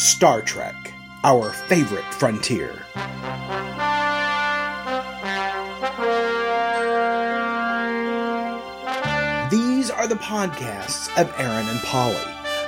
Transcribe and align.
Star 0.00 0.40
Trek, 0.40 0.94
our 1.24 1.50
favorite 1.50 2.14
frontier. 2.14 2.72
These 9.50 9.90
are 9.90 10.08
the 10.08 10.18
podcasts 10.18 11.14
of 11.20 11.30
Aaron 11.38 11.68
and 11.68 11.80
Polly, 11.80 12.16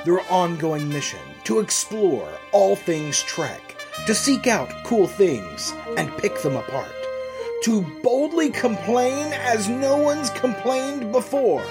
their 0.05 0.21
ongoing 0.31 0.87
mission 0.89 1.17
to 1.45 1.57
explore 1.57 2.29
all 2.51 2.75
things 2.75 3.23
Trek, 3.23 3.81
to 4.05 4.13
seek 4.13 4.45
out 4.45 4.71
cool 4.83 5.07
things 5.07 5.73
and 5.97 6.15
pick 6.19 6.39
them 6.43 6.55
apart, 6.55 6.93
to 7.63 7.81
boldly 8.03 8.51
complain 8.51 9.33
as 9.33 9.67
no 9.67 9.97
one's 9.97 10.29
complained 10.29 11.11
before. 11.11 11.65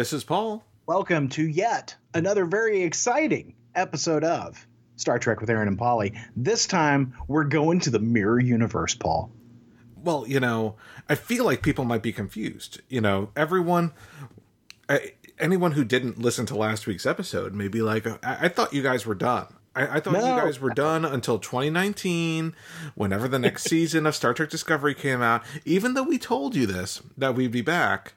This 0.00 0.14
is 0.14 0.24
Paul. 0.24 0.64
Welcome 0.86 1.28
to 1.28 1.46
yet 1.46 1.94
another 2.14 2.46
very 2.46 2.80
exciting 2.84 3.52
episode 3.74 4.24
of 4.24 4.66
Star 4.96 5.18
Trek 5.18 5.42
with 5.42 5.50
Aaron 5.50 5.68
and 5.68 5.76
Polly. 5.76 6.14
This 6.34 6.66
time, 6.66 7.12
we're 7.28 7.44
going 7.44 7.80
to 7.80 7.90
the 7.90 7.98
mirror 7.98 8.40
universe, 8.40 8.94
Paul. 8.94 9.30
Well, 10.02 10.24
you 10.26 10.40
know, 10.40 10.76
I 11.10 11.16
feel 11.16 11.44
like 11.44 11.60
people 11.60 11.84
might 11.84 12.02
be 12.02 12.14
confused. 12.14 12.80
You 12.88 13.02
know, 13.02 13.28
everyone, 13.36 13.92
I, 14.88 15.12
anyone 15.38 15.72
who 15.72 15.84
didn't 15.84 16.18
listen 16.18 16.46
to 16.46 16.56
last 16.56 16.86
week's 16.86 17.04
episode 17.04 17.52
may 17.52 17.68
be 17.68 17.82
like, 17.82 18.06
I, 18.24 18.46
I 18.46 18.48
thought 18.48 18.72
you 18.72 18.82
guys 18.82 19.04
were 19.04 19.14
done. 19.14 19.48
I, 19.76 19.98
I 19.98 20.00
thought 20.00 20.14
No. 20.14 20.34
you 20.34 20.40
guys 20.40 20.58
were 20.60 20.72
done 20.72 21.04
until 21.04 21.38
2019, 21.38 22.54
whenever 22.94 23.28
the 23.28 23.38
next 23.38 23.64
season 23.68 24.06
of 24.06 24.16
Star 24.16 24.32
Trek 24.32 24.48
Discovery 24.48 24.94
came 24.94 25.20
out. 25.20 25.42
Even 25.66 25.92
though 25.92 26.04
we 26.04 26.16
told 26.16 26.56
you 26.56 26.64
this, 26.64 27.02
that 27.18 27.34
we'd 27.34 27.52
be 27.52 27.60
back, 27.60 28.14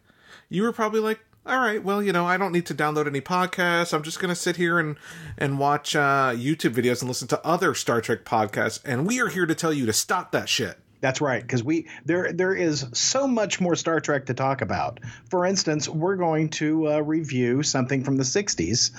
you 0.48 0.64
were 0.64 0.72
probably 0.72 1.02
like, 1.02 1.20
all 1.46 1.60
right, 1.60 1.84
well, 1.84 2.02
you 2.02 2.14
know, 2.14 2.26
I 2.26 2.38
don't 2.38 2.54
need 2.54 2.66
to 2.68 2.76
download 2.76 3.06
any 3.06 3.20
podcasts. 3.20 3.94
I'm 3.94 4.04
just 4.04 4.20
going 4.20 4.30
to 4.30 4.36
sit 4.36 4.56
here 4.56 4.80
and, 4.80 4.96
and 5.38 5.60
watch 5.60 5.96
uh, 5.96 6.32
YouTube 6.34 6.74
videos 6.74 7.02
and 7.02 7.10
listen 7.10 7.28
to 7.30 7.46
other 7.46 7.76
Star 7.76 8.00
Trek 8.00 8.24
podcasts. 8.24 8.80
And 8.86 9.06
we 9.06 9.20
are 9.20 9.28
here 9.28 9.46
to 9.46 9.56
tell 9.56 9.74
you 9.74 9.86
to 9.86 9.94
stop 9.94 10.32
that 10.32 10.48
shit. 10.48 10.78
That's 11.04 11.20
right, 11.20 11.42
because 11.42 11.62
we 11.62 11.90
there 12.06 12.32
there 12.32 12.56
is 12.56 12.86
so 12.94 13.28
much 13.28 13.60
more 13.60 13.76
Star 13.76 14.00
Trek 14.00 14.28
to 14.28 14.34
talk 14.34 14.62
about. 14.62 15.02
For 15.30 15.46
instance, 15.46 15.90
we're 15.90 16.16
going 16.16 16.48
to 16.52 16.94
uh, 16.94 17.00
review 17.02 17.62
something 17.62 18.06
from 18.06 18.16
the 18.16 18.24
'60s. 18.24 18.92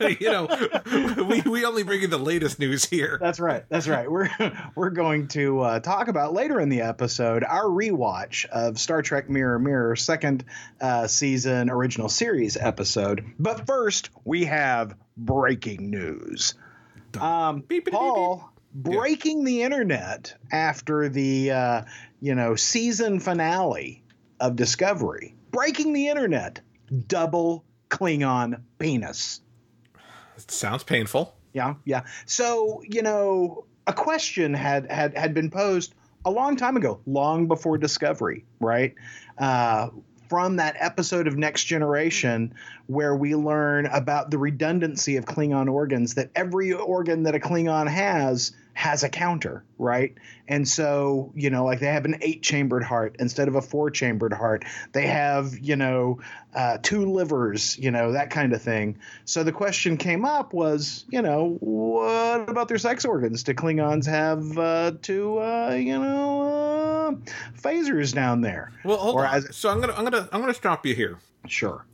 you 0.20 0.30
know, 0.30 1.24
we, 1.24 1.40
we 1.40 1.64
only 1.64 1.82
bring 1.82 2.02
you 2.02 2.06
the 2.06 2.20
latest 2.20 2.60
news 2.60 2.84
here. 2.84 3.18
That's 3.20 3.40
right. 3.40 3.64
That's 3.68 3.88
right. 3.88 4.08
We're 4.08 4.30
we're 4.76 4.90
going 4.90 5.26
to 5.28 5.58
uh, 5.58 5.80
talk 5.80 6.06
about 6.06 6.34
later 6.34 6.60
in 6.60 6.68
the 6.68 6.82
episode 6.82 7.42
our 7.42 7.64
rewatch 7.64 8.44
of 8.46 8.78
Star 8.78 9.02
Trek 9.02 9.28
Mirror 9.28 9.58
Mirror 9.58 9.96
second 9.96 10.44
uh, 10.80 11.08
season 11.08 11.68
original 11.68 12.08
series 12.08 12.56
episode. 12.56 13.24
But 13.40 13.66
first, 13.66 14.10
we 14.24 14.44
have 14.44 14.94
breaking 15.16 15.90
news. 15.90 16.54
Um, 17.20 17.62
Beep, 17.66 17.86
beep, 17.86 17.92
beep, 17.92 18.40
Breaking 18.80 19.44
the 19.44 19.62
internet 19.62 20.34
after 20.52 21.08
the 21.08 21.50
uh, 21.50 21.82
you 22.20 22.34
know 22.34 22.54
season 22.54 23.18
finale 23.20 24.04
of 24.40 24.56
Discovery. 24.56 25.34
Breaking 25.50 25.92
the 25.92 26.08
internet. 26.08 26.60
Double 27.06 27.64
Klingon 27.90 28.62
penis. 28.78 29.40
It 30.36 30.50
sounds 30.50 30.84
painful. 30.84 31.34
Yeah, 31.52 31.74
yeah. 31.84 32.02
So 32.26 32.82
you 32.88 33.02
know, 33.02 33.64
a 33.86 33.92
question 33.92 34.54
had 34.54 34.90
had 34.90 35.16
had 35.16 35.34
been 35.34 35.50
posed 35.50 35.94
a 36.24 36.30
long 36.30 36.56
time 36.56 36.76
ago, 36.76 37.00
long 37.06 37.48
before 37.48 37.78
Discovery, 37.78 38.44
right? 38.60 38.94
Uh, 39.38 39.88
from 40.28 40.56
that 40.56 40.76
episode 40.78 41.26
of 41.26 41.36
Next 41.36 41.64
Generation, 41.64 42.54
where 42.86 43.16
we 43.16 43.34
learn 43.34 43.86
about 43.86 44.30
the 44.30 44.38
redundancy 44.38 45.16
of 45.16 45.24
Klingon 45.24 45.72
organs, 45.72 46.14
that 46.14 46.30
every 46.34 46.72
organ 46.72 47.22
that 47.22 47.34
a 47.34 47.38
Klingon 47.38 47.88
has 47.88 48.52
has 48.78 49.02
a 49.02 49.08
counter, 49.08 49.64
right? 49.76 50.14
And 50.46 50.66
so, 50.68 51.32
you 51.34 51.50
know, 51.50 51.64
like 51.64 51.80
they 51.80 51.86
have 51.88 52.04
an 52.04 52.18
eight 52.22 52.44
chambered 52.44 52.84
heart 52.84 53.16
instead 53.18 53.48
of 53.48 53.56
a 53.56 53.60
four 53.60 53.90
chambered 53.90 54.32
heart. 54.32 54.64
They 54.92 55.08
have, 55.08 55.58
you 55.58 55.74
know, 55.74 56.20
uh, 56.54 56.78
two 56.80 57.10
livers, 57.10 57.76
you 57.76 57.90
know, 57.90 58.12
that 58.12 58.30
kind 58.30 58.52
of 58.52 58.62
thing. 58.62 58.98
So 59.24 59.42
the 59.42 59.50
question 59.50 59.96
came 59.96 60.24
up 60.24 60.52
was, 60.52 61.04
you 61.08 61.22
know, 61.22 61.56
what 61.58 62.48
about 62.48 62.68
their 62.68 62.78
sex 62.78 63.04
organs? 63.04 63.42
Do 63.42 63.52
Klingons 63.52 64.06
have 64.06 64.56
uh, 64.56 64.92
two, 65.02 65.38
uh, 65.38 65.72
you 65.74 65.98
know, 65.98 66.42
uh, 66.42 67.10
phasers 67.60 68.14
down 68.14 68.42
there? 68.42 68.70
Well, 68.84 68.98
hold 68.98 69.16
Or 69.16 69.26
on. 69.26 69.34
as- 69.34 69.56
so 69.56 69.70
I'm 69.70 69.80
gonna 69.80 69.94
I'm 69.94 70.04
gonna 70.04 70.28
I'm 70.32 70.40
gonna 70.40 70.54
stop 70.54 70.86
you 70.86 70.94
here. 70.94 71.18
Sure. 71.48 71.84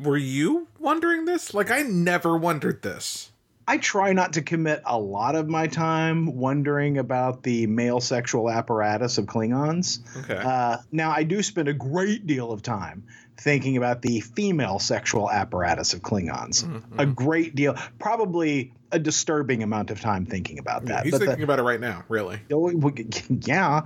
Were 0.00 0.16
you 0.16 0.66
wondering 0.80 1.24
this? 1.24 1.54
Like 1.54 1.70
I 1.70 1.82
never 1.82 2.36
wondered 2.36 2.82
this. 2.82 3.31
I 3.66 3.78
try 3.78 4.12
not 4.12 4.32
to 4.34 4.42
commit 4.42 4.82
a 4.84 4.98
lot 4.98 5.34
of 5.36 5.48
my 5.48 5.66
time 5.68 6.36
wondering 6.36 6.98
about 6.98 7.42
the 7.42 7.66
male 7.68 8.00
sexual 8.00 8.50
apparatus 8.50 9.18
of 9.18 9.26
Klingons. 9.26 10.00
Okay. 10.24 10.36
Uh, 10.36 10.78
now, 10.90 11.10
I 11.12 11.22
do 11.22 11.42
spend 11.42 11.68
a 11.68 11.72
great 11.72 12.26
deal 12.26 12.50
of 12.50 12.62
time 12.62 13.04
thinking 13.36 13.76
about 13.76 14.02
the 14.02 14.20
female 14.20 14.78
sexual 14.78 15.30
apparatus 15.30 15.94
of 15.94 16.00
Klingons. 16.00 16.64
Mm-hmm, 16.64 17.00
A 17.00 17.06
great 17.06 17.54
deal, 17.54 17.76
probably 17.98 18.72
a 18.90 18.98
disturbing 18.98 19.62
amount 19.62 19.90
of 19.90 20.00
time 20.00 20.26
thinking 20.26 20.58
about 20.58 20.84
that. 20.86 21.04
He's 21.04 21.12
But 21.12 21.20
the- 21.20 21.26
thinking 21.26 21.44
about 21.44 21.58
it 21.58 21.62
right 21.62 21.80
now. 21.80 22.04
Really. 22.08 22.40
Oh, 22.52 22.70
yeah. 23.28 23.82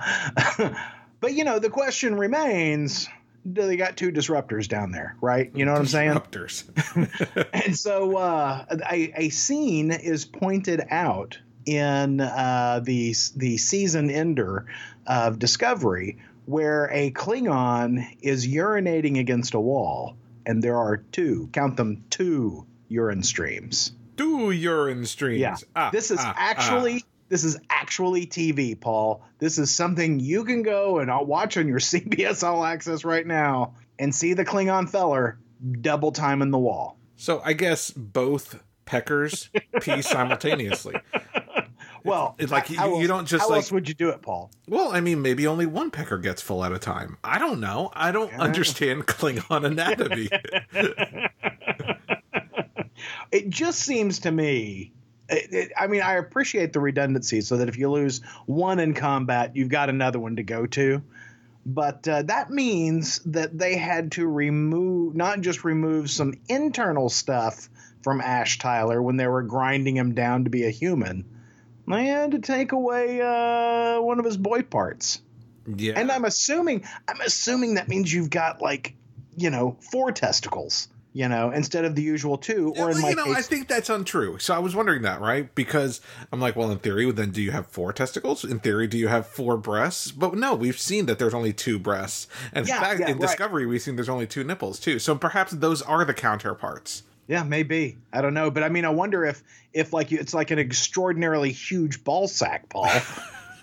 but, 1.21 1.33
you 1.35 1.45
know, 1.45 1.59
the 1.59 1.71
question 1.71 2.17
remains 2.17 3.09
they 3.55 3.77
got 3.77 3.97
two 3.97 4.11
disruptors 4.11 4.69
down 4.69 4.91
there, 4.91 5.17
right? 5.21 5.51
You 5.55 5.65
know 5.65 5.73
what 5.73 5.81
I'm 5.81 5.87
saying? 5.87 6.13
Disruptors. 6.13 7.49
and 7.67 7.77
so 7.77 8.17
uh, 8.17 8.65
a, 8.91 9.27
a 9.27 9.29
scene 9.31 9.93
is 9.93 10.25
pointed 10.25 10.83
out 10.91 11.39
in 11.65 12.21
uh, 12.21 12.81
the 12.83 13.15
the 13.37 13.57
season 13.57 14.11
ender 14.11 14.67
of 15.07 15.39
Discovery 15.39 16.19
where 16.47 16.89
a 16.93 17.11
Klingon 17.11 18.07
is 18.23 18.47
urinating 18.47 19.19
against 19.19 19.55
a 19.55 19.61
wall, 19.61 20.17
and 20.47 20.63
there 20.63 20.77
are 20.77 20.99
two, 20.99 21.49
count 21.53 21.77
them, 21.77 22.05
two 22.09 22.65
urine 22.89 23.23
streams. 23.23 23.93
Two 24.17 24.53
urine 24.53 25.05
streams. 25.05 25.41
Yeah, 25.41 25.57
Ah, 25.75 25.91
this 25.91 26.11
is 26.11 26.19
ah, 26.21 26.35
actually. 26.37 27.05
This 27.29 27.43
is 27.45 27.59
actually 27.71 28.27
TV, 28.27 28.79
Paul. 28.81 29.23
This 29.39 29.59
is 29.59 29.75
something 29.75 30.21
you 30.21 30.45
can 30.45 30.63
go 30.63 30.99
and 31.01 31.11
I'll 31.11 31.27
watch 31.27 31.57
on 31.57 31.67
your 31.69 31.79
CBS 31.81 32.43
All 32.47 32.65
Access 32.65 33.05
right 33.05 33.27
now 33.27 33.75
and 33.99 34.15
see 34.15 34.35
the 34.35 34.45
Klingon 34.45 34.89
feller 34.89 35.39
double 35.81 36.13
time 36.13 36.43
in 36.43 36.51
the 36.51 36.59
wall. 36.59 36.99
So 37.17 37.41
I 37.45 37.55
guess 37.55 37.91
both 37.91 38.61
peckers 38.85 39.51
pee 39.81 40.03
simultaneously. 40.03 40.95
Well, 42.05 42.37
it's 42.39 42.53
like 42.53 42.71
you- 42.71 42.77
how 42.79 43.01
you 43.01 43.09
don't 43.09 43.27
just, 43.27 43.43
How 43.43 43.49
like- 43.49 43.57
else 43.57 43.73
would 43.73 43.89
you 43.89 43.95
do 43.95 44.11
it, 44.11 44.23
Paul? 44.23 44.53
Well, 44.69 44.93
I 44.93 45.01
mean, 45.01 45.23
maybe 45.23 45.47
only 45.49 45.67
one 45.67 45.91
pecker 45.91 46.19
gets 46.19 46.41
full 46.41 46.63
at 46.65 46.71
a 46.71 46.79
time. 46.79 47.17
I 47.25 47.39
don't 47.41 47.59
know. 47.59 47.91
I 47.95 48.13
don't 48.13 48.33
understand 48.35 49.07
Klingon 49.07 49.65
anatomy. 49.65 50.29
It 53.33 53.51
just 53.51 53.81
seems 53.81 54.21
to 54.21 54.31
me. 54.31 54.93
It, 55.29 55.53
it, 55.53 55.73
I 55.77 55.87
mean, 55.87 56.03
I 56.03 56.15
appreciate 56.15 56.73
the 56.73 56.81
redundancy, 56.81 57.41
so 57.41 57.57
that 57.59 57.69
if 57.69 57.79
you 57.79 57.91
lose 57.91 58.21
one 58.47 58.79
in 58.79 58.95
combat, 58.95 59.57
you've 59.57 59.69
got 59.69 59.89
another 59.89 60.19
one 60.21 60.37
to 60.37 60.43
go 60.43 60.67
to. 60.67 61.03
But 61.65 62.07
uh, 62.07 62.23
that 62.23 62.51
means 62.51 63.19
that 63.27 63.59
they 63.59 63.77
had 63.77 64.13
to 64.13 64.27
remove, 64.27 65.17
not 65.17 65.41
just 65.41 65.65
remove 65.65 66.11
some 66.11 66.35
internal 66.49 67.09
stuff 67.09 67.69
from 68.03 68.21
Ash 68.21 68.59
Tyler 68.59 69.03
when 69.03 69.17
they 69.17 69.27
were 69.27 69.43
grinding 69.43 69.97
him 69.97 70.15
down 70.15 70.45
to 70.45 70.51
be 70.51 70.65
a 70.65 70.71
human. 70.71 71.25
They 71.89 72.07
had 72.07 72.31
to 72.33 72.39
take 72.39 72.71
away 72.71 73.21
uh, 73.21 74.01
one 74.01 74.21
of 74.21 74.25
his 74.25 74.37
boy 74.37 74.63
parts. 74.63 75.21
yeah. 75.67 75.95
And 75.97 76.13
I'm 76.13 76.25
assuming 76.25 76.85
I'm 77.09 77.21
assuming 77.21 77.75
that 77.75 77.89
means 77.89 78.13
you've 78.13 78.31
got 78.31 78.63
like, 78.63 78.95
you 79.37 79.51
know, 79.51 79.77
four 79.91 80.13
testicles, 80.13 80.87
you 81.17 81.29
know, 81.31 81.51
instead 81.51 81.87
of 81.87 81.95
the 81.95 82.03
usual 82.03 82.37
two, 82.37 82.75
or 82.77 82.91
in 82.91 82.97
well, 82.97 83.01
my 83.01 83.09
you 83.09 83.17
know, 83.17 83.25
case, 83.25 83.37
I 83.37 83.41
think 83.41 83.69
that's 83.69 83.89
untrue. 83.89 84.39
So 84.39 84.55
I 84.55 84.59
was 84.59 84.77
wondering 84.77 85.01
that, 85.01 85.23
right? 85.23 85.53
Because 85.55 86.03
I'm 86.31 86.41
like, 86.41 86.57
well, 86.57 86.71
in 86.71 86.79
theory, 86.79 87.11
then 87.11 87.31
do 87.31 87.41
you 87.41 87.53
have 87.53 87.69
four 87.69 87.95
testicles? 87.95 88.45
In 88.45 88.61
theory, 88.61 88.87
do 88.87 88.99
you 88.99 89.09
have 89.09 89.27
four 89.27 89.57
breasts? 89.57 90.13
But 90.13 90.35
no, 90.35 90.55
we've 90.55 90.79
seen 90.79 91.07
that 91.07 91.19
there's 91.19 91.33
only 91.33 91.55
two 91.55 91.79
breasts, 91.79 92.29
and 92.53 92.69
Yeah, 92.69 92.77
in 92.77 92.83
fact, 92.83 93.01
yeah, 93.01 93.09
in 93.09 93.17
right. 93.17 93.29
Discovery, 93.29 93.65
we've 93.65 93.81
seen 93.81 93.97
there's 93.97 94.11
only 94.11 94.27
two 94.27 94.45
nipples 94.45 94.79
too. 94.79 94.99
So 94.99 95.17
perhaps 95.17 95.53
those 95.53 95.81
are 95.81 96.05
the 96.05 96.13
counterparts. 96.13 97.03
Yeah, 97.29 97.45
maybe. 97.45 97.97
I 98.13 98.21
don't 98.21 98.35
know, 98.35 98.51
but 98.51 98.63
I 98.63 98.69
mean, 98.69 98.85
I 98.85 98.91
wonder 98.91 99.25
if 99.25 99.43
if 99.73 99.95
like 99.95 100.13
it's 100.13 100.35
like 100.35 100.51
an 100.51 100.59
extraordinarily 100.59 101.51
huge 101.51 102.05
ball 102.05 102.29
sack, 102.29 102.69
Paul. 102.69 102.91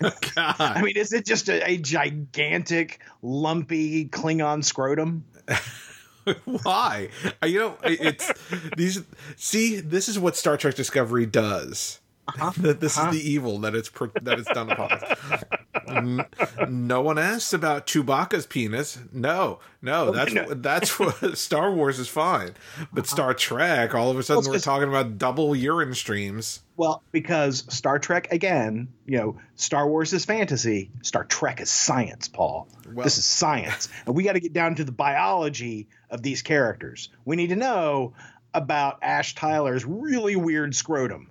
God. 0.00 0.56
I 0.58 0.82
mean, 0.82 0.96
is 0.96 1.12
it 1.12 1.24
just 1.24 1.48
a, 1.48 1.64
a 1.70 1.76
gigantic, 1.76 2.98
lumpy 3.22 4.06
Klingon 4.06 4.64
scrotum? 4.64 5.24
Why? 6.44 7.08
You 7.44 7.58
know, 7.58 7.78
it's 7.82 8.32
these. 8.76 9.02
See, 9.36 9.80
this 9.80 10.08
is 10.08 10.18
what 10.18 10.36
Star 10.36 10.56
Trek 10.56 10.74
Discovery 10.74 11.26
does. 11.26 12.00
Uh-huh. 12.26 12.52
That 12.56 12.80
this 12.80 12.92
is 12.92 13.02
the 13.02 13.08
uh-huh. 13.08 13.18
evil 13.22 13.58
that 13.60 13.74
it's 13.74 13.90
that 14.22 14.38
it's 14.38 14.48
done 14.50 14.70
upon 14.70 14.92
us. 14.92 16.68
No 16.68 17.02
one 17.02 17.18
asks 17.18 17.52
about 17.52 17.86
Chewbacca's 17.86 18.46
penis. 18.46 18.98
No, 19.12 19.58
no, 19.82 20.08
oh, 20.08 20.12
that's 20.12 20.32
no. 20.32 20.44
what 20.44 20.62
that's 20.62 20.98
what 20.98 21.36
Star 21.36 21.70
Wars 21.70 21.98
is 21.98 22.08
fine, 22.08 22.54
but 22.92 23.04
uh-huh. 23.04 23.14
Star 23.14 23.34
Trek, 23.34 23.94
all 23.94 24.10
of 24.10 24.18
a 24.18 24.22
sudden, 24.22 24.44
Well, 24.44 24.52
we're 24.52 24.60
talking 24.60 24.88
about 24.88 25.18
double 25.18 25.54
urine 25.54 25.94
streams. 25.94 26.60
Well, 26.76 27.02
because 27.12 27.64
Star 27.68 27.98
Trek 27.98 28.32
again, 28.32 28.88
you 29.04 29.18
know, 29.18 29.36
Star 29.56 29.86
Wars 29.86 30.12
is 30.12 30.24
fantasy, 30.24 30.90
Star 31.02 31.24
Trek 31.24 31.60
is 31.60 31.70
science, 31.70 32.28
Paul. 32.28 32.68
Well- 32.90 33.04
this 33.04 33.18
is 33.18 33.24
science. 33.24 33.88
and 34.06 34.14
we 34.14 34.22
got 34.22 34.32
to 34.32 34.40
get 34.40 34.52
down 34.52 34.76
to 34.76 34.84
the 34.84 34.92
biology 34.92 35.88
of 36.14 36.22
these 36.22 36.40
characters. 36.40 37.10
We 37.24 37.36
need 37.36 37.48
to 37.48 37.56
know 37.56 38.14
about 38.54 39.00
Ash 39.02 39.34
Tyler's 39.34 39.84
really 39.84 40.36
weird 40.36 40.74
scrotum. 40.74 41.28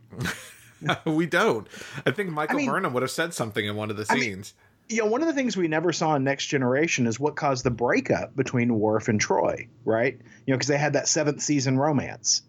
we 1.06 1.26
don't. 1.26 1.68
I 2.06 2.12
think 2.12 2.30
Michael 2.30 2.58
mean- 2.58 2.70
Burnham 2.70 2.94
would 2.94 3.02
have 3.02 3.12
said 3.12 3.34
something 3.34 3.66
in 3.66 3.76
one 3.76 3.90
of 3.90 3.98
the 3.98 4.06
I 4.10 4.16
mean- 4.16 4.24
scenes. 4.24 4.54
You 4.90 4.98
know, 4.98 5.06
one 5.08 5.22
of 5.22 5.28
the 5.28 5.34
things 5.34 5.56
we 5.56 5.70
never 5.70 5.94
saw 5.94 6.14
in 6.16 6.26
Next 6.26 6.48
Generation 6.48 7.08
is 7.08 7.18
what 7.18 7.38
caused 7.38 7.64
the 7.64 7.72
breakup 7.72 8.36
between 8.36 8.78
Worf 8.78 9.08
and 9.08 9.20
Troi, 9.20 9.70
right? 9.86 10.20
You 10.46 10.52
know, 10.52 10.58
because 10.58 10.68
they 10.68 10.78
had 10.78 10.94
that 10.94 11.08
seventh 11.08 11.42
season 11.42 11.78
romance. 11.78 12.42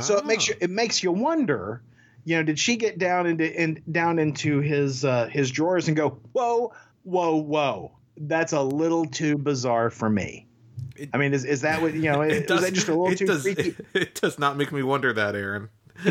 So 0.00 0.18
it 0.18 0.26
makes 0.26 0.46
you 0.48 0.54
it 0.60 0.68
makes 0.68 1.02
you 1.02 1.12
wonder, 1.12 1.82
you 2.26 2.36
know, 2.36 2.42
did 2.42 2.58
she 2.58 2.76
get 2.76 2.98
down 2.98 3.26
into 3.26 3.50
in, 3.50 3.82
down 3.90 4.18
into 4.18 4.60
his 4.60 5.02
uh, 5.02 5.28
his 5.28 5.50
drawers 5.50 5.88
and 5.88 5.96
go, 5.96 6.18
whoa, 6.32 6.74
whoa, 7.04 7.36
whoa, 7.36 7.92
that's 8.18 8.52
a 8.52 8.60
little 8.60 9.06
too 9.06 9.38
bizarre 9.38 9.88
for 9.88 10.10
me. 10.10 10.46
I 11.12 11.18
mean, 11.18 11.32
is, 11.32 11.44
is 11.44 11.62
that 11.62 11.82
what 11.82 11.94
you 11.94 12.02
know? 12.02 12.22
Is 12.22 12.46
that 12.46 12.72
just 12.72 12.88
a 12.88 12.92
little 12.92 13.08
it 13.08 13.18
too 13.18 13.26
does, 13.26 13.42
freaky? 13.42 13.74
It 13.94 14.14
does 14.20 14.38
not 14.38 14.56
make 14.56 14.72
me 14.72 14.82
wonder 14.82 15.12
that, 15.12 15.34
Aaron. 15.34 15.68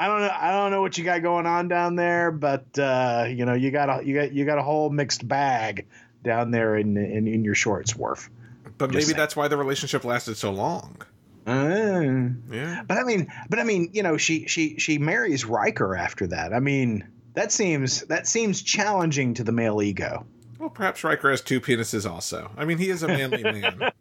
I 0.00 0.06
don't 0.06 0.20
know. 0.20 0.30
I 0.32 0.52
don't 0.52 0.70
know 0.70 0.80
what 0.80 0.96
you 0.96 1.04
got 1.04 1.22
going 1.22 1.46
on 1.46 1.68
down 1.68 1.96
there, 1.96 2.30
but 2.30 2.78
uh, 2.78 3.26
you 3.28 3.44
know, 3.44 3.54
you 3.54 3.70
got 3.70 3.88
a 3.88 4.06
you 4.06 4.14
got 4.14 4.32
you 4.32 4.44
got 4.44 4.58
a 4.58 4.62
whole 4.62 4.90
mixed 4.90 5.26
bag 5.26 5.86
down 6.22 6.50
there 6.50 6.76
in 6.76 6.96
in, 6.96 7.26
in 7.26 7.44
your 7.44 7.54
shorts, 7.54 7.96
Worf. 7.96 8.30
But 8.76 8.86
Just 8.86 8.94
maybe 8.94 9.04
saying. 9.06 9.16
that's 9.16 9.34
why 9.34 9.48
the 9.48 9.56
relationship 9.56 10.04
lasted 10.04 10.36
so 10.36 10.52
long. 10.52 11.02
Uh, 11.46 12.30
Yeah. 12.52 12.82
But 12.86 12.98
I 12.98 13.02
mean, 13.04 13.32
but 13.48 13.58
I 13.58 13.64
mean, 13.64 13.90
you 13.92 14.02
know, 14.02 14.16
she 14.18 14.46
she 14.46 14.78
she 14.78 14.98
marries 14.98 15.44
Riker 15.44 15.96
after 15.96 16.28
that. 16.28 16.52
I 16.52 16.60
mean, 16.60 17.08
that 17.34 17.50
seems 17.50 18.02
that 18.02 18.28
seems 18.28 18.62
challenging 18.62 19.34
to 19.34 19.44
the 19.44 19.52
male 19.52 19.82
ego. 19.82 20.26
Well, 20.58 20.70
perhaps 20.70 21.04
Riker 21.04 21.30
has 21.30 21.40
two 21.40 21.60
penises 21.60 22.08
also. 22.08 22.50
I 22.56 22.64
mean, 22.64 22.78
he 22.78 22.90
is 22.90 23.02
a 23.02 23.08
manly 23.08 23.42
man. 23.42 23.90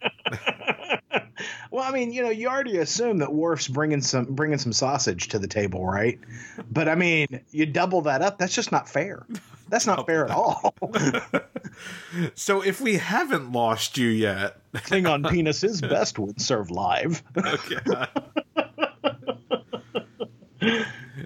Well, 1.69 1.83
I 1.83 1.91
mean, 1.91 2.11
you 2.11 2.23
know, 2.23 2.29
you 2.31 2.47
already 2.47 2.77
assume 2.77 3.19
that 3.19 3.31
Worf's 3.31 3.67
bringing 3.67 4.01
some 4.01 4.25
bringing 4.25 4.57
some 4.57 4.73
sausage 4.73 5.27
to 5.27 5.37
the 5.37 5.47
table, 5.47 5.85
right? 5.85 6.19
But 6.71 6.89
I 6.89 6.95
mean, 6.95 7.41
you 7.51 7.67
double 7.67 8.01
that 8.01 8.23
up. 8.23 8.39
That's 8.39 8.55
just 8.55 8.71
not 8.71 8.89
fair. 8.89 9.25
That's 9.69 9.85
not 9.85 10.05
fair 10.05 10.25
at 10.25 10.31
all. 10.31 10.73
So 12.33 12.61
if 12.63 12.81
we 12.81 12.95
haven't 12.95 13.51
lost 13.51 13.99
you 13.99 14.07
yet, 14.07 14.57
Klingon 14.73 15.29
penis 15.29 15.63
is 15.63 15.79
best 15.79 16.17
when 16.17 16.39
served 16.39 16.71
live. 16.71 17.21
okay. 17.37 18.07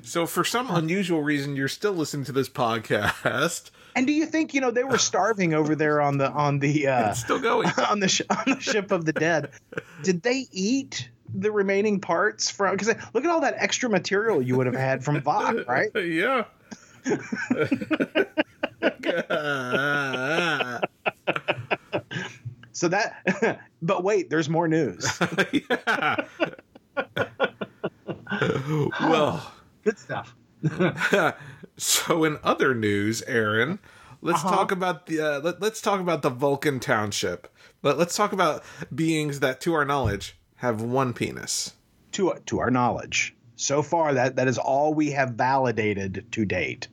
so 0.01 0.25
for 0.25 0.43
some 0.43 0.69
unusual 0.69 1.21
reason, 1.23 1.55
you're 1.55 1.69
still 1.69 1.93
listening 1.93 2.25
to 2.25 2.33
this 2.33 2.49
podcast. 2.49 3.71
And 3.95 4.07
do 4.07 4.13
you 4.13 4.25
think 4.25 4.53
you 4.53 4.61
know 4.61 4.71
they 4.71 4.83
were 4.83 4.97
starving 4.97 5.53
over 5.53 5.75
there 5.75 6.01
on 6.01 6.17
the 6.17 6.31
on 6.31 6.59
the 6.59 6.87
uh, 6.87 7.13
still 7.13 7.39
going. 7.39 7.69
on 7.89 7.99
the 7.99 8.07
sh- 8.07 8.21
on 8.29 8.43
the 8.45 8.59
ship 8.59 8.91
of 8.91 9.05
the 9.05 9.13
dead? 9.13 9.51
Did 10.03 10.23
they 10.23 10.47
eat 10.51 11.09
the 11.33 11.51
remaining 11.51 11.99
parts 11.99 12.49
from? 12.49 12.75
Because 12.75 12.95
look 13.13 13.25
at 13.25 13.29
all 13.29 13.41
that 13.41 13.55
extra 13.57 13.89
material 13.89 14.41
you 14.41 14.55
would 14.57 14.65
have 14.65 14.75
had 14.75 15.03
from 15.03 15.21
Voq, 15.21 15.67
right? 15.67 15.89
yeah. 16.05 16.45
So 22.73 22.87
that, 22.87 23.59
but 23.83 24.03
wait, 24.03 24.31
there's 24.31 24.49
more 24.49 24.67
news. 24.67 25.05
yeah. 25.51 26.15
well, 29.01 29.53
Good 29.83 29.99
stuff. 29.99 30.33
So 31.81 32.23
in 32.23 32.37
other 32.43 32.73
news, 32.75 33.21
Aaron, 33.23 33.79
let's 34.21 34.43
Uh-huh. 34.43 34.55
talk 34.55 34.71
about 34.71 35.07
the 35.07 35.19
uh, 35.19 35.39
let, 35.41 35.61
let's 35.61 35.81
talk 35.81 35.99
about 35.99 36.21
the 36.21 36.29
Vulcan 36.29 36.79
township. 36.79 37.47
Let, 37.83 37.97
let's 37.97 38.15
talk 38.15 38.33
about 38.33 38.63
beings 38.93 39.39
that, 39.39 39.59
to 39.61 39.73
our 39.73 39.85
knowledge, 39.85 40.37
have 40.57 40.81
one 40.81 41.13
penis. 41.13 41.73
To 42.13 42.33
to 42.45 42.59
our 42.59 42.69
knowledge, 42.69 43.35
so 43.55 43.81
far 43.81 44.13
that 44.13 44.35
that 44.35 44.47
is 44.47 44.57
all 44.57 44.93
we 44.93 45.11
have 45.11 45.31
validated 45.31 46.25
to 46.31 46.45
date. 46.45 46.87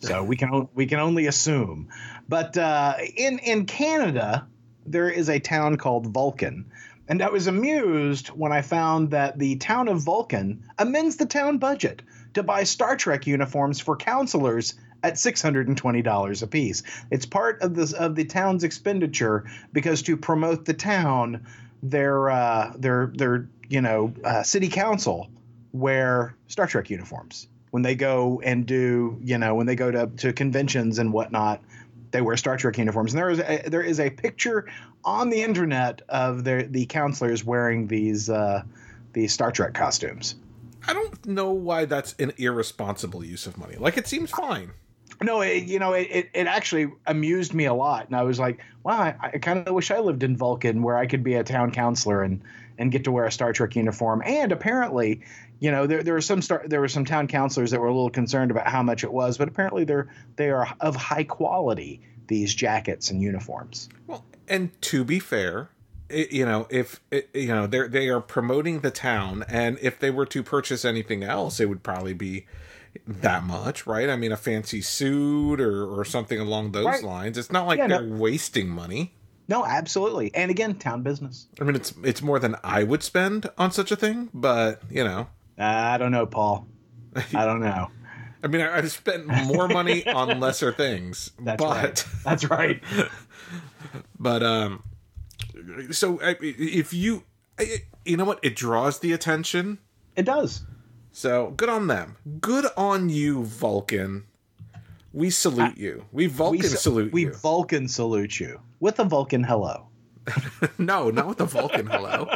So 0.00 0.22
we 0.22 0.36
can 0.36 0.68
we 0.74 0.86
can 0.86 1.00
only 1.00 1.26
assume. 1.26 1.88
But 2.28 2.56
uh, 2.56 2.94
in 3.16 3.38
in 3.38 3.66
Canada, 3.66 4.46
there 4.86 5.08
is 5.08 5.28
a 5.28 5.38
town 5.40 5.76
called 5.76 6.06
Vulcan. 6.08 6.66
And 7.10 7.22
I 7.22 7.30
was 7.30 7.46
amused 7.46 8.28
when 8.28 8.52
I 8.52 8.60
found 8.62 9.12
that 9.12 9.38
the 9.38 9.56
town 9.56 9.88
of 9.88 10.02
Vulcan 10.04 10.62
amends 10.78 11.16
the 11.16 11.24
town 11.26 11.56
budget 11.58 12.02
to 12.38 12.42
buy 12.42 12.64
Star 12.64 12.96
Trek 12.96 13.26
uniforms 13.26 13.80
for 13.80 13.96
counselors 13.96 14.74
at 15.02 15.14
$620 15.14 16.42
apiece. 16.42 16.82
It's 17.10 17.26
part 17.26 17.62
of 17.62 17.74
this 17.74 17.92
of 17.92 18.14
the 18.14 18.24
town's 18.24 18.64
expenditure 18.64 19.44
because 19.72 20.02
to 20.02 20.16
promote 20.16 20.64
the 20.64 20.74
town, 20.74 21.46
their 21.82 22.30
uh, 22.30 22.72
their 22.76 23.12
their 23.14 23.48
you 23.68 23.80
know 23.80 24.12
uh, 24.24 24.42
city 24.42 24.68
council 24.68 25.28
wear 25.72 26.34
Star 26.48 26.66
Trek 26.66 26.90
uniforms 26.90 27.48
when 27.70 27.82
they 27.82 27.94
go 27.94 28.40
and 28.42 28.66
do 28.66 29.18
you 29.22 29.38
know 29.38 29.54
when 29.54 29.66
they 29.66 29.76
go 29.76 29.90
to, 29.90 30.06
to 30.18 30.32
conventions 30.32 30.98
and 30.98 31.12
whatnot. 31.12 31.62
They 32.10 32.22
wear 32.22 32.38
Star 32.38 32.56
Trek 32.56 32.78
uniforms, 32.78 33.12
and 33.12 33.18
there 33.18 33.30
is 33.30 33.40
a, 33.40 33.68
there 33.68 33.82
is 33.82 34.00
a 34.00 34.08
picture 34.08 34.66
on 35.04 35.28
the 35.28 35.42
internet 35.42 36.00
of 36.08 36.42
their 36.42 36.62
the 36.62 36.86
counselors 36.86 37.44
wearing 37.44 37.86
these 37.86 38.30
uh, 38.30 38.62
these 39.12 39.32
Star 39.32 39.52
Trek 39.52 39.74
costumes. 39.74 40.36
I 40.86 40.92
don't 40.92 41.26
know 41.26 41.50
why 41.50 41.84
that's 41.84 42.14
an 42.18 42.32
irresponsible 42.36 43.24
use 43.24 43.46
of 43.46 43.58
money. 43.58 43.76
Like 43.76 43.96
it 43.96 44.06
seems 44.06 44.30
fine. 44.30 44.72
No, 45.20 45.40
it, 45.40 45.64
you 45.64 45.80
know, 45.80 45.94
it, 45.94 46.30
it, 46.32 46.46
actually 46.46 46.92
amused 47.04 47.52
me 47.52 47.64
a 47.64 47.74
lot, 47.74 48.06
and 48.06 48.14
I 48.14 48.22
was 48.22 48.38
like, 48.38 48.60
wow, 48.84 49.00
I, 49.00 49.16
I 49.20 49.38
kind 49.38 49.66
of 49.66 49.74
wish 49.74 49.90
I 49.90 49.98
lived 49.98 50.22
in 50.22 50.36
Vulcan 50.36 50.82
where 50.82 50.96
I 50.96 51.06
could 51.06 51.24
be 51.24 51.34
a 51.34 51.42
town 51.42 51.72
councilor 51.72 52.22
and 52.22 52.42
and 52.78 52.92
get 52.92 53.04
to 53.04 53.10
wear 53.10 53.24
a 53.24 53.32
Star 53.32 53.52
Trek 53.52 53.74
uniform. 53.74 54.22
And 54.24 54.52
apparently, 54.52 55.22
you 55.58 55.72
know, 55.72 55.86
there 55.86 56.02
there 56.02 56.14
were 56.14 56.20
some 56.20 56.40
star 56.40 56.62
there 56.66 56.80
were 56.80 56.88
some 56.88 57.04
town 57.04 57.26
councilors 57.26 57.72
that 57.72 57.80
were 57.80 57.88
a 57.88 57.92
little 57.92 58.10
concerned 58.10 58.50
about 58.52 58.68
how 58.68 58.82
much 58.82 59.02
it 59.02 59.12
was, 59.12 59.38
but 59.38 59.48
apparently 59.48 59.84
they're 59.84 60.08
they 60.36 60.50
are 60.50 60.68
of 60.80 60.94
high 60.94 61.24
quality 61.24 62.00
these 62.28 62.54
jackets 62.54 63.10
and 63.10 63.20
uniforms. 63.20 63.88
Well, 64.06 64.24
and 64.46 64.80
to 64.82 65.04
be 65.04 65.18
fair, 65.18 65.70
it, 66.08 66.32
you 66.32 66.44
know, 66.44 66.66
if 66.70 67.00
it, 67.10 67.30
you 67.34 67.48
know 67.48 67.66
they 67.66 67.86
they 67.88 68.08
are 68.08 68.20
promoting 68.20 68.80
the 68.80 68.90
town, 68.90 69.44
and 69.48 69.78
if 69.82 69.98
they 69.98 70.10
were 70.10 70.26
to 70.26 70.42
purchase 70.42 70.84
anything 70.84 71.22
else, 71.22 71.60
it 71.60 71.66
would 71.68 71.82
probably 71.82 72.14
be 72.14 72.46
that 73.06 73.44
much, 73.44 73.86
right? 73.86 74.08
I 74.08 74.16
mean, 74.16 74.32
a 74.32 74.36
fancy 74.36 74.80
suit 74.80 75.60
or 75.60 75.84
or 75.86 76.04
something 76.04 76.38
along 76.40 76.72
those 76.72 76.86
Right. 76.86 77.02
lines. 77.02 77.38
It's 77.38 77.52
not 77.52 77.66
like 77.66 77.78
Yeah, 77.78 77.86
they're 77.88 78.04
wasting 78.04 78.68
money. 78.68 79.14
No, 79.46 79.64
absolutely. 79.64 80.34
And 80.34 80.50
again, 80.50 80.74
town 80.74 81.02
business. 81.02 81.46
I 81.60 81.64
mean, 81.64 81.76
it's 81.76 81.94
it's 82.02 82.22
more 82.22 82.38
than 82.38 82.56
I 82.64 82.82
would 82.84 83.02
spend 83.02 83.48
on 83.56 83.70
such 83.72 83.90
a 83.92 83.96
thing, 83.96 84.30
but 84.34 84.82
you 84.90 85.04
know, 85.04 85.28
I 85.56 85.96
don't 85.98 86.12
know, 86.12 86.26
Paul. 86.26 86.66
I 87.16 87.44
don't 87.44 87.60
know. 87.60 87.88
I 88.42 88.46
mean, 88.46 88.60
I, 88.60 88.76
I've 88.76 88.92
spent 88.92 89.26
more 89.26 89.66
money 89.66 90.06
on 90.06 90.38
lesser 90.38 90.72
things, 90.72 91.32
That's 91.40 91.58
but 91.62 91.76
right. 91.76 92.04
That's 92.24 92.44
right. 92.50 92.82
but 94.18 94.42
um, 94.42 94.82
so 95.90 96.20
I- 96.22 96.36
if 96.40 96.92
you, 96.92 97.24
I- 97.58 97.82
you 98.04 98.16
know 98.16 98.24
what, 98.24 98.40
it 98.42 98.56
draws 98.56 98.98
the 99.00 99.12
attention. 99.12 99.78
It 100.16 100.24
does. 100.24 100.64
So 101.12 101.50
good 101.56 101.68
on 101.68 101.86
them. 101.86 102.16
Good 102.40 102.66
on 102.76 103.08
you, 103.08 103.44
Vulcan. 103.44 104.24
We 105.12 105.30
salute 105.30 105.76
you. 105.78 106.04
We 106.12 106.26
Vulcan 106.26 106.60
we, 106.60 106.66
sa- 106.66 106.76
salute 106.76 107.12
we 107.12 107.22
you. 107.24 107.32
Vulcan 107.32 107.88
salute 107.88 108.38
you 108.38 108.60
with 108.80 108.98
a 108.98 109.04
Vulcan 109.04 109.42
hello. 109.42 109.88
no, 110.78 111.10
not 111.10 111.26
with 111.26 111.38
the 111.38 111.46
Vulcan 111.46 111.86
hello. 111.90 112.28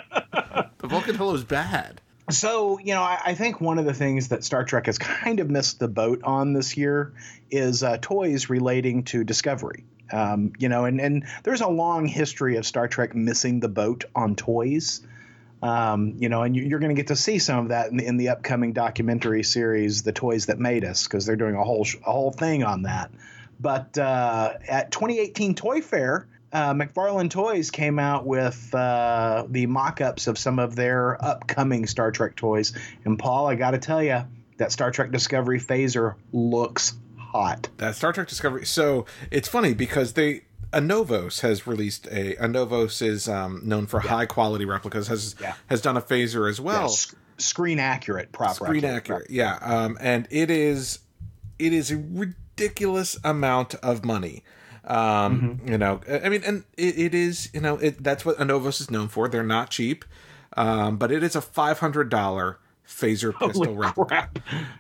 the 0.79 0.87
Vulcan 0.89 1.15
hello 1.15 1.35
is 1.35 1.45
bad. 1.45 2.01
So, 2.31 2.79
you 2.79 2.95
know, 2.95 3.03
I, 3.03 3.19
I 3.27 3.35
think 3.35 3.61
one 3.61 3.79
of 3.79 3.85
the 3.85 3.93
things 3.93 4.29
that 4.29 4.43
Star 4.45 4.65
Trek 4.65 4.87
has 4.87 4.97
kind 4.99 5.39
of 5.41 5.51
missed 5.51 5.79
the 5.79 5.89
boat 5.89 6.23
on 6.25 6.53
this 6.55 6.77
year 6.77 7.13
is 7.51 7.83
uh, 7.83 7.99
toys 8.01 8.49
relating 8.49 9.05
to 9.05 9.23
Discovery. 9.25 9.85
Um, 10.13 10.53
you 10.59 10.69
know, 10.69 10.85
and, 10.85 11.01
and 11.01 11.25
there's 11.43 11.61
a 11.61 11.69
long 11.69 12.07
history 12.07 12.57
of 12.57 12.67
Star 12.67 12.89
Trek 12.89 13.15
missing 13.15 13.61
the 13.61 13.69
boat 13.69 14.05
on 14.15 14.37
toys. 14.37 15.01
Um, 15.63 16.15
you 16.19 16.29
know, 16.29 16.43
and 16.43 16.57
you, 16.57 16.75
are 16.75 16.81
going 16.81 16.95
to 16.95 17.01
get 17.01 17.09
to 17.09 17.17
see 17.17 17.39
some 17.39 17.61
of 17.61 17.69
that 17.69 17.91
in 17.91 17.97
the, 17.97 18.07
in 18.07 18.17
the 18.17 18.31
upcoming 18.31 18.73
documentary 18.73 19.45
series, 19.45 20.03
"The 20.03 20.13
Toys 20.13 20.47
That 20.47 20.59
Made 20.59 20.85
Us," 20.85 21.05
because 21.05 21.25
they're 21.25 21.37
doing 21.37 21.55
a 21.55 21.63
whole 21.63 21.87
a 22.05 22.13
whole 22.13 22.33
thing 22.33 22.65
on 22.65 22.83
that. 22.83 23.13
But 23.61 23.97
uh, 23.97 24.55
at 24.69 24.91
2018 24.91 25.55
Toy 25.55 25.81
Fair, 25.81 26.27
uh, 26.53 26.75
McFarlane 26.75 27.31
Toys 27.31 27.71
came 27.71 28.01
out 28.01 28.27
with 28.27 28.75
uh, 28.75 29.47
the 29.49 29.67
mock-ups 29.67 30.27
of 30.27 30.37
some 30.37 30.59
of 30.59 30.75
their 30.75 31.25
upcoming 31.25 31.87
Star 31.87 32.11
Trek 32.11 32.35
toys, 32.35 32.73
and 33.05 33.17
Paul, 33.17 33.47
I 33.47 33.55
got 33.55 33.71
to 33.71 33.79
tell 33.79 34.03
you, 34.03 34.25
that 34.63 34.73
Star 34.73 34.91
Trek 34.91 35.11
Discovery 35.11 35.59
phaser 35.59 36.15
looks 36.33 36.95
hot. 37.33 37.69
That 37.79 37.97
Star 37.97 38.13
Trek 38.13 38.29
Discovery. 38.29 38.67
So 38.67 39.07
it's 39.31 39.49
funny 39.49 39.75
because 39.75 40.13
they 40.13 40.43
Anovos 40.73 41.41
has 41.41 41.67
released 41.67 42.07
a 42.07 42.35
Anovos 42.37 43.03
is 43.03 43.29
um, 43.29 43.61
known 43.65 43.87
for 43.87 44.03
yeah. 44.03 44.11
high 44.11 44.27
quality 44.27 44.65
replicas 44.65 45.09
has 45.09 45.35
yeah. 45.41 45.55
has 45.67 45.81
done 45.81 45.97
a 45.97 46.03
phaser 46.03 46.49
as 46.49 46.61
well. 46.61 46.89
Yeah, 46.89 47.19
screen 47.39 47.79
accurate 47.79 48.33
prop. 48.33 48.55
Screen 48.55 48.85
accurate, 48.85 49.31
yeah. 49.31 49.59
Um, 49.61 49.99
and 50.01 50.27
it 50.31 50.51
is 50.51 51.01
it 51.59 51.73
is 51.73 51.91
a 51.91 51.97
ridiculous 51.97 53.19
amount 53.25 53.75
of 53.77 54.05
money. 54.05 54.43
Um, 54.85 55.59
mm-hmm. 55.61 55.73
You 55.73 55.79
know, 55.79 56.01
I 56.09 56.29
mean, 56.29 56.43
and 56.45 56.65
it, 56.77 56.99
it 56.99 57.15
is 57.15 57.51
you 57.53 57.61
know 57.61 57.77
it, 57.77 58.03
that's 58.03 58.25
what 58.25 58.39
Anovos 58.39 58.81
is 58.81 58.91
known 58.91 59.09
for. 59.09 59.29
They're 59.29 59.43
not 59.43 59.71
cheap, 59.71 60.05
um, 60.57 60.97
but 60.97 61.13
it 61.13 61.23
is 61.23 61.37
a 61.37 61.43
five 61.43 61.81
hundred 61.81 62.09
dollar 62.09 62.59
phaser 62.93 63.37
pistol 63.39 63.65
Holy 63.65 63.77
replica. 63.77 64.31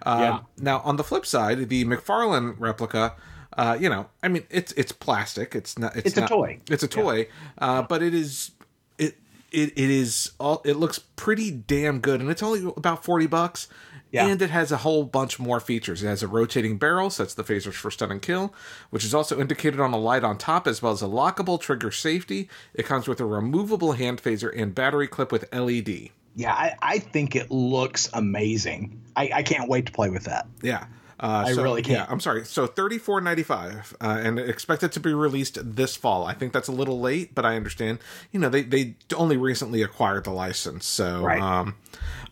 Um, 0.04 0.20
yeah. 0.20 0.38
Now 0.58 0.80
on 0.80 0.96
the 0.96 1.04
flip 1.04 1.26
side, 1.26 1.68
the 1.68 1.84
McFarlane 1.84 2.56
replica 2.58 3.14
uh, 3.56 3.76
you 3.78 3.88
know, 3.88 4.08
I 4.22 4.28
mean, 4.28 4.44
it's 4.50 4.72
it's 4.72 4.92
plastic. 4.92 5.54
It's 5.54 5.78
not. 5.78 5.96
It's, 5.96 6.08
it's 6.08 6.16
not, 6.16 6.30
a 6.30 6.34
toy. 6.34 6.58
It's 6.70 6.82
a 6.82 6.88
toy, 6.88 7.18
yeah. 7.18 7.26
uh, 7.58 7.82
but 7.82 8.02
it 8.02 8.14
is 8.14 8.52
it 8.98 9.18
it 9.50 9.72
it 9.76 9.90
is 9.90 10.32
all. 10.40 10.62
It 10.64 10.76
looks 10.76 10.98
pretty 10.98 11.50
damn 11.50 12.00
good, 12.00 12.20
and 12.20 12.30
it's 12.30 12.42
only 12.42 12.72
about 12.76 13.04
forty 13.04 13.26
bucks. 13.26 13.68
Yeah. 14.10 14.26
And 14.26 14.42
it 14.42 14.50
has 14.50 14.70
a 14.70 14.76
whole 14.78 15.04
bunch 15.04 15.38
more 15.38 15.58
features. 15.58 16.02
It 16.02 16.06
has 16.06 16.22
a 16.22 16.28
rotating 16.28 16.76
barrel, 16.76 17.08
sets 17.08 17.32
the 17.32 17.42
phasers 17.42 17.72
for 17.72 17.90
stun 17.90 18.10
and 18.10 18.20
kill, 18.20 18.52
which 18.90 19.06
is 19.06 19.14
also 19.14 19.40
indicated 19.40 19.80
on 19.80 19.94
a 19.94 19.98
light 19.98 20.22
on 20.22 20.36
top, 20.36 20.66
as 20.66 20.82
well 20.82 20.92
as 20.92 21.00
a 21.00 21.06
lockable 21.06 21.58
trigger 21.58 21.90
safety. 21.90 22.46
It 22.74 22.84
comes 22.84 23.08
with 23.08 23.20
a 23.20 23.24
removable 23.24 23.92
hand 23.92 24.22
phaser 24.22 24.52
and 24.54 24.74
battery 24.74 25.08
clip 25.08 25.32
with 25.32 25.50
LED. 25.50 26.10
Yeah, 26.34 26.52
I, 26.52 26.76
I 26.80 26.98
think 26.98 27.36
it 27.36 27.50
looks 27.50 28.08
amazing. 28.12 29.02
I, 29.14 29.30
I 29.34 29.42
can't 29.42 29.68
wait 29.68 29.86
to 29.86 29.92
play 29.92 30.10
with 30.10 30.24
that. 30.24 30.46
Yeah. 30.62 30.86
Uh, 31.20 31.44
I 31.46 31.52
so, 31.52 31.62
really 31.62 31.82
can't. 31.82 31.98
Yeah, 31.98 32.06
I'm 32.08 32.18
sorry. 32.18 32.44
So 32.44 32.66
34.95, 32.66 33.92
uh, 34.00 34.20
and 34.24 34.40
expected 34.40 34.90
to 34.92 35.00
be 35.00 35.14
released 35.14 35.56
this 35.76 35.94
fall. 35.94 36.26
I 36.26 36.34
think 36.34 36.52
that's 36.52 36.66
a 36.66 36.72
little 36.72 36.98
late, 36.98 37.32
but 37.32 37.44
I 37.44 37.54
understand. 37.54 38.00
You 38.32 38.40
know, 38.40 38.48
they 38.48 38.62
they 38.62 38.96
only 39.16 39.36
recently 39.36 39.82
acquired 39.82 40.24
the 40.24 40.32
license, 40.32 40.84
so. 40.84 41.22
Right. 41.22 41.40
Um, 41.40 41.76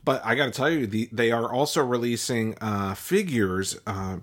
but 0.05 0.25
I 0.25 0.35
got 0.35 0.47
to 0.47 0.51
tell 0.51 0.71
you, 0.71 0.89
the, 0.89 1.09
they 1.13 1.31
are 1.31 1.53
also 1.53 1.85
releasing 1.85 2.57
uh, 2.61 2.95
figures, 2.95 3.79
uh, 3.87 4.17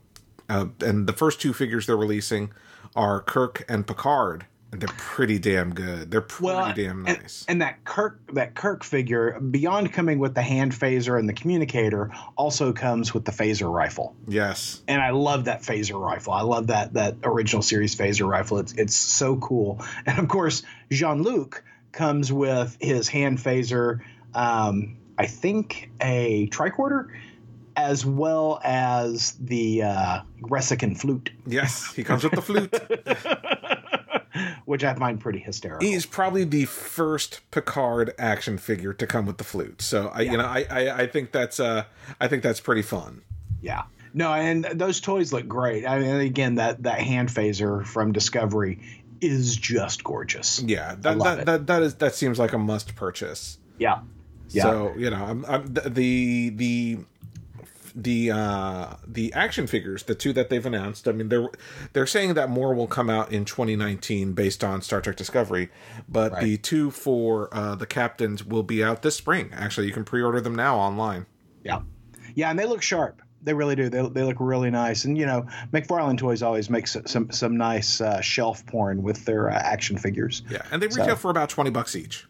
uh, 0.49 0.65
and 0.81 1.07
the 1.07 1.13
first 1.13 1.39
two 1.39 1.53
figures 1.53 1.85
they're 1.85 1.95
releasing 1.95 2.51
are 2.93 3.21
Kirk 3.21 3.63
and 3.69 3.87
Picard 3.87 4.47
they're 4.71 4.89
pretty 4.97 5.39
damn 5.39 5.73
good. 5.73 6.11
They're 6.11 6.21
pretty 6.21 6.45
well, 6.45 6.73
damn 6.73 7.03
nice. 7.03 7.45
And, 7.47 7.55
and, 7.55 7.61
that 7.61 7.85
Kirk 7.85 8.19
that 8.33 8.53
Kirk 8.53 8.83
figure, 8.83 9.39
beyond 9.39 9.93
coming 9.93 10.19
with 10.19 10.35
the 10.35 10.41
hand 10.41 10.73
phaser 10.73 11.17
and 11.17 11.27
the 11.27 11.33
communicator, 11.33 12.11
also 12.35 12.73
comes 12.73 13.13
with 13.13 13.23
the 13.23 13.31
phaser 13.31 13.71
rifle. 13.71 14.15
Yes. 14.27 14.81
And 14.87 15.01
I 15.01 15.11
love 15.11 15.45
that 15.45 15.61
phaser 15.61 15.99
rifle. 15.99 16.33
I 16.33 16.41
love 16.41 16.67
that 16.67 16.93
that 16.93 17.15
original 17.23 17.61
series 17.61 17.95
phaser 17.95 18.27
rifle. 18.27 18.59
It's 18.59 18.73
it's 18.73 18.95
so 18.95 19.37
cool. 19.37 19.83
And 20.05 20.19
of 20.19 20.27
course, 20.27 20.63
Jean 20.91 21.23
Luc 21.23 21.63
comes 21.93 22.31
with 22.31 22.77
his 22.79 23.07
hand 23.07 23.37
phaser. 23.37 24.01
Um, 24.33 24.97
I 25.17 25.27
think 25.27 25.91
a 26.01 26.47
tricorder 26.47 27.07
as 27.77 28.03
well 28.05 28.59
as 28.63 29.33
the 29.39 29.83
uh, 29.83 30.21
Ressikan 30.41 30.97
flute. 30.97 31.29
Yes, 31.45 31.93
he 31.93 32.03
comes 32.03 32.23
with 32.23 32.33
the 32.33 32.41
flute. 32.41 32.73
which 34.65 34.83
I 34.83 34.93
find 34.93 35.19
pretty 35.19 35.39
hysterical. 35.39 35.87
He's 35.87 36.05
probably 36.05 36.43
the 36.43 36.65
first 36.65 37.41
Picard 37.51 38.13
action 38.17 38.57
figure 38.57 38.93
to 38.93 39.07
come 39.07 39.25
with 39.25 39.37
the 39.37 39.43
flute. 39.43 39.81
So 39.81 40.09
I, 40.13 40.21
yeah. 40.21 40.31
you 40.31 40.37
know, 40.37 40.45
I, 40.45 40.65
I, 40.69 41.01
I 41.01 41.07
think 41.07 41.31
that's 41.31 41.59
uh, 41.59 41.85
I 42.19 42.27
think 42.27 42.43
that's 42.43 42.59
pretty 42.59 42.81
fun. 42.81 43.21
Yeah. 43.61 43.83
No, 44.13 44.33
and 44.33 44.65
those 44.65 44.99
toys 44.99 45.31
look 45.31 45.47
great. 45.47 45.85
I 45.85 45.99
mean, 45.99 46.15
again, 46.15 46.55
that 46.55 46.83
that 46.83 46.99
hand 47.01 47.29
phaser 47.29 47.85
from 47.85 48.13
Discovery 48.13 48.79
is 49.21 49.55
just 49.55 50.03
gorgeous. 50.03 50.61
Yeah, 50.61 50.95
that 50.99 51.19
that, 51.19 51.45
that, 51.45 51.67
that 51.67 51.83
is 51.83 51.95
that 51.95 52.15
seems 52.15 52.39
like 52.39 52.53
a 52.53 52.57
must 52.57 52.95
purchase. 52.95 53.59
Yeah. 53.77 53.99
Yeah. 54.49 54.63
So 54.63 54.93
you 54.97 55.09
know, 55.09 55.23
I'm, 55.23 55.45
I'm, 55.45 55.73
the 55.73 56.49
the 56.49 56.99
the 57.97 58.29
uh, 58.29 58.93
the 59.07 59.33
action 59.33 59.65
figures, 59.65 60.03
the 60.03 60.13
two 60.13 60.31
that 60.33 60.49
they've 60.49 60.65
announced. 60.65 61.07
I 61.07 61.11
mean, 61.11 61.29
they're 61.29 61.49
they're 61.93 62.05
saying 62.05 62.35
that 62.35 62.49
more 62.49 62.75
will 62.75 62.87
come 62.87 63.09
out 63.09 63.31
in 63.31 63.43
2019 63.43 64.33
based 64.33 64.63
on 64.63 64.83
Star 64.83 65.01
Trek 65.01 65.15
Discovery, 65.15 65.69
but 66.07 66.31
right. 66.31 66.43
the 66.43 66.57
two 66.57 66.91
for 66.91 67.49
uh, 67.51 67.73
the 67.73 67.87
captains 67.87 68.45
will 68.45 68.61
be 68.61 68.83
out 68.83 69.01
this 69.01 69.15
spring. 69.15 69.49
Actually, 69.51 69.87
you 69.87 69.93
can 69.93 70.05
pre-order 70.05 70.39
them 70.39 70.53
now 70.53 70.77
online. 70.77 71.25
Yeah, 71.63 71.81
yeah, 72.35 72.51
and 72.51 72.59
they 72.59 72.65
look 72.65 72.83
sharp. 72.83 73.23
They 73.41 73.53
really 73.55 73.75
do. 73.75 73.89
They, 73.89 74.07
they 74.07 74.23
look 74.23 74.37
really 74.39 74.69
nice. 74.69 75.05
And 75.05 75.17
you 75.17 75.25
know, 75.25 75.47
McFarlane 75.73 76.19
Toys 76.19 76.43
always 76.43 76.69
makes 76.69 76.95
some 77.07 77.31
some 77.31 77.57
nice 77.57 77.99
uh, 77.99 78.21
shelf 78.21 78.63
porn 78.67 79.01
with 79.01 79.25
their 79.25 79.49
uh, 79.49 79.55
action 79.55 79.97
figures. 79.97 80.43
Yeah, 80.51 80.61
and 80.71 80.81
they 80.81 80.87
retail 80.87 81.07
so. 81.07 81.15
for 81.15 81.31
about 81.31 81.49
twenty 81.49 81.71
bucks 81.71 81.95
each. 81.95 82.27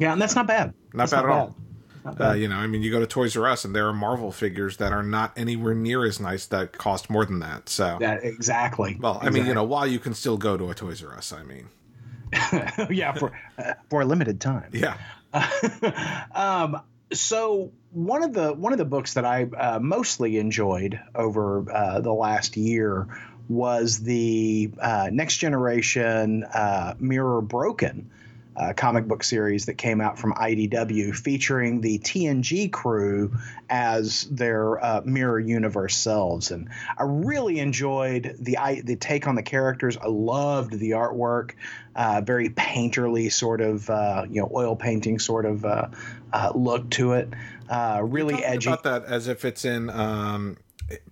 Yeah, 0.00 0.12
and 0.12 0.20
that's 0.20 0.34
not 0.34 0.48
bad. 0.48 0.74
Not 0.92 1.02
that's 1.08 1.12
bad 1.12 1.22
not 1.22 1.24
at 1.24 1.28
bad. 1.28 1.38
all. 1.38 1.56
Uh, 2.04 2.32
you 2.34 2.48
know, 2.48 2.56
I 2.56 2.66
mean, 2.66 2.82
you 2.82 2.90
go 2.90 3.00
to 3.00 3.06
Toys 3.06 3.36
R 3.36 3.46
Us 3.46 3.64
and 3.64 3.74
there 3.74 3.88
are 3.88 3.92
Marvel 3.92 4.30
figures 4.30 4.76
that 4.76 4.92
are 4.92 5.02
not 5.02 5.32
anywhere 5.36 5.74
near 5.74 6.04
as 6.04 6.20
nice 6.20 6.46
that 6.46 6.72
cost 6.72 7.08
more 7.08 7.24
than 7.24 7.38
that. 7.40 7.68
So 7.68 7.98
yeah, 8.00 8.14
exactly. 8.14 8.98
Well, 9.00 9.18
I 9.22 9.30
mean, 9.30 9.46
you 9.46 9.54
know, 9.54 9.64
while 9.64 9.86
you 9.86 9.98
can 9.98 10.14
still 10.14 10.36
go 10.36 10.56
to 10.56 10.70
a 10.70 10.74
Toys 10.74 11.02
R 11.02 11.14
Us, 11.14 11.32
I 11.32 11.42
mean, 11.44 11.68
yeah, 12.90 13.12
for 13.12 13.32
uh, 13.58 13.74
for 13.88 14.02
a 14.02 14.04
limited 14.04 14.40
time. 14.40 14.70
Yeah. 14.72 14.96
um, 16.34 16.82
so 17.12 17.72
one 17.92 18.22
of 18.22 18.34
the 18.34 18.52
one 18.52 18.72
of 18.72 18.78
the 18.78 18.84
books 18.84 19.14
that 19.14 19.24
I 19.24 19.44
uh, 19.44 19.78
mostly 19.80 20.36
enjoyed 20.38 21.00
over 21.14 21.70
uh, 21.70 22.00
the 22.00 22.12
last 22.12 22.56
year 22.56 23.06
was 23.48 24.00
the 24.00 24.70
uh, 24.80 25.08
Next 25.12 25.38
Generation 25.38 26.44
uh, 26.44 26.94
Mirror 26.98 27.42
Broken 27.42 28.10
uh, 28.56 28.72
comic 28.72 29.06
book 29.06 29.24
series 29.24 29.66
that 29.66 29.74
came 29.74 30.00
out 30.00 30.18
from 30.18 30.32
IDW 30.34 31.14
featuring 31.14 31.80
the 31.80 31.98
TNG 31.98 32.70
crew 32.70 33.36
as 33.68 34.24
their 34.24 34.82
uh, 34.84 35.02
mirror 35.04 35.40
universe 35.40 35.96
selves. 35.96 36.50
And 36.50 36.68
I 36.96 37.02
really 37.04 37.58
enjoyed 37.58 38.36
the 38.38 38.56
the 38.84 38.96
take 38.96 39.26
on 39.26 39.34
the 39.34 39.42
characters. 39.42 39.96
I 39.96 40.06
loved 40.06 40.72
the 40.72 40.90
artwork, 40.90 41.52
uh, 41.96 42.22
very 42.24 42.48
painterly 42.50 43.32
sort 43.32 43.60
of 43.60 43.90
uh, 43.90 44.26
you 44.30 44.40
know 44.40 44.50
oil 44.54 44.76
painting 44.76 45.18
sort 45.18 45.46
of 45.46 45.64
uh, 45.64 45.88
uh, 46.32 46.52
look 46.54 46.90
to 46.90 47.12
it. 47.12 47.30
really 48.02 48.44
edgy. 48.44 48.70
About 48.70 48.84
that 48.84 49.04
as 49.04 49.28
if 49.28 49.44
it's 49.44 49.64
in. 49.64 49.90
Um 49.90 50.56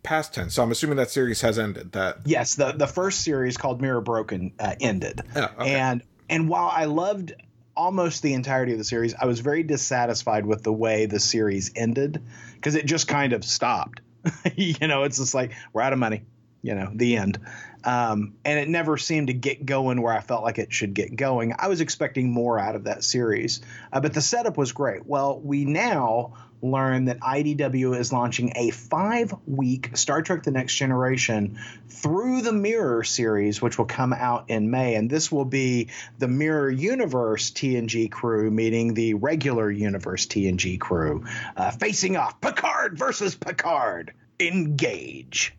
past 0.02 0.34
tense. 0.34 0.54
So 0.54 0.62
I'm 0.62 0.70
assuming 0.70 0.96
that 0.96 1.11
series 1.11 1.40
has 1.40 1.58
ended. 1.58 1.92
That 1.92 2.18
yes, 2.25 2.54
the 2.56 2.72
the 2.72 2.87
first 2.87 3.22
series 3.22 3.56
called 3.56 3.80
Mirror 3.80 4.02
Broken 4.02 4.52
uh, 4.58 4.75
ended, 4.80 5.22
oh, 5.34 5.49
okay. 5.58 5.75
and 5.75 6.02
and 6.32 6.48
while 6.48 6.70
I 6.72 6.86
loved 6.86 7.34
almost 7.76 8.22
the 8.22 8.32
entirety 8.32 8.72
of 8.72 8.78
the 8.78 8.84
series, 8.84 9.14
I 9.14 9.26
was 9.26 9.40
very 9.40 9.62
dissatisfied 9.62 10.46
with 10.46 10.62
the 10.62 10.72
way 10.72 11.04
the 11.04 11.20
series 11.20 11.70
ended 11.76 12.22
because 12.54 12.74
it 12.74 12.86
just 12.86 13.06
kind 13.06 13.34
of 13.34 13.44
stopped. 13.44 14.00
you 14.56 14.88
know, 14.88 15.02
it's 15.02 15.18
just 15.18 15.34
like 15.34 15.52
we're 15.74 15.82
out 15.82 15.92
of 15.92 15.98
money. 15.98 16.22
You 16.62 16.74
know, 16.74 16.90
the 16.94 17.16
end. 17.16 17.38
Um, 17.84 18.36
and 18.44 18.58
it 18.58 18.68
never 18.68 18.96
seemed 18.96 19.26
to 19.26 19.32
get 19.32 19.66
going 19.66 20.00
where 20.00 20.12
I 20.12 20.20
felt 20.20 20.42
like 20.44 20.58
it 20.58 20.72
should 20.72 20.94
get 20.94 21.16
going. 21.16 21.54
I 21.58 21.66
was 21.66 21.80
expecting 21.80 22.30
more 22.30 22.58
out 22.58 22.76
of 22.76 22.84
that 22.84 23.02
series, 23.02 23.60
uh, 23.92 24.00
but 24.00 24.14
the 24.14 24.20
setup 24.20 24.56
was 24.56 24.70
great. 24.70 25.04
Well, 25.04 25.40
we 25.40 25.64
now 25.64 26.34
learn 26.62 27.07
that 27.07 27.19
IDW 27.21 27.99
is 27.99 28.12
launching 28.12 28.52
a 28.54 28.71
five 28.71 29.35
week 29.47 29.97
Star 29.97 30.23
Trek 30.23 30.45
The 30.45 30.52
Next 30.52 30.75
Generation 30.76 31.59
through 31.88 32.42
the 32.42 32.52
Mirror 32.52 33.04
series, 33.04 33.61
which 33.61 33.76
will 33.76 33.85
come 33.85 34.12
out 34.12 34.49
in 34.49 34.71
May. 34.71 34.95
And 34.95 35.11
this 35.11 35.31
will 35.31 35.45
be 35.45 35.88
the 36.19 36.28
Mirror 36.28 36.71
Universe 36.71 37.50
TNG 37.50 38.11
crew 38.11 38.50
meeting 38.50 38.95
the 38.95 39.14
regular 39.14 39.71
Universe 39.71 40.26
TNG 40.26 40.78
crew, 40.78 41.25
uh, 41.57 41.73
facing 41.73 42.16
off 42.16 42.40
Picard 42.40 42.97
versus 42.97 43.35
Picard. 43.35 44.14
Engage. 44.38 45.54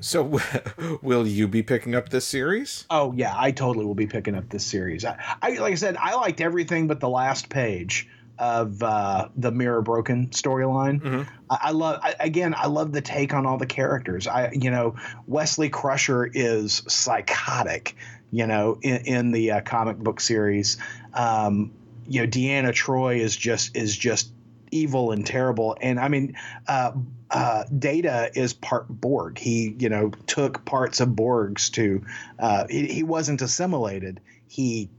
So, 0.00 0.40
will 1.02 1.26
you 1.26 1.46
be 1.46 1.62
picking 1.62 1.94
up 1.94 2.08
this 2.08 2.26
series? 2.26 2.86
Oh 2.90 3.12
yeah, 3.16 3.34
I 3.36 3.52
totally 3.52 3.84
will 3.84 3.94
be 3.94 4.06
picking 4.06 4.34
up 4.34 4.48
this 4.48 4.64
series. 4.64 5.04
I, 5.04 5.18
I 5.40 5.50
like 5.50 5.72
I 5.72 5.76
said, 5.76 5.96
I 5.96 6.14
liked 6.14 6.40
everything 6.40 6.88
but 6.88 7.00
the 7.00 7.08
last 7.08 7.48
page 7.48 8.08
of 8.38 8.82
uh, 8.82 9.28
the 9.36 9.50
Mirror 9.50 9.82
Broken 9.82 10.28
storyline. 10.28 11.00
Mm-hmm. 11.00 11.22
I, 11.50 11.58
I, 11.62 11.70
love 11.70 12.00
I, 12.02 12.14
again. 12.20 12.54
I 12.56 12.66
love 12.66 12.92
the 12.92 13.00
take 13.00 13.34
on 13.34 13.46
all 13.46 13.58
the 13.58 13.66
characters. 13.66 14.26
I 14.26 14.50
you 14.52 14.70
know 14.70 14.96
Wesley 15.26 15.68
Crusher 15.68 16.24
is 16.26 16.82
psychotic. 16.88 17.96
You 18.30 18.46
know 18.46 18.78
in, 18.82 18.96
in 19.06 19.32
the 19.32 19.52
uh, 19.52 19.60
comic 19.60 19.98
book 19.98 20.20
series. 20.20 20.78
Um, 21.12 21.72
you 22.06 22.22
know 22.22 22.26
Deanna 22.26 22.72
Troi 22.72 23.18
is 23.18 23.36
just 23.36 23.76
is 23.76 23.96
just 23.96 24.30
evil 24.70 25.12
and 25.12 25.24
terrible. 25.24 25.76
And 25.80 26.00
I 26.00 26.08
mean, 26.08 26.36
uh, 26.66 26.92
uh, 27.30 27.64
Data 27.76 28.30
is 28.34 28.52
part 28.52 28.88
Borg. 28.88 29.38
He 29.38 29.74
you 29.78 29.88
know 29.88 30.10
took 30.26 30.64
parts 30.64 31.00
of 31.00 31.10
Borgs 31.10 31.70
to. 31.72 32.04
Uh, 32.38 32.66
he, 32.68 32.86
he 32.86 33.02
wasn't 33.02 33.40
assimilated. 33.42 34.20
He 34.48 34.90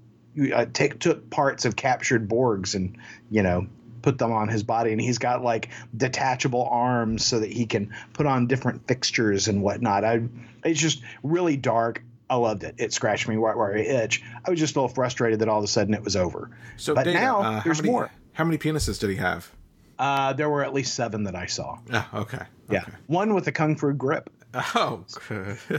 uh, 0.53 0.65
take, 0.73 0.99
took 0.99 1.29
parts 1.29 1.65
of 1.65 1.75
captured 1.75 2.27
Borgs 2.27 2.75
and 2.75 2.97
you 3.29 3.43
know 3.43 3.67
put 4.01 4.17
them 4.19 4.31
on 4.31 4.47
his 4.47 4.61
body 4.61 4.91
and 4.91 5.01
he's 5.01 5.17
got 5.17 5.43
like 5.43 5.69
detachable 5.97 6.67
arms 6.69 7.25
so 7.25 7.39
that 7.39 7.51
he 7.51 7.65
can 7.65 7.93
put 8.13 8.27
on 8.27 8.45
different 8.45 8.87
fixtures 8.87 9.47
and 9.47 9.63
whatnot 9.63 10.03
i 10.03 10.21
it's 10.63 10.79
just 10.79 11.01
really 11.23 11.57
dark 11.57 12.03
I 12.29 12.37
loved 12.37 12.63
it. 12.63 12.75
It 12.77 12.91
scratched 12.91 13.27
me 13.27 13.35
right 13.35 13.55
where 13.55 13.75
I 13.75 13.81
itch. 13.81 14.23
I 14.43 14.49
was 14.49 14.59
just 14.59 14.75
a 14.75 14.79
little 14.79 14.93
frustrated 14.93 15.39
that 15.39 15.47
all 15.47 15.59
of 15.59 15.63
a 15.63 15.67
sudden 15.67 15.93
it 15.93 16.03
was 16.03 16.15
over. 16.15 16.49
So 16.77 16.95
but 16.95 17.03
Data, 17.03 17.19
now 17.19 17.41
uh, 17.41 17.63
there's 17.63 17.77
how 17.77 17.83
many, 17.83 17.91
more. 17.91 18.11
How 18.33 18.43
many 18.43 18.57
penises 18.57 18.99
did 18.99 19.11
he 19.11 19.17
have? 19.17 19.51
Uh, 19.97 20.33
there 20.33 20.49
were 20.49 20.63
at 20.63 20.73
least 20.73 20.95
seven 20.95 21.23
that 21.23 21.35
I 21.35 21.45
saw. 21.45 21.77
Oh, 21.93 22.09
okay. 22.15 22.41
Yeah, 22.69 22.81
okay. 22.81 22.91
one 23.07 23.33
with 23.33 23.47
a 23.47 23.51
kung 23.51 23.75
fu 23.75 23.93
grip. 23.93 24.29
Oh, 24.73 25.03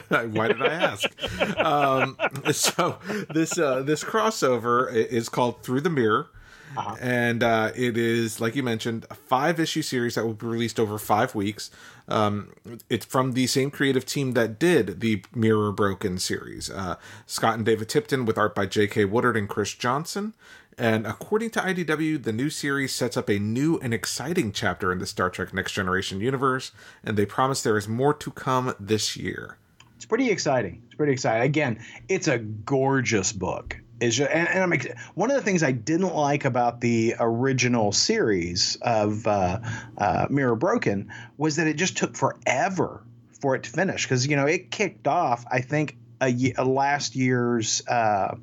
why 0.08 0.48
did 0.48 0.62
I 0.62 0.72
ask? 0.72 1.58
um, 1.58 2.16
so 2.52 2.98
this 3.32 3.58
uh, 3.58 3.82
this 3.82 4.04
crossover 4.04 4.92
is 4.92 5.28
called 5.28 5.62
Through 5.62 5.80
the 5.80 5.90
Mirror, 5.90 6.28
uh-huh. 6.76 6.96
and 7.00 7.42
uh, 7.42 7.72
it 7.74 7.96
is 7.96 8.40
like 8.40 8.54
you 8.54 8.62
mentioned, 8.62 9.06
a 9.10 9.14
five 9.14 9.58
issue 9.60 9.82
series 9.82 10.14
that 10.14 10.24
will 10.24 10.34
be 10.34 10.46
released 10.46 10.78
over 10.78 10.98
five 10.98 11.34
weeks. 11.34 11.70
Um, 12.08 12.52
it's 12.88 13.06
from 13.06 13.32
the 13.32 13.46
same 13.46 13.70
creative 13.70 14.06
team 14.06 14.32
that 14.32 14.58
did 14.58 15.00
the 15.00 15.22
Mirror 15.34 15.72
Broken 15.72 16.18
series, 16.18 16.70
uh, 16.70 16.96
Scott 17.26 17.54
and 17.54 17.66
David 17.66 17.88
Tipton, 17.88 18.24
with 18.24 18.38
art 18.38 18.54
by 18.54 18.66
J.K. 18.66 19.06
Woodard 19.06 19.36
and 19.36 19.48
Chris 19.48 19.74
Johnson. 19.74 20.34
And 20.78 21.06
according 21.06 21.50
to 21.50 21.60
IDW, 21.60 22.22
the 22.22 22.32
new 22.32 22.50
series 22.50 22.92
sets 22.92 23.16
up 23.16 23.30
a 23.30 23.38
new 23.38 23.78
and 23.78 23.94
exciting 23.94 24.52
chapter 24.52 24.92
in 24.92 24.98
the 24.98 25.06
Star 25.06 25.30
Trek 25.30 25.54
Next 25.54 25.72
Generation 25.72 26.20
universe, 26.20 26.72
and 27.02 27.16
they 27.16 27.24
promise 27.24 27.62
there 27.62 27.78
is 27.78 27.88
more 27.88 28.12
to 28.12 28.30
come 28.30 28.74
this 28.78 29.16
year. 29.16 29.56
It's 29.96 30.04
pretty 30.04 30.30
exciting. 30.30 30.82
It's 30.86 30.94
pretty 30.94 31.12
exciting. 31.12 31.42
Again, 31.42 31.78
it's 32.08 32.28
a 32.28 32.38
gorgeous 32.38 33.32
book. 33.32 33.78
Is 34.00 34.20
and, 34.20 34.48
and 34.48 34.74
I'm 34.74 34.80
one 35.14 35.30
of 35.30 35.36
the 35.36 35.42
things 35.42 35.62
I 35.62 35.72
didn't 35.72 36.14
like 36.14 36.44
about 36.44 36.80
the 36.80 37.14
original 37.18 37.92
series 37.92 38.76
of 38.82 39.26
uh, 39.26 39.60
uh, 39.96 40.26
Mirror 40.28 40.56
Broken 40.56 41.10
was 41.38 41.56
that 41.56 41.66
it 41.66 41.74
just 41.74 41.96
took 41.96 42.14
forever 42.14 43.02
for 43.40 43.54
it 43.54 43.62
to 43.64 43.70
finish 43.70 44.04
because 44.04 44.26
you 44.26 44.36
know 44.36 44.46
it 44.46 44.70
kicked 44.70 45.06
off 45.06 45.44
I 45.50 45.60
think 45.60 45.96
a, 46.20 46.52
a 46.56 46.64
last 46.64 47.16
year's 47.16 47.86
uh, 47.86 48.36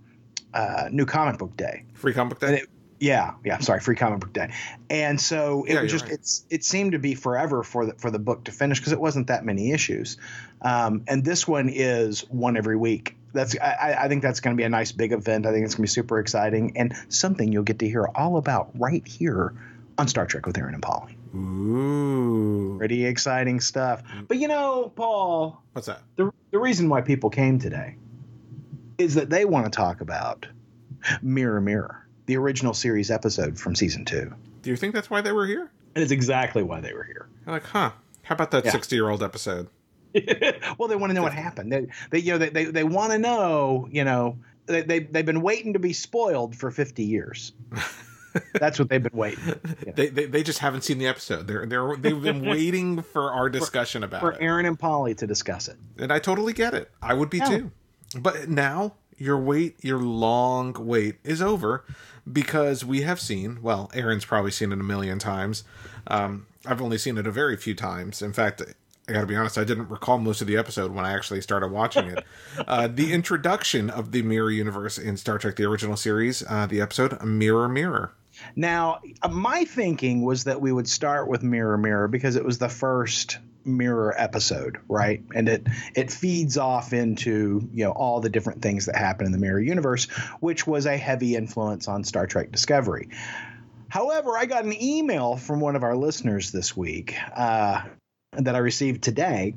uh, 0.53 0.89
new 0.91 1.05
comic 1.05 1.37
book 1.37 1.55
day. 1.57 1.83
Free 1.93 2.13
comic 2.13 2.39
book 2.39 2.49
day. 2.49 2.57
It, 2.59 2.69
yeah, 2.99 3.33
yeah. 3.43 3.59
Sorry, 3.59 3.79
free 3.79 3.95
comic 3.95 4.21
book 4.21 4.31
day. 4.31 4.53
And 4.89 5.19
so 5.19 5.65
it 5.65 5.73
yeah, 5.73 5.81
was 5.81 5.91
just 5.91 6.05
right. 6.05 6.13
it's 6.13 6.45
it 6.49 6.63
seemed 6.63 6.93
to 6.93 6.99
be 6.99 7.15
forever 7.15 7.63
for 7.63 7.85
the 7.85 7.93
for 7.95 8.09
the 8.09 8.19
book 8.19 8.45
to 8.45 8.51
finish 8.51 8.79
because 8.79 8.93
it 8.93 8.99
wasn't 8.99 9.27
that 9.27 9.43
many 9.43 9.71
issues. 9.71 10.17
Um, 10.61 11.03
and 11.07 11.25
this 11.25 11.47
one 11.47 11.69
is 11.69 12.21
one 12.29 12.55
every 12.55 12.77
week. 12.77 13.17
That's 13.33 13.57
I, 13.59 13.97
I 14.01 14.07
think 14.07 14.21
that's 14.21 14.39
going 14.39 14.55
to 14.55 14.61
be 14.61 14.63
a 14.63 14.69
nice 14.69 14.91
big 14.91 15.11
event. 15.11 15.45
I 15.45 15.51
think 15.51 15.65
it's 15.65 15.73
going 15.75 15.87
to 15.87 15.89
be 15.89 15.93
super 15.93 16.19
exciting 16.19 16.77
and 16.77 16.93
something 17.09 17.51
you'll 17.51 17.63
get 17.63 17.79
to 17.79 17.87
hear 17.87 18.07
all 18.15 18.37
about 18.37 18.69
right 18.75 19.05
here 19.07 19.53
on 19.97 20.07
Star 20.07 20.25
Trek 20.25 20.45
with 20.45 20.57
Aaron 20.57 20.75
and 20.75 20.83
Polly. 20.83 21.17
Ooh, 21.35 22.75
pretty 22.77 23.05
exciting 23.05 23.59
stuff. 23.59 24.03
Mm. 24.03 24.27
But 24.27 24.37
you 24.37 24.47
know, 24.47 24.91
Paul, 24.95 25.61
what's 25.73 25.87
that? 25.87 26.01
The 26.15 26.31
the 26.51 26.59
reason 26.59 26.89
why 26.89 27.01
people 27.01 27.31
came 27.31 27.57
today 27.57 27.95
is 28.99 29.15
that 29.15 29.31
they 29.31 29.45
want 29.45 29.65
to 29.65 29.71
talk 29.71 30.01
about 30.01 30.45
Mirror 31.23 31.61
Mirror, 31.61 32.07
the 32.27 32.37
original 32.37 32.75
series 32.75 33.09
episode 33.09 33.59
from 33.59 33.75
season 33.75 34.05
two. 34.05 34.31
Do 34.61 34.69
you 34.69 34.75
think 34.75 34.93
that's 34.93 35.09
why 35.09 35.21
they 35.21 35.31
were 35.31 35.47
here? 35.47 35.71
And 35.95 36.03
it's 36.03 36.11
exactly 36.11 36.61
why 36.61 36.81
they 36.81 36.93
were 36.93 37.03
here. 37.03 37.27
They're 37.45 37.55
like, 37.55 37.65
huh? 37.65 37.91
How 38.21 38.35
about 38.35 38.51
that 38.51 38.67
sixty-year-old 38.67 39.21
yeah. 39.21 39.25
episode? 39.25 39.67
well, 40.77 40.87
they 40.87 40.95
want 40.95 41.09
to 41.09 41.13
know 41.13 41.23
what 41.23 41.33
happened. 41.33 41.71
They, 41.71 41.87
they 42.09 42.19
you 42.19 42.33
know, 42.33 42.37
they, 42.37 42.49
they, 42.49 42.65
they 42.65 42.83
want 42.83 43.11
to 43.11 43.19
know, 43.19 43.87
you 43.91 44.03
know, 44.03 44.37
they, 44.65 44.81
they, 44.81 44.99
they've 44.99 45.25
been 45.25 45.41
waiting 45.41 45.73
to 45.73 45.79
be 45.79 45.93
spoiled 45.93 46.55
for 46.55 46.71
50 46.71 47.03
years. 47.03 47.53
That's 48.53 48.79
what 48.79 48.89
they've 48.89 49.03
been 49.03 49.17
waiting. 49.17 49.45
You 49.45 49.53
know. 49.87 49.93
they, 49.95 50.07
they, 50.09 50.25
they 50.25 50.43
just 50.43 50.59
haven't 50.59 50.83
seen 50.83 50.97
the 50.97 51.07
episode. 51.07 51.47
They're 51.47 51.67
they're 51.67 51.95
they've 51.95 52.19
been 52.19 52.43
waiting 52.43 53.03
for 53.03 53.31
our 53.31 53.47
discussion 53.47 54.01
for, 54.01 54.05
about 54.07 54.21
for 54.21 54.31
it. 54.31 54.37
For 54.37 54.41
Aaron 54.41 54.65
and 54.65 54.79
Polly 54.79 55.13
to 55.15 55.27
discuss 55.27 55.67
it. 55.67 55.77
And 55.99 56.11
I 56.11 56.17
totally 56.17 56.53
get 56.53 56.73
it. 56.73 56.89
I 57.01 57.13
would 57.13 57.29
be 57.29 57.37
yeah. 57.37 57.49
too. 57.49 57.71
But 58.19 58.49
now 58.49 58.95
your 59.17 59.37
wait, 59.37 59.83
your 59.83 59.99
long 59.99 60.73
wait 60.79 61.17
is 61.23 61.41
over 61.41 61.85
because 62.31 62.83
we 62.83 63.01
have 63.01 63.19
seen, 63.19 63.61
well, 63.61 63.89
Aaron's 63.93 64.25
probably 64.25 64.51
seen 64.51 64.71
it 64.71 64.79
a 64.79 64.83
million 64.83 65.19
times. 65.19 65.63
Um, 66.07 66.47
I've 66.65 66.81
only 66.81 66.97
seen 66.97 67.17
it 67.17 67.27
a 67.27 67.31
very 67.31 67.57
few 67.57 67.75
times. 67.75 68.21
In 68.21 68.33
fact, 68.33 68.61
I 69.07 69.11
got 69.11 69.21
to 69.21 69.27
be 69.27 69.35
honest, 69.35 69.57
I 69.57 69.65
didn't 69.65 69.89
recall 69.89 70.17
most 70.17 70.39
of 70.41 70.47
the 70.47 70.55
episode 70.55 70.91
when 70.91 71.03
I 71.03 71.13
actually 71.13 71.41
started 71.41 71.71
watching 71.71 72.07
it. 72.07 72.25
uh, 72.67 72.87
the 72.87 73.11
introduction 73.11 73.89
of 73.89 74.11
the 74.11 74.21
Mirror 74.21 74.51
Universe 74.51 74.97
in 74.97 75.17
Star 75.17 75.37
Trek, 75.37 75.57
the 75.57 75.65
original 75.65 75.97
series, 75.97 76.43
uh, 76.47 76.67
the 76.67 76.79
episode 76.79 77.21
Mirror 77.21 77.69
Mirror. 77.69 78.13
Now, 78.55 79.01
uh, 79.21 79.27
my 79.27 79.65
thinking 79.65 80.21
was 80.21 80.45
that 80.45 80.61
we 80.61 80.71
would 80.71 80.87
start 80.87 81.27
with 81.27 81.43
Mirror 81.43 81.77
Mirror 81.79 82.07
because 82.07 82.35
it 82.35 82.45
was 82.45 82.57
the 82.59 82.69
first 82.69 83.39
mirror 83.65 84.13
episode, 84.17 84.77
right? 84.87 85.23
And 85.35 85.49
it 85.49 85.67
it 85.95 86.11
feeds 86.11 86.57
off 86.57 86.93
into 86.93 87.67
you 87.73 87.85
know 87.85 87.91
all 87.91 88.21
the 88.21 88.29
different 88.29 88.61
things 88.61 88.85
that 88.85 88.95
happen 88.95 89.25
in 89.25 89.31
the 89.31 89.37
mirror 89.37 89.59
universe, 89.59 90.05
which 90.39 90.65
was 90.65 90.85
a 90.85 90.97
heavy 90.97 91.35
influence 91.35 91.87
on 91.87 92.03
Star 92.03 92.25
Trek 92.27 92.51
Discovery. 92.51 93.09
However, 93.89 94.37
I 94.37 94.45
got 94.45 94.65
an 94.65 94.81
email 94.81 95.35
from 95.35 95.59
one 95.59 95.75
of 95.75 95.83
our 95.83 95.95
listeners 95.95 96.51
this 96.51 96.75
week 96.75 97.15
uh, 97.35 97.83
that 98.37 98.55
I 98.55 98.59
received 98.59 99.03
today 99.03 99.55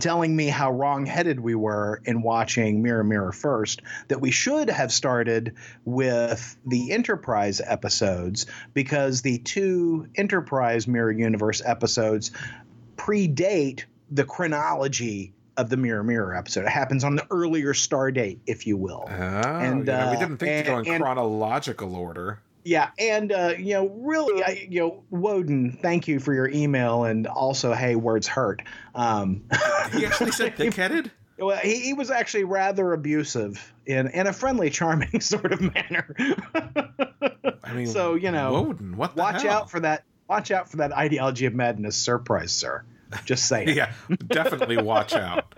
telling 0.00 0.34
me 0.34 0.48
how 0.48 0.70
wrong-headed 0.70 1.40
we 1.40 1.54
were 1.54 2.02
in 2.04 2.22
watching 2.22 2.82
Mirror 2.82 3.04
Mirror 3.04 3.32
first 3.32 3.82
that 4.08 4.20
we 4.20 4.30
should 4.30 4.68
have 4.68 4.92
started 4.92 5.54
with 5.84 6.56
the 6.66 6.92
Enterprise 6.92 7.60
episodes 7.64 8.46
because 8.74 9.22
the 9.22 9.38
two 9.38 10.08
Enterprise 10.14 10.86
Mirror 10.86 11.12
Universe 11.12 11.62
episodes 11.64 12.30
predate 12.96 13.84
the 14.10 14.24
chronology 14.24 15.32
of 15.56 15.70
the 15.70 15.76
Mirror 15.76 16.04
Mirror 16.04 16.34
episode. 16.36 16.64
It 16.64 16.70
happens 16.70 17.02
on 17.02 17.16
the 17.16 17.26
earlier 17.30 17.72
star 17.72 18.10
date, 18.10 18.40
if 18.46 18.66
you 18.66 18.76
will. 18.76 19.04
Oh, 19.08 19.12
and 19.12 19.86
yeah. 19.86 20.08
uh, 20.08 20.10
we 20.12 20.18
didn't 20.18 20.36
think 20.36 20.50
and, 20.50 20.64
to 20.66 20.70
go 20.72 20.78
in 20.80 20.86
and, 20.94 21.02
chronological 21.02 21.96
order. 21.96 22.40
Yeah, 22.66 22.90
and 22.98 23.30
uh, 23.30 23.54
you 23.56 23.74
know, 23.74 23.86
really, 23.86 24.42
I, 24.42 24.66
you 24.68 24.80
know, 24.80 25.04
Woden, 25.10 25.78
thank 25.80 26.08
you 26.08 26.18
for 26.18 26.34
your 26.34 26.48
email, 26.48 27.04
and 27.04 27.28
also, 27.28 27.72
hey, 27.72 27.94
words 27.94 28.26
hurt. 28.26 28.60
Um, 28.92 29.44
he 29.92 30.04
actually 30.04 30.32
said 30.32 30.56
thick-headed. 30.56 31.12
Well, 31.38 31.56
he, 31.58 31.78
he 31.78 31.92
was 31.92 32.10
actually 32.10 32.42
rather 32.42 32.92
abusive 32.92 33.72
in 33.86 34.08
in 34.08 34.26
a 34.26 34.32
friendly, 34.32 34.70
charming 34.70 35.20
sort 35.20 35.52
of 35.52 35.60
manner. 35.60 36.16
I 37.62 37.72
mean, 37.72 37.86
so 37.86 38.14
you 38.14 38.32
know, 38.32 38.64
Woden, 38.64 38.96
what 38.96 39.14
watch 39.14 39.42
hell? 39.42 39.52
out 39.52 39.70
for 39.70 39.78
that 39.78 40.02
watch 40.28 40.50
out 40.50 40.68
for 40.68 40.78
that 40.78 40.90
ideology 40.90 41.46
of 41.46 41.54
madness 41.54 41.94
surprise, 41.94 42.50
sir. 42.50 42.84
Just 43.24 43.46
saying. 43.48 43.76
yeah, 43.76 43.92
definitely 44.26 44.78
watch 44.78 45.12
out. 45.12 45.54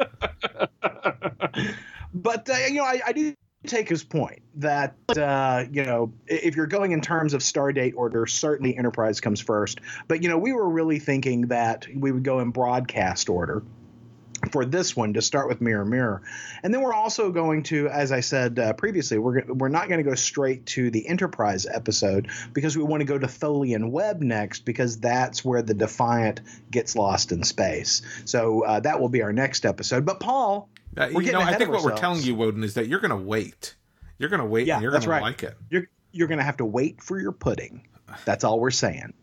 but 2.13 2.51
uh, 2.51 2.57
you 2.69 2.75
know, 2.75 2.85
I, 2.85 3.01
I, 3.07 3.13
do 3.13 3.35
take 3.69 3.89
his 3.89 4.05
point 4.05 4.43
that 4.57 4.95
uh, 5.17 5.65
you 5.71 5.85
know 5.85 6.13
if 6.27 6.57
you're 6.57 6.67
going 6.67 6.93
in 6.93 7.01
terms 7.01 7.35
of 7.35 7.43
star 7.43 7.73
date 7.73 7.95
order, 7.97 8.27
certainly 8.27 8.77
Enterprise 8.77 9.21
comes 9.21 9.41
first. 9.41 9.81
But 10.07 10.23
you 10.23 10.29
know, 10.29 10.39
we 10.39 10.53
were 10.53 10.69
really 10.69 10.99
thinking 10.99 11.49
that 11.49 11.87
we 11.95 12.13
would 12.13 12.25
go 12.25 12.41
in 12.41 12.51
broadcast 12.51 13.29
order 13.29 13.63
for 14.53 14.65
this 14.65 14.97
one 14.97 15.15
to 15.15 15.23
start 15.23 15.49
with 15.49 15.61
Mirror 15.61 15.85
Mirror. 15.85 16.23
And 16.63 16.73
then 16.73 16.83
we're 16.83 16.95
also 16.95 17.31
going 17.31 17.65
to, 17.65 17.89
as 17.89 18.13
I 18.13 18.21
said 18.21 18.59
uh, 18.59 18.73
previously, 18.73 19.19
we're, 19.19 19.45
we're 19.47 19.69
not 19.69 19.89
going 19.89 20.03
to 20.03 20.09
go 20.09 20.15
straight 20.15 20.67
to 20.67 20.91
the 20.91 21.07
Enterprise 21.09 21.67
episode 21.67 22.29
because 22.53 22.77
we 22.77 22.85
want 22.85 23.01
to 23.01 23.05
go 23.05 23.19
to 23.19 23.27
Tholian 23.27 23.91
Web 23.91 24.21
next 24.21 24.65
because 24.65 25.01
that's 25.01 25.45
where 25.45 25.63
the 25.63 25.75
Defiant 25.75 26.41
gets 26.71 26.97
lost 26.97 27.33
in 27.33 27.43
space. 27.43 28.03
So 28.25 28.65
uh, 28.65 28.81
that 28.81 29.01
will 29.01 29.09
be 29.09 29.23
our 29.23 29.33
next 29.33 29.67
episode. 29.67 30.07
But 30.07 30.21
Paul, 30.21 30.69
uh, 30.99 31.09
you 31.09 31.33
know, 31.33 31.41
I 31.41 31.55
think 31.55 31.71
what 31.71 31.83
we're 31.83 31.97
telling 31.97 32.23
you, 32.23 32.35
Woden, 32.35 32.65
is 32.65 32.75
that 32.75 32.89
you're 32.89 33.01
going 33.01 33.11
to 33.11 33.17
wait. 33.17 33.75
You're 34.19 34.31
going 34.31 34.41
to 34.41 34.47
wait 34.47 34.67
yeah, 34.67 34.75
and 34.75 34.83
you're 34.83 34.93
going 34.93 35.09
right. 35.09 35.19
to 35.19 35.25
like 35.25 35.43
it. 35.43 35.57
You're, 35.71 35.89
you're 36.13 36.29
going 36.29 36.39
to 36.39 36.45
have 36.45 36.57
to 36.59 36.65
wait 36.65 37.03
for 37.03 37.21
your 37.21 37.33
pudding. 37.33 37.87
That's 38.25 38.43
all 38.45 38.59
we're 38.59 38.71
saying. 38.71 39.15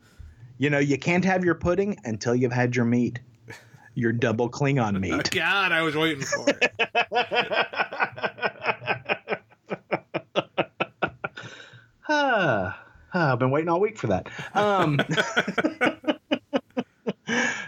You 0.57 0.69
know, 0.69 0.79
you 0.79 0.97
can't 0.97 1.25
have 1.25 1.43
your 1.43 1.55
pudding 1.55 1.97
until 2.05 2.33
you've 2.33 2.53
had 2.53 2.75
your 2.75 2.85
meat 2.85 3.19
your 3.95 4.11
double 4.11 4.49
Klingon 4.49 4.99
meat. 5.01 5.31
God, 5.31 5.71
I 5.71 5.81
was 5.81 5.95
waiting 5.95 6.23
for 6.23 6.45
it. 6.47 6.71
ah, 12.07 12.79
I've 13.13 13.39
been 13.39 13.51
waiting 13.51 13.69
all 13.69 13.79
week 13.79 13.97
for 13.97 14.07
that. 14.07 14.27
Um, 14.53 14.99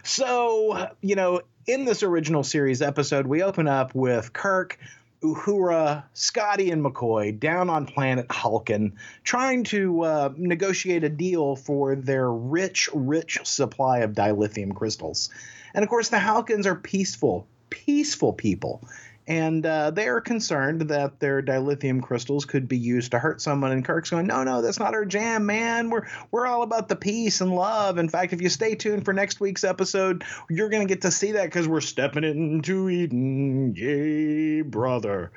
so, 0.08 0.90
you 1.02 1.16
know, 1.16 1.42
in 1.66 1.86
this 1.86 2.02
original 2.02 2.44
series 2.44 2.82
episode, 2.82 3.28
we 3.28 3.44
open 3.44 3.68
up 3.68 3.94
with 3.94 4.32
Kirk 4.32 4.80
Uhura, 5.22 6.04
Scotty, 6.14 6.72
and 6.72 6.84
McCoy 6.84 7.38
down 7.38 7.70
on 7.70 7.86
planet 7.86 8.28
Halkan, 8.30 8.94
trying 9.24 9.64
to 9.66 10.04
uh, 10.04 10.30
negotiate 10.38 11.04
a 11.04 11.10
deal 11.10 11.56
for 11.56 11.96
their 11.96 12.32
rich, 12.32 12.90
rich 12.94 13.40
supply 13.44 14.00
of 14.00 14.14
dilithium 14.14 14.74
crystals. 14.74 15.30
And 15.74 15.84
of 15.84 15.90
course, 15.90 16.10
the 16.10 16.18
Halkans 16.18 16.66
are 16.66 16.76
peaceful, 16.76 17.48
peaceful 17.70 18.32
people 18.32 18.88
and 19.28 19.66
uh, 19.66 19.92
they 19.92 20.08
are 20.08 20.22
concerned 20.22 20.82
that 20.84 21.20
their 21.20 21.42
dilithium 21.42 22.02
crystals 22.02 22.46
could 22.46 22.70
be 22.70 22.78
used 22.78 23.12
to 23.12 23.20
hurt 23.20 23.42
someone. 23.42 23.74
And 23.74 23.84
Kirk's 23.84 24.10
going, 24.10 24.28
"No, 24.28 24.44
no, 24.44 24.62
that's 24.62 24.80
not 24.80 24.94
our 24.94 25.04
jam, 25.04 25.46
man. 25.46 25.90
We're 25.90 26.08
we're 26.32 26.48
all 26.48 26.64
about 26.64 26.88
the 26.88 26.96
peace 26.96 27.42
and 27.42 27.54
love. 27.54 27.98
In 27.98 28.08
fact, 28.08 28.32
if 28.32 28.42
you 28.42 28.48
stay 28.48 28.76
tuned 28.76 29.04
for 29.04 29.14
next 29.14 29.42
week's 29.42 29.66
episode, 29.66 30.24
you're 30.50 30.70
going 30.70 30.88
to 30.88 30.92
get 30.92 31.02
to 31.02 31.12
see 31.12 31.34
that 31.34 31.46
because 31.46 31.68
we're 31.68 31.82
stepping 31.82 32.24
into 32.24 32.90
Eden, 32.90 33.76
yay, 33.76 34.62
brother." 34.62 35.32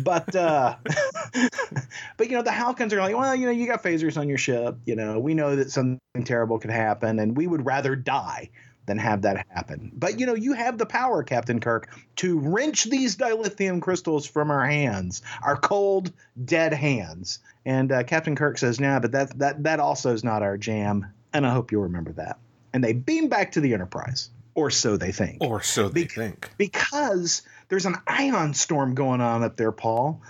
But 0.00 0.34
uh, 0.34 0.76
but 2.16 2.28
you 2.28 2.36
know, 2.36 2.42
the 2.42 2.50
Halkans 2.50 2.92
are 2.92 3.00
like, 3.00 3.16
"Well, 3.16 3.36
you 3.36 3.46
know, 3.46 3.52
you 3.52 3.68
got 3.68 3.84
phasers 3.84 4.18
on 4.18 4.28
your 4.28 4.38
ship. 4.38 4.76
You 4.86 4.96
know, 4.96 5.20
we 5.20 5.34
know 5.34 5.54
that 5.54 5.70
something 5.70 6.00
terrible 6.24 6.58
could 6.58 6.70
happen, 6.72 7.20
and 7.20 7.36
we 7.36 7.46
would 7.46 7.64
rather 7.64 7.94
die." 7.94 8.50
Than 8.86 8.98
have 8.98 9.22
that 9.22 9.46
happen. 9.48 9.92
But 9.94 10.18
you 10.18 10.26
know, 10.26 10.34
you 10.34 10.54
have 10.54 10.78
the 10.78 10.86
power, 10.86 11.22
Captain 11.22 11.60
Kirk, 11.60 11.94
to 12.16 12.38
wrench 12.38 12.84
these 12.84 13.16
dilithium 13.16 13.82
crystals 13.82 14.26
from 14.26 14.50
our 14.50 14.66
hands, 14.66 15.22
our 15.42 15.56
cold, 15.56 16.12
dead 16.44 16.72
hands. 16.72 17.40
And 17.64 17.92
uh, 17.92 18.04
Captain 18.04 18.36
Kirk 18.36 18.58
says, 18.58 18.80
"Nah, 18.80 19.00
but 19.00 19.12
that 19.12 19.38
that 19.38 19.62
that 19.64 19.80
also 19.80 20.12
is 20.12 20.24
not 20.24 20.42
our 20.42 20.56
jam." 20.56 21.06
And 21.32 21.46
I 21.46 21.50
hope 21.52 21.72
you'll 21.72 21.82
remember 21.82 22.12
that. 22.12 22.38
And 22.72 22.82
they 22.82 22.92
beam 22.92 23.28
back 23.28 23.52
to 23.52 23.60
the 23.60 23.74
Enterprise, 23.74 24.30
or 24.54 24.70
so 24.70 24.96
they 24.96 25.12
think. 25.12 25.38
Or 25.40 25.62
so 25.62 25.88
they 25.88 26.04
Be- 26.04 26.08
think. 26.08 26.50
Because 26.56 27.42
there's 27.68 27.86
an 27.86 27.96
ion 28.06 28.54
storm 28.54 28.94
going 28.94 29.20
on 29.20 29.42
up 29.42 29.56
there, 29.56 29.72
Paul 29.72 30.22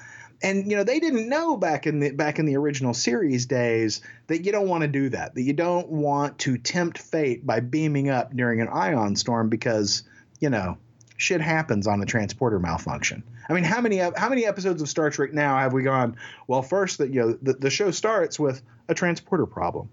and 0.42 0.70
you 0.70 0.76
know 0.76 0.84
they 0.84 1.00
didn't 1.00 1.28
know 1.28 1.56
back 1.56 1.86
in 1.86 2.00
the 2.00 2.10
back 2.10 2.38
in 2.38 2.46
the 2.46 2.56
original 2.56 2.94
series 2.94 3.46
days 3.46 4.00
that 4.26 4.44
you 4.44 4.52
don't 4.52 4.68
want 4.68 4.82
to 4.82 4.88
do 4.88 5.08
that 5.08 5.34
that 5.34 5.42
you 5.42 5.52
don't 5.52 5.88
want 5.88 6.38
to 6.38 6.58
tempt 6.58 6.98
fate 6.98 7.46
by 7.46 7.60
beaming 7.60 8.08
up 8.10 8.34
during 8.34 8.60
an 8.60 8.68
ion 8.68 9.16
storm 9.16 9.48
because 9.48 10.02
you 10.40 10.50
know 10.50 10.76
shit 11.16 11.40
happens 11.40 11.86
on 11.86 12.02
a 12.02 12.06
transporter 12.06 12.58
malfunction. 12.58 13.22
I 13.48 13.54
mean 13.54 13.64
how 13.64 13.80
many 13.80 13.98
how 13.98 14.28
many 14.28 14.44
episodes 14.44 14.82
of 14.82 14.88
star 14.88 15.10
trek 15.10 15.32
now 15.32 15.58
have 15.58 15.72
we 15.72 15.82
gone 15.82 16.16
well 16.46 16.62
first 16.62 16.98
that 16.98 17.12
you 17.12 17.20
know 17.20 17.38
the, 17.40 17.54
the 17.54 17.70
show 17.70 17.90
starts 17.90 18.38
with 18.38 18.62
a 18.88 18.94
transporter 18.94 19.46
problem. 19.46 19.88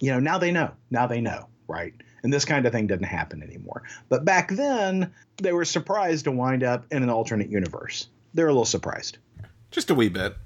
You 0.00 0.12
know 0.12 0.20
now 0.20 0.38
they 0.38 0.52
know 0.52 0.72
now 0.90 1.06
they 1.06 1.20
know 1.20 1.48
right? 1.68 1.94
And 2.22 2.32
this 2.32 2.44
kind 2.44 2.66
of 2.66 2.72
thing 2.72 2.86
doesn't 2.86 3.04
happen 3.04 3.42
anymore. 3.42 3.82
But 4.08 4.24
back 4.24 4.50
then 4.50 5.12
they 5.38 5.52
were 5.52 5.64
surprised 5.64 6.24
to 6.24 6.30
wind 6.30 6.62
up 6.62 6.86
in 6.90 7.02
an 7.02 7.10
alternate 7.10 7.50
universe. 7.50 8.08
They're 8.34 8.48
a 8.48 8.52
little 8.52 8.64
surprised 8.64 9.18
just 9.72 9.90
a 9.90 9.94
wee 9.94 10.08
bit. 10.08 10.36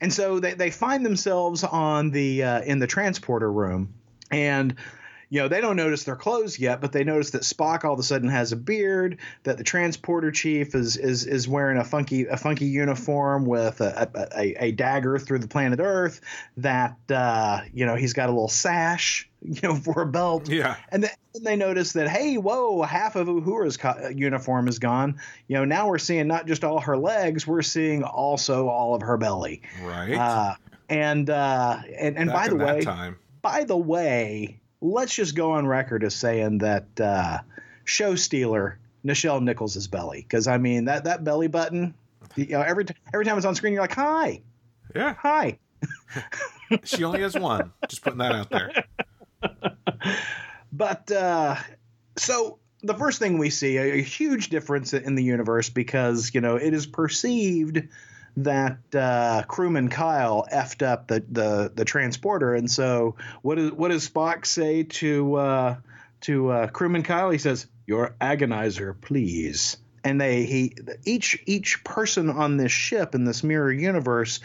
And 0.00 0.12
so 0.12 0.38
they, 0.38 0.54
they 0.54 0.70
find 0.70 1.04
themselves 1.04 1.64
on 1.64 2.10
the 2.10 2.42
uh, 2.42 2.60
in 2.62 2.78
the 2.78 2.86
transporter 2.86 3.50
room, 3.50 3.94
and 4.30 4.76
you 5.34 5.40
know 5.40 5.48
they 5.48 5.60
don't 5.60 5.74
notice 5.74 6.04
their 6.04 6.14
clothes 6.14 6.60
yet, 6.60 6.80
but 6.80 6.92
they 6.92 7.02
notice 7.02 7.30
that 7.30 7.42
Spock 7.42 7.82
all 7.82 7.94
of 7.94 7.98
a 7.98 8.04
sudden 8.04 8.28
has 8.28 8.52
a 8.52 8.56
beard, 8.56 9.18
that 9.42 9.58
the 9.58 9.64
transporter 9.64 10.30
chief 10.30 10.76
is 10.76 10.96
is 10.96 11.26
is 11.26 11.48
wearing 11.48 11.76
a 11.76 11.82
funky 11.82 12.26
a 12.26 12.36
funky 12.36 12.66
uniform 12.66 13.44
with 13.44 13.80
a, 13.80 14.08
a, 14.32 14.66
a 14.66 14.70
dagger 14.70 15.18
through 15.18 15.40
the 15.40 15.48
planet 15.48 15.80
Earth, 15.82 16.20
that 16.58 16.96
uh, 17.10 17.62
you 17.72 17.84
know 17.84 17.96
he's 17.96 18.12
got 18.12 18.28
a 18.28 18.32
little 18.32 18.46
sash 18.46 19.28
you 19.42 19.60
know, 19.64 19.74
for 19.74 20.02
a 20.02 20.06
belt. 20.06 20.48
Yeah. 20.48 20.76
And 20.90 21.02
then 21.02 21.10
they 21.42 21.56
notice 21.56 21.94
that, 21.94 22.08
hey, 22.08 22.36
whoa, 22.38 22.82
half 22.82 23.16
of 23.16 23.26
Uhura's 23.26 23.76
co- 23.76 24.10
uniform 24.14 24.68
is 24.68 24.78
gone. 24.78 25.18
You 25.48 25.56
know, 25.56 25.64
now 25.64 25.88
we're 25.88 25.98
seeing 25.98 26.28
not 26.28 26.46
just 26.46 26.62
all 26.62 26.78
her 26.78 26.96
legs, 26.96 27.44
we're 27.44 27.62
seeing 27.62 28.04
also 28.04 28.68
all 28.68 28.94
of 28.94 29.02
her 29.02 29.16
belly. 29.16 29.62
Right. 29.82 30.14
Uh, 30.14 30.54
and 30.88 31.28
uh, 31.28 31.80
and 31.98 32.16
and 32.16 32.30
Back 32.30 32.36
by 32.36 32.48
the 32.50 32.56
way, 32.56 32.82
time. 32.82 33.16
by 33.42 33.64
the 33.64 33.76
way, 33.76 34.60
let's 34.84 35.14
just 35.14 35.34
go 35.34 35.52
on 35.52 35.66
record 35.66 36.04
as 36.04 36.14
saying 36.14 36.58
that 36.58 36.86
uh, 37.00 37.38
show 37.84 38.14
stealer 38.14 38.78
Nichelle 39.04 39.42
Nichols' 39.42 39.86
belly, 39.86 40.20
because 40.20 40.46
I 40.46 40.58
mean 40.58 40.84
that 40.84 41.04
that 41.04 41.24
belly 41.24 41.48
button, 41.48 41.94
you 42.36 42.48
know, 42.48 42.60
every 42.60 42.84
t- 42.84 42.94
every 43.12 43.24
time 43.24 43.36
it's 43.36 43.46
on 43.46 43.54
screen, 43.54 43.72
you're 43.72 43.82
like, 43.82 43.94
hi, 43.94 44.42
yeah, 44.94 45.14
hi. 45.14 45.58
she 46.84 47.02
only 47.02 47.20
has 47.22 47.34
one. 47.34 47.72
Just 47.88 48.02
putting 48.02 48.18
that 48.18 48.32
out 48.32 48.50
there. 48.50 48.84
but 50.72 51.10
uh, 51.10 51.56
so 52.16 52.58
the 52.82 52.94
first 52.94 53.18
thing 53.18 53.38
we 53.38 53.50
see 53.50 53.78
a, 53.78 53.94
a, 53.94 54.02
huge 54.02 54.50
difference 54.50 54.92
in 54.92 55.14
the 55.14 55.22
universe 55.22 55.70
because 55.70 56.30
you 56.34 56.40
know 56.40 56.56
it 56.56 56.74
is 56.74 56.86
perceived 56.86 57.88
that 58.36 58.78
uh, 58.94 59.42
crewman 59.46 59.88
Kyle 59.88 60.46
effed 60.52 60.84
up 60.84 61.06
the, 61.08 61.24
the 61.30 61.72
the 61.74 61.84
transporter, 61.84 62.54
and 62.54 62.70
so 62.70 63.16
what 63.42 63.58
is 63.58 63.72
what 63.72 63.90
does 63.90 64.08
Spock 64.08 64.46
say 64.46 64.82
to 64.84 65.34
uh, 65.36 65.76
to 66.22 66.50
uh, 66.50 66.66
crewman 66.68 67.02
Kyle? 67.02 67.30
He 67.30 67.38
says, 67.38 67.66
"Your 67.86 68.14
agonizer, 68.20 69.00
please." 69.00 69.76
And 70.02 70.20
they 70.20 70.44
he 70.44 70.76
each 71.04 71.42
each 71.46 71.84
person 71.84 72.28
on 72.28 72.56
this 72.56 72.72
ship 72.72 73.14
in 73.14 73.24
this 73.24 73.42
mirror 73.42 73.72
universe 73.72 74.40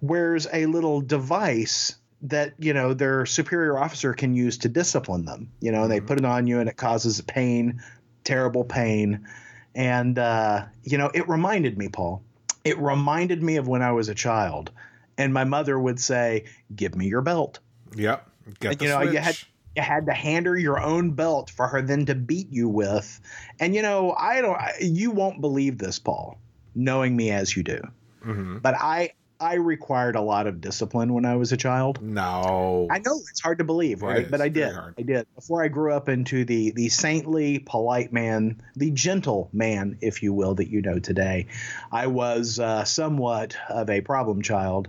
wears 0.00 0.46
a 0.52 0.66
little 0.66 1.00
device 1.00 1.96
that 2.22 2.54
you 2.58 2.74
know 2.74 2.94
their 2.94 3.26
superior 3.26 3.78
officer 3.78 4.14
can 4.14 4.34
use 4.34 4.58
to 4.58 4.68
discipline 4.68 5.24
them. 5.24 5.52
You 5.60 5.72
know, 5.72 5.80
mm-hmm. 5.80 5.90
they 5.90 6.00
put 6.00 6.18
it 6.18 6.24
on 6.24 6.46
you 6.46 6.60
and 6.60 6.68
it 6.68 6.76
causes 6.76 7.20
pain, 7.20 7.82
terrible 8.24 8.64
pain, 8.64 9.28
and 9.74 10.18
uh, 10.18 10.66
you 10.82 10.98
know 10.98 11.10
it 11.12 11.28
reminded 11.28 11.78
me, 11.78 11.88
Paul. 11.88 12.22
It 12.64 12.78
reminded 12.78 13.42
me 13.42 13.56
of 13.56 13.68
when 13.68 13.82
I 13.82 13.92
was 13.92 14.08
a 14.08 14.14
child, 14.14 14.70
and 15.16 15.32
my 15.32 15.44
mother 15.44 15.78
would 15.78 16.00
say, 16.00 16.44
"Give 16.74 16.94
me 16.94 17.06
your 17.06 17.22
belt." 17.22 17.58
Yep. 17.96 18.28
Get 18.60 18.82
you 18.82 18.88
know, 18.88 19.02
switch. 19.02 19.12
you 19.12 19.18
had 19.18 19.38
you 19.76 19.82
had 19.82 20.06
to 20.06 20.12
hand 20.12 20.46
her 20.46 20.56
your 20.56 20.80
own 20.80 21.12
belt 21.12 21.50
for 21.50 21.68
her 21.68 21.80
then 21.80 22.06
to 22.06 22.14
beat 22.14 22.50
you 22.50 22.68
with, 22.68 23.20
and 23.58 23.74
you 23.74 23.82
know, 23.82 24.12
I 24.12 24.40
don't. 24.40 24.58
You 24.80 25.10
won't 25.10 25.40
believe 25.40 25.78
this, 25.78 25.98
Paul, 25.98 26.38
knowing 26.74 27.16
me 27.16 27.30
as 27.30 27.56
you 27.56 27.62
do. 27.62 27.80
Mm-hmm. 28.24 28.58
But 28.58 28.74
I 28.78 29.12
I 29.40 29.54
required 29.54 30.16
a 30.16 30.20
lot 30.20 30.46
of 30.46 30.60
discipline 30.60 31.14
when 31.14 31.24
I 31.24 31.36
was 31.36 31.50
a 31.50 31.56
child. 31.56 32.02
No. 32.02 32.86
I 32.90 32.98
know 32.98 33.18
it's 33.30 33.40
hard 33.40 33.58
to 33.58 33.64
believe, 33.64 34.02
right? 34.02 34.30
But 34.30 34.42
I 34.42 34.48
did. 34.48 34.76
I 34.76 35.02
did. 35.02 35.26
Before 35.34 35.64
I 35.64 35.68
grew 35.68 35.94
up 35.94 36.10
into 36.10 36.44
the 36.44 36.72
the 36.72 36.90
saintly, 36.90 37.58
polite 37.58 38.12
man, 38.12 38.60
the 38.76 38.90
gentle 38.90 39.48
man, 39.52 39.96
if 40.02 40.22
you 40.22 40.34
will, 40.34 40.54
that 40.56 40.68
you 40.68 40.82
know 40.82 40.98
today, 40.98 41.46
I 41.90 42.06
was 42.06 42.58
uh, 42.58 42.84
somewhat 42.84 43.56
of 43.70 43.88
a 43.88 44.02
problem 44.02 44.42
child. 44.42 44.88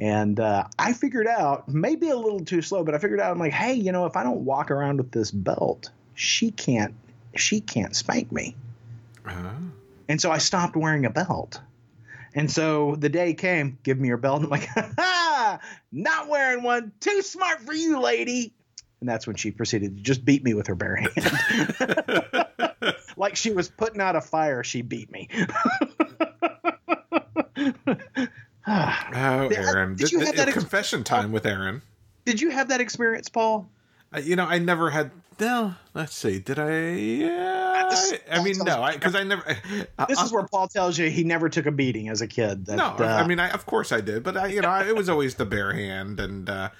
And 0.00 0.40
uh, 0.40 0.64
I 0.80 0.94
figured 0.94 1.28
out, 1.28 1.68
maybe 1.68 2.08
a 2.08 2.16
little 2.16 2.44
too 2.44 2.60
slow, 2.60 2.82
but 2.82 2.94
I 2.94 2.98
figured 2.98 3.20
out, 3.20 3.30
I'm 3.30 3.38
like, 3.38 3.52
hey, 3.52 3.74
you 3.74 3.92
know, 3.92 4.06
if 4.06 4.16
I 4.16 4.24
don't 4.24 4.44
walk 4.44 4.72
around 4.72 4.96
with 4.96 5.12
this 5.12 5.30
belt, 5.30 5.90
she 6.14 6.50
can't, 6.50 6.94
she 7.36 7.60
can't 7.60 7.94
spank 7.94 8.32
me. 8.32 8.56
Uh-huh. 9.24 9.50
And 10.08 10.20
so 10.20 10.32
I 10.32 10.38
stopped 10.38 10.74
wearing 10.74 11.06
a 11.06 11.10
belt. 11.10 11.60
And 12.34 12.50
so 12.50 12.96
the 12.96 13.08
day 13.08 13.34
came, 13.34 13.78
give 13.82 13.98
me 13.98 14.08
your 14.08 14.16
belt. 14.16 14.42
I'm 14.42 14.48
like, 14.48 14.66
ha, 14.74 15.60
not 15.90 16.28
wearing 16.28 16.62
one. 16.62 16.92
Too 17.00 17.22
smart 17.22 17.60
for 17.60 17.74
you, 17.74 18.00
lady. 18.00 18.54
And 19.00 19.08
that's 19.08 19.26
when 19.26 19.36
she 19.36 19.50
proceeded 19.50 19.96
to 19.96 20.02
just 20.02 20.24
beat 20.24 20.44
me 20.44 20.54
with 20.54 20.68
her 20.68 20.74
bare 20.74 20.96
hand. 20.96 22.46
like 23.16 23.36
she 23.36 23.50
was 23.50 23.68
putting 23.68 24.00
out 24.00 24.14
a 24.14 24.20
fire, 24.20 24.62
she 24.62 24.82
beat 24.82 25.10
me. 25.10 25.28
oh, 28.66 29.48
Aaron. 29.48 29.96
Did, 29.96 29.98
did 29.98 30.12
you 30.12 30.20
have 30.20 30.36
that 30.36 30.52
confession 30.52 31.02
time 31.02 31.32
with 31.32 31.46
Aaron? 31.46 31.82
Did 32.24 32.40
you 32.40 32.50
have 32.50 32.68
that 32.68 32.80
experience, 32.80 33.28
Paul? 33.28 33.68
Uh, 34.14 34.20
you 34.20 34.36
know, 34.36 34.44
I 34.44 34.58
never 34.58 34.90
had. 34.90 35.10
No, 35.40 35.74
let's 35.94 36.14
see. 36.14 36.38
Did 36.38 36.58
I? 36.58 36.90
Yeah. 36.92 37.86
This, 37.90 38.14
I 38.30 38.42
mean, 38.42 38.58
no, 38.58 38.88
because 38.92 39.14
I, 39.14 39.20
I, 39.20 39.24
never. 39.24 39.44
Uh, 39.98 40.06
this 40.06 40.20
is 40.20 40.32
where 40.32 40.44
Paul 40.44 40.68
tells 40.68 40.98
you 40.98 41.10
he 41.10 41.24
never 41.24 41.48
took 41.48 41.66
a 41.66 41.70
beating 41.70 42.08
as 42.08 42.20
a 42.20 42.26
kid. 42.26 42.66
That, 42.66 42.76
no, 42.76 42.84
uh, 42.98 43.04
I 43.04 43.26
mean, 43.26 43.40
I, 43.40 43.50
of 43.50 43.66
course 43.66 43.92
I 43.92 44.00
did, 44.00 44.22
but 44.22 44.36
I, 44.36 44.46
you 44.46 44.60
know, 44.60 44.68
I, 44.68 44.86
it 44.86 44.96
was 44.96 45.08
always 45.08 45.34
the 45.34 45.46
bare 45.46 45.72
hand, 45.72 46.20
and 46.20 46.48
uh, 46.48 46.70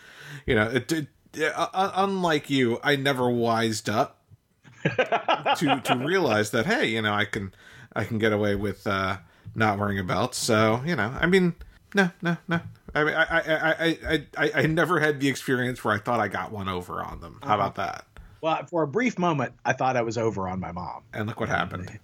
you 0.47 0.55
know, 0.55 0.69
it, 0.69 0.93
it, 0.93 1.07
uh, 1.55 1.91
unlike 1.95 2.51
you, 2.51 2.79
I 2.83 2.97
never 2.97 3.29
wised 3.31 3.89
up 3.89 4.23
to 4.85 5.81
to 5.85 5.97
realize 5.97 6.51
that 6.51 6.67
hey, 6.67 6.87
you 6.87 7.03
know, 7.03 7.13
I 7.13 7.25
can 7.25 7.53
I 7.95 8.05
can 8.05 8.19
get 8.19 8.33
away 8.33 8.55
with 8.55 8.87
uh, 8.87 9.19
not 9.55 9.79
wearing 9.79 9.99
a 9.99 10.05
belt. 10.05 10.35
So 10.35 10.83
you 10.85 10.97
know, 10.97 11.15
I 11.19 11.27
mean, 11.27 11.55
no, 11.95 12.11
no, 12.21 12.37
no. 12.49 12.61
I 12.95 13.05
mean, 13.05 13.15
I, 13.15 13.25
I, 13.25 13.99
I, 14.07 14.27
I, 14.37 14.51
I, 14.55 14.67
never 14.67 15.01
had 15.01 15.19
the 15.19 15.29
experience 15.29 15.83
where 15.83 15.95
I 15.95 15.99
thought 15.99 16.21
I 16.21 16.29
got 16.29 16.53
one 16.53 16.69
over 16.69 17.03
on 17.03 17.21
them. 17.21 17.39
How 17.43 17.55
about 17.55 17.77
that? 17.77 18.05
Well, 18.43 18.67
for 18.67 18.83
a 18.83 18.87
brief 18.87 19.19
moment, 19.19 19.55
I 19.65 19.73
thought 19.73 19.97
I 19.97 20.03
was 20.03 20.19
over 20.19 20.49
on 20.49 20.61
my 20.61 20.73
mom. 20.73 21.03
And 21.13 21.27
look 21.27 21.41
what 21.41 21.49
happened. 21.49 21.99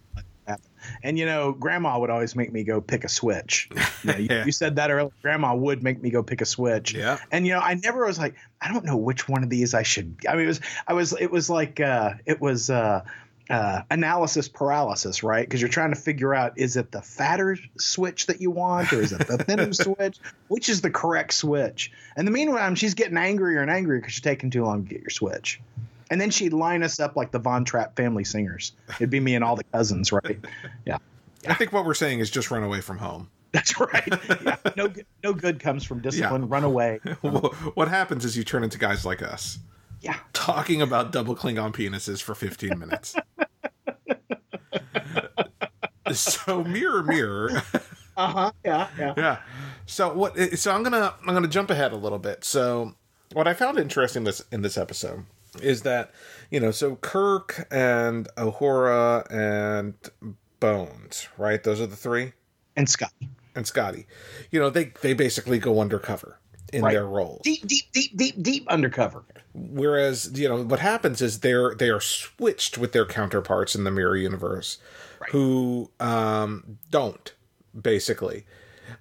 And 1.03 1.19
you 1.19 1.27
know, 1.27 1.53
Grandma 1.53 1.99
would 1.99 2.11
always 2.11 2.35
make 2.35 2.53
me 2.53 2.65
go 2.65 2.81
pick 2.81 3.05
a 3.05 3.09
switch. 3.09 3.69
You, 3.71 3.83
know, 4.05 4.19
yeah. 4.19 4.39
you, 4.41 4.47
you 4.47 4.53
said 4.53 4.77
that 4.77 4.91
earlier. 4.91 5.13
Grandma 5.23 5.55
would 5.55 5.83
make 5.83 6.01
me 6.01 6.11
go 6.11 6.23
pick 6.23 6.41
a 6.41 6.47
switch. 6.47 6.95
Yeah. 6.95 7.19
And 7.31 7.47
you 7.47 7.53
know, 7.53 7.61
I 7.61 7.75
never 7.75 8.07
was 8.07 8.19
like, 8.19 8.35
I 8.61 8.73
don't 8.73 8.85
know 8.85 8.97
which 8.97 9.29
one 9.29 9.43
of 9.43 9.51
these 9.51 9.75
I 9.75 9.83
should. 9.83 10.17
I 10.29 10.35
mean, 10.35 10.45
it 10.45 10.49
was, 10.49 10.61
I 10.87 10.95
was, 10.95 11.13
it 11.19 11.31
was 11.31 11.51
like, 11.51 11.81
uh, 11.81 12.15
it 12.27 12.41
was. 12.41 12.71
uh 12.71 13.05
uh, 13.51 13.83
analysis 13.91 14.49
paralysis, 14.49 15.23
right? 15.23 15.45
Because 15.45 15.61
you're 15.61 15.71
trying 15.71 15.95
to 15.95 16.01
figure 16.01 16.35
out 16.35 16.59
is 16.59 16.77
it 16.77 16.93
the 16.93 17.01
fatter 17.01 17.57
switch 17.79 18.27
that 18.27 18.41
you 18.41 18.51
want 18.51 18.93
or 18.93 19.01
is 19.01 19.13
it 19.13 19.27
the 19.27 19.39
thinner 19.39 19.73
switch? 19.73 20.19
Which 20.49 20.69
is 20.69 20.81
the 20.81 20.91
correct 20.91 21.33
switch? 21.33 21.93
And 22.17 22.27
the 22.27 22.31
meanwhile, 22.31 22.75
she's 22.75 22.95
getting 22.95 23.17
angrier 23.17 23.61
and 23.61 23.71
angrier 23.71 24.01
because 24.01 24.17
you're 24.17 24.31
taking 24.35 24.51
too 24.51 24.65
long 24.65 24.85
to 24.85 24.89
get 24.89 25.01
your 25.01 25.11
switch. 25.11 25.61
And 26.11 26.21
then 26.21 26.31
she'd 26.31 26.53
line 26.53 26.83
us 26.83 27.01
up 27.01 27.17
like 27.17 27.31
the 27.31 27.39
Von 27.39 27.65
Trapp 27.65 27.97
family 27.97 28.25
singers. 28.25 28.73
It'd 28.97 29.11
be 29.11 29.21
me 29.21 29.35
and 29.35 29.45
all 29.45 29.57
the 29.57 29.65
cousins, 29.65 30.13
right? 30.13 30.39
Yeah. 30.87 30.99
I 31.47 31.55
think 31.55 31.73
what 31.73 31.85
we're 31.85 31.95
saying 31.95 32.21
is 32.21 32.31
just 32.31 32.51
run 32.51 32.63
away 32.63 32.81
from 32.81 32.99
home. 32.99 33.31
That's 33.53 33.81
right. 33.81 34.07
Yeah. 34.43 34.57
No, 34.77 34.93
no 35.25 35.33
good 35.33 35.59
comes 35.59 35.83
from 35.85 36.01
discipline. 36.01 36.43
Yeah. 36.43 36.49
Run 36.51 36.65
away. 36.65 36.99
what 37.23 37.89
happens 37.89 38.25
is 38.27 38.37
you 38.37 38.45
turn 38.45 38.63
into 38.63 38.79
guys 38.79 39.07
like 39.07 39.23
us. 39.23 39.59
Yeah. 40.01 40.17
Talking 40.33 40.83
about 40.83 41.13
double 41.13 41.35
Klingon 41.35 41.75
penises 41.75 42.23
for 42.23 42.35
15 42.35 42.79
minutes. 42.79 43.17
so 46.17 46.65
mirror 46.65 47.03
mirror. 47.03 47.63
uh-huh. 48.17 48.53
Yeah, 48.65 48.89
yeah. 48.99 49.15
Yeah. 49.17 49.39
So 49.87 50.13
what 50.13 50.37
so 50.59 50.73
I'm 50.73 50.83
going 50.83 50.93
to 50.93 51.15
I'm 51.27 51.43
to 51.43 51.49
jump 51.49 51.71
ahead 51.71 51.93
a 51.93 51.97
little 51.97 52.19
bit. 52.19 52.45
So 52.45 52.95
what 53.33 53.47
I 53.47 53.55
found 53.55 53.79
interesting 53.79 54.25
this 54.25 54.43
in 54.53 54.63
this 54.63 54.79
episode 54.79 55.25
is 55.63 55.83
that, 55.83 56.13
you 56.51 56.61
know, 56.61 56.71
so 56.71 56.97
Kirk 56.97 57.67
and 57.71 58.29
Uhura 58.37 59.27
and 59.31 59.95
Bones, 60.61 61.29
right? 61.39 61.63
Those 61.63 61.81
are 61.81 61.87
the 61.87 61.97
three? 61.97 62.33
And 62.77 62.89
Scotty. 62.89 63.29
And 63.55 63.67
Scotty. 63.67 64.07
You 64.51 64.61
know, 64.61 64.71
they 64.71 64.93
they 65.03 65.15
basically 65.15 65.59
go 65.59 65.81
undercover 65.81 66.39
in 66.73 66.83
right. 66.83 66.93
their 66.93 67.07
roles. 67.07 67.41
Deep, 67.43 67.67
deep, 67.67 67.93
deep, 67.93 68.17
deep, 68.17 68.43
deep 68.43 68.69
undercover. 68.69 69.25
Whereas, 69.55 70.39
you 70.39 70.49
know, 70.49 70.63
what 70.63 70.81
happens 70.81 71.23
is 71.23 71.41
they're 71.41 71.75
they 71.75 71.91
are 71.91 72.01
switched 72.01 72.79
with 72.79 72.93
their 72.93 73.07
counterparts 73.07 73.75
in 73.75 73.85
the 73.85 73.91
mirror 73.91 74.17
universe, 74.17 74.79
right. 75.21 75.31
who 75.31 75.91
um, 76.01 76.79
don't 76.91 77.33
basically. 77.79 78.45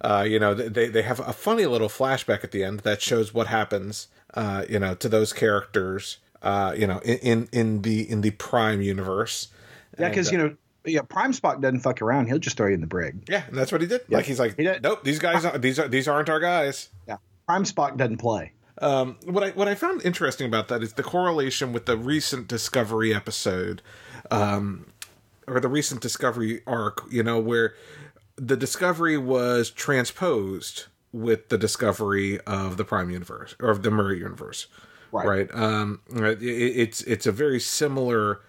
Uh, 0.00 0.24
you 0.28 0.38
know, 0.38 0.54
they 0.54 0.88
they 0.88 1.02
have 1.02 1.20
a 1.20 1.32
funny 1.32 1.66
little 1.66 1.88
flashback 1.88 2.44
at 2.44 2.50
the 2.50 2.62
end 2.62 2.80
that 2.80 3.00
shows 3.00 3.32
what 3.32 3.46
happens. 3.46 4.08
Uh, 4.34 4.64
you 4.68 4.78
know, 4.78 4.94
to 4.94 5.08
those 5.08 5.32
characters. 5.32 6.18
Uh, 6.40 6.72
you 6.76 6.86
know, 6.86 6.98
in, 7.00 7.18
in 7.18 7.48
in 7.52 7.82
the 7.82 8.08
in 8.08 8.20
the 8.20 8.30
Prime 8.32 8.80
universe. 8.80 9.48
Yeah, 9.98 10.08
because 10.08 10.30
you 10.30 10.38
know 10.38 10.56
yeah, 10.84 11.02
Prime 11.02 11.32
Spock 11.32 11.60
doesn't 11.60 11.80
fuck 11.80 12.02
around. 12.02 12.26
He'll 12.26 12.38
just 12.38 12.56
throw 12.56 12.68
you 12.68 12.74
in 12.74 12.80
the 12.80 12.86
brig. 12.86 13.24
Yeah, 13.28 13.44
and 13.46 13.56
that's 13.56 13.72
what 13.72 13.80
he 13.80 13.86
did. 13.86 14.02
Yeah. 14.08 14.18
Like 14.18 14.26
he's 14.26 14.38
like, 14.38 14.56
he 14.56 14.64
nope, 14.82 15.04
these 15.04 15.18
guys, 15.18 15.44
are, 15.44 15.58
these 15.58 15.78
are 15.78 15.88
these 15.88 16.08
aren't 16.08 16.28
our 16.28 16.40
guys. 16.40 16.88
Yeah, 17.06 17.16
Prime 17.46 17.64
Spock 17.64 17.96
doesn't 17.96 18.18
play. 18.18 18.52
Um, 18.80 19.16
what 19.24 19.42
I 19.42 19.50
what 19.50 19.68
I 19.68 19.74
found 19.74 20.04
interesting 20.04 20.46
about 20.46 20.68
that 20.68 20.82
is 20.82 20.94
the 20.94 21.02
correlation 21.02 21.72
with 21.72 21.86
the 21.86 21.96
recent 21.96 22.48
Discovery 22.48 23.14
episode, 23.14 23.82
um, 24.30 24.86
or 25.48 25.60
the 25.60 25.68
recent 25.68 26.00
Discovery 26.00 26.62
arc. 26.66 27.02
You 27.10 27.22
know, 27.22 27.38
where 27.38 27.74
the 28.36 28.56
Discovery 28.56 29.18
was 29.18 29.70
transposed 29.70 30.84
with 31.12 31.48
the 31.48 31.58
discovery 31.58 32.38
of 32.40 32.76
the 32.76 32.84
Prime 32.84 33.10
Universe 33.10 33.54
or 33.60 33.70
of 33.70 33.82
the 33.82 33.90
Mirror 33.90 34.14
Universe. 34.14 34.66
Right. 35.10 35.26
Right. 35.26 35.54
Um, 35.54 36.00
it, 36.14 36.42
it's 36.42 37.00
it's 37.02 37.26
a 37.26 37.32
very 37.32 37.60
similar 37.60 38.40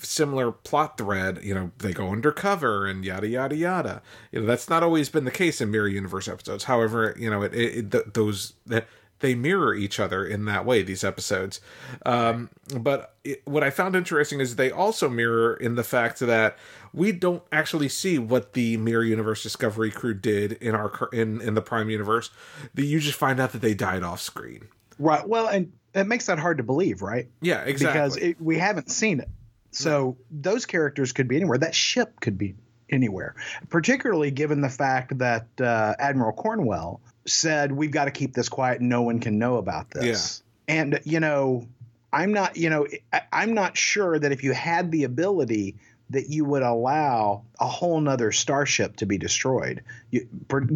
similar 0.00 0.52
plot 0.52 0.98
thread 0.98 1.40
you 1.42 1.54
know 1.54 1.70
they 1.78 1.90
go 1.90 2.10
undercover 2.10 2.86
and 2.86 3.06
yada 3.06 3.26
yada 3.26 3.56
yada 3.56 4.02
you 4.30 4.38
know 4.38 4.46
that's 4.46 4.68
not 4.68 4.82
always 4.82 5.08
been 5.08 5.24
the 5.24 5.30
case 5.30 5.62
in 5.62 5.70
mirror 5.70 5.88
universe 5.88 6.28
episodes 6.28 6.64
however 6.64 7.16
you 7.18 7.30
know 7.30 7.40
it, 7.40 7.54
it, 7.54 7.94
it 7.94 8.12
those 8.12 8.52
that 8.66 8.86
they 9.20 9.34
mirror 9.34 9.74
each 9.74 9.98
other 9.98 10.24
in 10.24 10.44
that 10.44 10.64
way 10.64 10.82
these 10.82 11.04
episodes. 11.04 11.60
Um, 12.04 12.50
but 12.78 13.14
it, 13.24 13.42
what 13.46 13.62
i 13.62 13.70
found 13.70 13.96
interesting 13.96 14.40
is 14.40 14.56
they 14.56 14.70
also 14.70 15.08
mirror 15.08 15.54
in 15.54 15.74
the 15.74 15.84
fact 15.84 16.20
that 16.20 16.56
we 16.92 17.12
don't 17.12 17.42
actually 17.52 17.88
see 17.88 18.18
what 18.18 18.52
the 18.52 18.76
mirror 18.76 19.04
universe 19.04 19.42
discovery 19.42 19.90
crew 19.90 20.14
did 20.14 20.52
in 20.52 20.74
our 20.74 21.08
in 21.12 21.40
in 21.40 21.54
the 21.54 21.62
prime 21.62 21.90
universe. 21.90 22.30
That 22.74 22.84
you 22.84 23.00
just 23.00 23.18
find 23.18 23.40
out 23.40 23.52
that 23.52 23.60
they 23.60 23.74
died 23.74 24.02
off 24.02 24.20
screen. 24.20 24.68
Right. 24.98 25.26
Well 25.26 25.48
and 25.48 25.72
it 25.94 26.06
makes 26.06 26.26
that 26.26 26.38
hard 26.38 26.58
to 26.58 26.62
believe 26.62 27.02
right? 27.02 27.28
Yeah 27.40 27.62
exactly. 27.64 27.98
Because 27.98 28.16
it, 28.16 28.40
we 28.40 28.58
haven't 28.58 28.90
seen 28.90 29.20
it. 29.20 29.28
So 29.70 30.16
those 30.30 30.64
characters 30.64 31.12
could 31.12 31.28
be 31.28 31.36
anywhere. 31.36 31.58
That 31.58 31.74
ship 31.74 32.20
could 32.20 32.38
be 32.38 32.54
anywhere, 32.90 33.34
particularly 33.68 34.30
given 34.30 34.60
the 34.60 34.68
fact 34.68 35.18
that 35.18 35.46
uh, 35.60 35.94
Admiral 35.98 36.32
Cornwell 36.32 37.00
said, 37.28 37.72
We've 37.72 37.90
got 37.90 38.06
to 38.06 38.10
keep 38.10 38.34
this 38.34 38.48
quiet. 38.48 38.80
No 38.80 39.02
one 39.02 39.20
can 39.20 39.38
know 39.38 39.56
about 39.56 39.90
this. 39.90 40.42
Yeah. 40.68 40.74
And, 40.80 41.00
you 41.04 41.20
know, 41.20 41.66
I'm 42.12 42.32
not, 42.32 42.56
you 42.56 42.70
know, 42.70 42.86
I'm 43.32 43.54
not 43.54 43.76
sure 43.76 44.18
that 44.18 44.32
if 44.32 44.42
you 44.42 44.52
had 44.52 44.90
the 44.90 45.04
ability 45.04 45.76
that 46.10 46.30
you 46.30 46.44
would 46.44 46.62
allow 46.62 47.42
a 47.58 47.66
whole 47.66 48.00
nother 48.00 48.30
starship 48.30 48.96
to 48.96 49.06
be 49.06 49.18
destroyed. 49.18 49.82
You, 50.10 50.28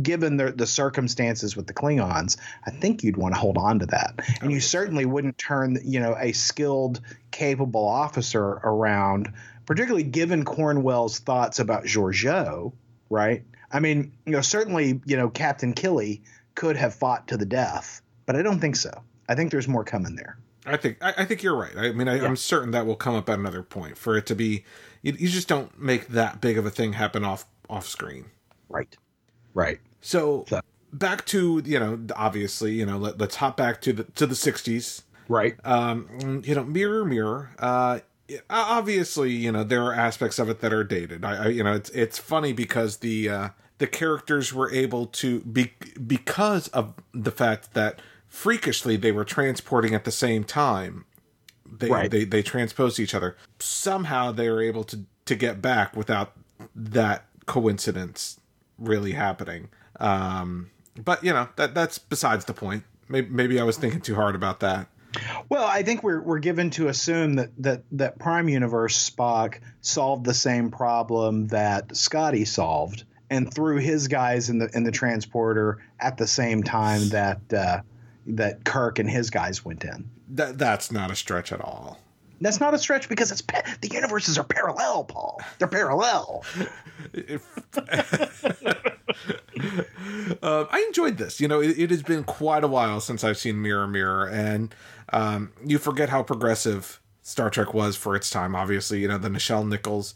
given 0.02 0.36
the, 0.36 0.50
the 0.50 0.66
circumstances 0.66 1.56
with 1.56 1.66
the 1.66 1.74
Klingons, 1.74 2.36
I 2.66 2.70
think 2.70 3.04
you'd 3.04 3.16
want 3.16 3.34
to 3.34 3.40
hold 3.40 3.56
on 3.56 3.78
to 3.78 3.86
that. 3.86 4.20
And 4.40 4.50
you 4.50 4.60
certainly 4.60 5.04
wouldn't 5.04 5.38
turn, 5.38 5.78
you 5.84 6.00
know, 6.00 6.16
a 6.18 6.32
skilled, 6.32 7.00
capable 7.30 7.86
officer 7.86 8.44
around, 8.44 9.32
particularly 9.66 10.02
given 10.02 10.44
Cornwell's 10.44 11.20
thoughts 11.20 11.60
about 11.60 11.84
Georgiou, 11.84 12.72
right? 13.08 13.44
I 13.70 13.78
mean, 13.78 14.12
you 14.26 14.32
know, 14.32 14.40
certainly, 14.40 15.00
you 15.04 15.16
know, 15.16 15.28
Captain 15.28 15.74
Killy 15.74 16.22
could 16.54 16.76
have 16.76 16.94
fought 16.94 17.28
to 17.28 17.36
the 17.36 17.46
death, 17.46 18.02
but 18.26 18.36
I 18.36 18.42
don't 18.42 18.60
think 18.60 18.76
so. 18.76 18.90
I 19.28 19.34
think 19.34 19.50
there's 19.50 19.68
more 19.68 19.84
coming 19.84 20.16
there. 20.16 20.38
I 20.66 20.76
think 20.76 20.98
I, 21.02 21.14
I 21.18 21.24
think 21.24 21.42
you're 21.42 21.56
right. 21.56 21.76
I 21.76 21.92
mean, 21.92 22.08
I, 22.08 22.18
am 22.18 22.36
certain 22.36 22.72
that 22.72 22.86
will 22.86 22.96
come 22.96 23.14
up 23.14 23.28
at 23.30 23.38
another 23.38 23.62
point 23.62 23.96
for 23.96 24.16
it 24.16 24.26
to 24.26 24.34
be 24.34 24.64
you, 25.02 25.14
you 25.18 25.28
just 25.28 25.48
don't 25.48 25.78
make 25.78 26.08
that 26.08 26.40
big 26.40 26.58
of 26.58 26.66
a 26.66 26.70
thing 26.70 26.94
happen 26.94 27.24
off 27.24 27.46
off 27.68 27.86
screen. 27.86 28.26
Right. 28.68 28.94
Right. 29.54 29.80
So, 30.00 30.44
so. 30.48 30.60
back 30.92 31.24
to 31.26 31.62
you 31.64 31.78
know 31.78 31.98
obviously 32.14 32.74
you 32.74 32.86
know 32.86 32.98
let, 32.98 33.20
us 33.20 33.36
hop 33.36 33.56
back 33.56 33.80
to 33.82 33.92
the 33.92 34.04
to 34.04 34.26
the 34.26 34.34
60s. 34.34 35.02
Right. 35.28 35.54
Um. 35.64 36.42
You 36.44 36.54
know, 36.54 36.64
mirror 36.64 37.04
mirror. 37.04 37.50
Uh. 37.58 38.00
Obviously, 38.48 39.32
you 39.32 39.50
know 39.50 39.64
there 39.64 39.82
are 39.84 39.94
aspects 39.94 40.38
of 40.38 40.48
it 40.48 40.60
that 40.60 40.72
are 40.72 40.84
dated. 40.84 41.24
I, 41.24 41.44
I 41.44 41.48
you 41.48 41.64
know 41.64 41.72
it's 41.72 41.90
it's 41.90 42.18
funny 42.18 42.52
because 42.52 42.98
the 42.98 43.28
uh, 43.28 43.48
the 43.80 43.88
characters 43.88 44.54
were 44.54 44.70
able 44.70 45.06
to 45.06 45.40
be 45.40 45.72
because 46.06 46.68
of 46.68 46.94
the 47.12 47.32
fact 47.32 47.74
that 47.74 48.00
freakishly 48.28 48.96
they 48.96 49.10
were 49.10 49.24
transporting 49.24 49.94
at 49.94 50.04
the 50.04 50.12
same 50.12 50.44
time 50.44 51.04
they 51.78 51.88
right. 51.88 52.10
they 52.10 52.24
they 52.24 52.42
transpose 52.42 52.98
each 52.98 53.14
other. 53.14 53.36
Somehow 53.58 54.32
they 54.32 54.48
were 54.50 54.62
able 54.62 54.84
to 54.84 55.04
to 55.26 55.34
get 55.34 55.62
back 55.62 55.96
without 55.96 56.32
that 56.74 57.26
coincidence 57.46 58.40
really 58.78 59.12
happening. 59.12 59.68
Um, 59.98 60.70
but 60.96 61.22
you 61.24 61.32
know 61.32 61.48
that 61.56 61.74
that's 61.74 61.98
besides 61.98 62.44
the 62.44 62.54
point. 62.54 62.84
Maybe, 63.08 63.28
maybe 63.28 63.60
I 63.60 63.64
was 63.64 63.76
thinking 63.76 64.00
too 64.00 64.14
hard 64.14 64.34
about 64.34 64.60
that. 64.60 64.88
Well, 65.48 65.64
I 65.64 65.82
think 65.82 66.02
we're 66.02 66.22
we're 66.22 66.38
given 66.38 66.70
to 66.70 66.88
assume 66.88 67.34
that 67.34 67.50
that 67.58 67.84
that 67.92 68.18
Prime 68.18 68.48
Universe 68.48 69.10
Spock 69.10 69.60
solved 69.80 70.24
the 70.24 70.34
same 70.34 70.70
problem 70.70 71.48
that 71.48 71.96
Scotty 71.96 72.44
solved, 72.44 73.04
and 73.30 73.52
threw 73.52 73.76
his 73.78 74.08
guys 74.08 74.50
in 74.50 74.58
the 74.58 74.68
in 74.74 74.82
the 74.82 74.90
transporter 74.90 75.78
at 76.00 76.18
the 76.18 76.26
same 76.26 76.62
time 76.62 77.08
that 77.10 77.40
uh, 77.52 77.80
that 78.26 78.64
Kirk 78.64 78.98
and 78.98 79.08
his 79.08 79.30
guys 79.30 79.64
went 79.64 79.84
in. 79.84 80.10
That 80.28 80.58
that's 80.58 80.92
not 80.92 81.10
a 81.10 81.16
stretch 81.16 81.52
at 81.52 81.60
all. 81.60 81.98
That's 82.42 82.58
not 82.58 82.72
a 82.72 82.78
stretch 82.78 83.08
because 83.08 83.30
it's 83.30 83.42
the 83.80 83.90
universes 83.92 84.38
are 84.38 84.44
parallel, 84.44 85.04
Paul. 85.04 85.40
They're 85.58 85.68
parallel. 85.68 86.42
uh, 90.42 90.64
I 90.70 90.84
enjoyed 90.88 91.18
this. 91.18 91.38
You 91.38 91.48
know, 91.48 91.60
it, 91.60 91.78
it, 91.78 91.90
has 91.90 92.02
been 92.02 92.24
quite 92.24 92.64
a 92.64 92.68
while 92.68 93.00
since 93.00 93.24
I've 93.24 93.36
seen 93.36 93.60
Mirror 93.60 93.88
Mirror, 93.88 94.28
and 94.28 94.74
um, 95.12 95.52
you 95.64 95.76
forget 95.76 96.08
how 96.08 96.22
progressive 96.22 96.98
Star 97.20 97.50
Trek 97.50 97.74
was 97.74 97.94
for 97.96 98.16
its 98.16 98.30
time. 98.30 98.56
Obviously, 98.56 99.00
you 99.00 99.08
know 99.08 99.18
the 99.18 99.28
Nichelle 99.28 99.68
Nichols 99.68 100.14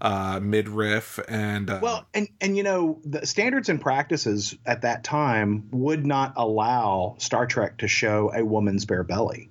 uh, 0.00 0.40
midriff 0.42 1.18
and 1.28 1.70
uh, 1.70 1.78
well 1.82 2.06
and 2.12 2.28
and 2.40 2.56
you 2.56 2.62
know 2.62 3.00
the 3.04 3.26
standards 3.26 3.68
and 3.68 3.80
practices 3.80 4.56
at 4.66 4.82
that 4.82 5.04
time 5.04 5.68
would 5.70 6.04
not 6.04 6.34
allow 6.36 7.14
star 7.18 7.46
trek 7.46 7.78
to 7.78 7.88
show 7.88 8.30
a 8.34 8.44
woman's 8.44 8.84
bare 8.84 9.04
belly. 9.04 9.50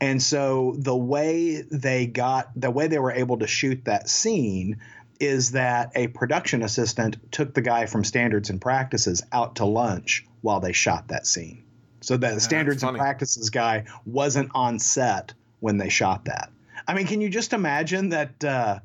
And 0.00 0.22
so 0.22 0.74
the 0.78 0.96
way 0.96 1.60
they 1.62 2.06
got 2.06 2.50
the 2.58 2.70
way 2.70 2.86
they 2.86 2.98
were 2.98 3.12
able 3.12 3.38
to 3.38 3.46
shoot 3.46 3.84
that 3.84 4.08
scene 4.08 4.78
is 5.18 5.50
that 5.52 5.92
a 5.94 6.06
production 6.06 6.62
assistant 6.62 7.30
took 7.30 7.52
the 7.52 7.60
guy 7.60 7.84
from 7.84 8.04
standards 8.04 8.48
and 8.48 8.60
practices 8.60 9.22
out 9.32 9.56
to 9.56 9.66
lunch 9.66 10.24
while 10.40 10.60
they 10.60 10.72
shot 10.72 11.08
that 11.08 11.26
scene. 11.26 11.64
So 12.00 12.16
that 12.16 12.34
the 12.34 12.40
standards 12.40 12.82
and 12.82 12.96
practices 12.96 13.50
guy 13.50 13.84
wasn't 14.06 14.52
on 14.54 14.78
set 14.78 15.34
when 15.58 15.76
they 15.76 15.90
shot 15.90 16.26
that. 16.26 16.50
I 16.86 16.94
mean 16.94 17.06
can 17.06 17.20
you 17.20 17.28
just 17.28 17.52
imagine 17.52 18.10
that 18.10 18.42
uh, 18.42 18.78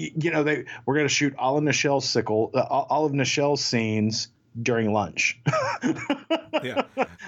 you 0.00 0.30
know, 0.30 0.42
they 0.42 0.64
we're 0.86 0.94
going 0.94 1.08
to 1.08 1.14
shoot 1.14 1.34
all 1.36 1.58
of 1.58 1.64
Nichelle's 1.64 2.08
sickle, 2.08 2.50
uh, 2.54 2.60
all 2.60 3.04
of 3.06 3.12
Nichelle's 3.12 3.62
scenes 3.62 4.28
during 4.60 4.92
lunch. 4.92 5.40
yeah, 6.62 6.82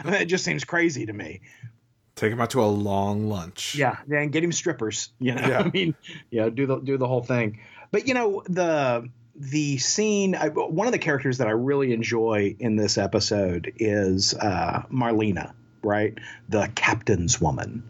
it 0.05 0.27
just 0.27 0.45
seems 0.45 0.65
crazy 0.65 1.07
to 1.07 1.13
me. 1.13 1.41
Take 2.15 2.33
him 2.33 2.41
out 2.41 2.51
to 2.51 2.63
a 2.63 2.67
long 2.67 3.29
lunch. 3.29 3.75
Yeah, 3.75 3.97
and 4.11 4.33
get 4.33 4.45
him 4.45 4.53
strippers. 4.53 5.11
You 5.19 5.35
know, 5.35 5.47
Yeah. 5.47 5.59
I 5.65 5.71
mean, 5.71 5.95
you 6.31 6.41
know, 6.41 6.51
do 6.51 6.67
the 6.67 6.79
do 6.79 6.97
the 6.99 7.09
whole 7.09 7.23
thing. 7.23 7.61
But 7.91 8.07
you 8.07 8.15
know, 8.15 8.43
the 8.47 9.09
the 9.35 9.79
scene. 9.79 10.35
I, 10.35 10.49
one 10.49 10.87
of 10.87 10.93
the 10.93 10.99
characters 10.99 11.39
that 11.39 11.49
I 11.49 11.53
really 11.53 11.93
enjoy 11.93 12.57
in 12.59 12.77
this 12.77 12.99
episode 12.99 13.73
is 13.77 14.35
uh, 14.35 14.83
Marlena, 14.91 15.53
right? 15.83 16.17
The 16.49 16.71
captain's 16.75 17.41
woman, 17.41 17.83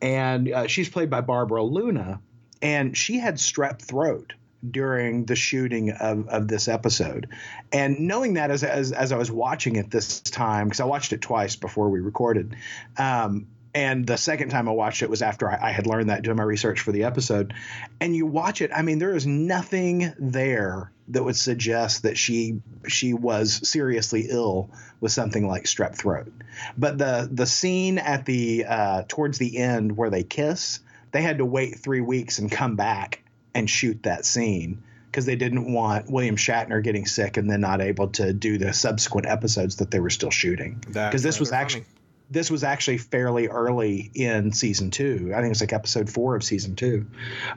and 0.00 0.50
uh, 0.50 0.66
she's 0.66 0.88
played 0.88 1.10
by 1.10 1.20
Barbara 1.20 1.62
Luna, 1.62 2.20
and 2.62 2.96
she 2.96 3.18
had 3.18 3.36
strep 3.36 3.80
throat 3.80 4.34
during 4.68 5.24
the 5.24 5.36
shooting 5.36 5.90
of, 5.90 6.28
of 6.28 6.48
this 6.48 6.68
episode. 6.68 7.28
And 7.72 8.00
knowing 8.00 8.34
that 8.34 8.50
as, 8.50 8.64
as, 8.64 8.92
as 8.92 9.12
I 9.12 9.16
was 9.16 9.30
watching 9.30 9.76
it 9.76 9.90
this 9.90 10.20
time, 10.20 10.66
because 10.66 10.80
I 10.80 10.84
watched 10.84 11.12
it 11.12 11.20
twice 11.20 11.56
before 11.56 11.88
we 11.90 12.00
recorded, 12.00 12.56
um, 12.96 13.46
and 13.74 14.06
the 14.06 14.16
second 14.16 14.48
time 14.48 14.68
I 14.68 14.72
watched 14.72 15.02
it 15.02 15.10
was 15.10 15.22
after 15.22 15.48
I, 15.48 15.68
I 15.68 15.70
had 15.70 15.86
learned 15.86 16.08
that 16.08 16.22
doing 16.22 16.36
my 16.36 16.42
research 16.42 16.80
for 16.80 16.90
the 16.90 17.04
episode. 17.04 17.54
And 18.00 18.16
you 18.16 18.26
watch 18.26 18.60
it, 18.60 18.70
I 18.74 18.82
mean, 18.82 18.98
there 18.98 19.14
is 19.14 19.26
nothing 19.26 20.12
there 20.18 20.90
that 21.08 21.22
would 21.22 21.36
suggest 21.36 22.02
that 22.02 22.18
she 22.18 22.60
she 22.86 23.14
was 23.14 23.68
seriously 23.68 24.26
ill 24.28 24.70
with 25.00 25.12
something 25.12 25.46
like 25.46 25.64
strep 25.64 25.94
throat. 25.94 26.32
But 26.76 26.98
the 26.98 27.28
the 27.30 27.46
scene 27.46 27.98
at 27.98 28.24
the 28.26 28.64
uh, 28.66 29.02
towards 29.06 29.38
the 29.38 29.58
end 29.58 29.96
where 29.96 30.10
they 30.10 30.22
kiss, 30.22 30.80
they 31.12 31.22
had 31.22 31.38
to 31.38 31.44
wait 31.44 31.78
three 31.78 32.00
weeks 32.00 32.38
and 32.38 32.50
come 32.50 32.76
back 32.76 33.22
and 33.54 33.68
shoot 33.68 34.02
that 34.04 34.24
scene 34.24 34.82
because 35.10 35.24
they 35.26 35.36
didn't 35.36 35.72
want 35.72 36.10
William 36.10 36.36
Shatner 36.36 36.82
getting 36.82 37.06
sick 37.06 37.36
and 37.36 37.50
then 37.50 37.60
not 37.60 37.80
able 37.80 38.08
to 38.08 38.32
do 38.32 38.58
the 38.58 38.72
subsequent 38.72 39.26
episodes 39.26 39.76
that 39.76 39.90
they 39.90 40.00
were 40.00 40.10
still 40.10 40.30
shooting. 40.30 40.82
Because 40.86 41.22
this 41.22 41.40
was 41.40 41.50
actually 41.50 41.82
funny. 41.82 41.94
this 42.30 42.50
was 42.50 42.62
actually 42.62 42.98
fairly 42.98 43.48
early 43.48 44.10
in 44.14 44.52
season 44.52 44.90
two. 44.90 45.32
I 45.34 45.40
think 45.40 45.52
it's 45.52 45.60
like 45.60 45.72
episode 45.72 46.10
four 46.10 46.36
of 46.36 46.44
season 46.44 46.76
two. 46.76 47.06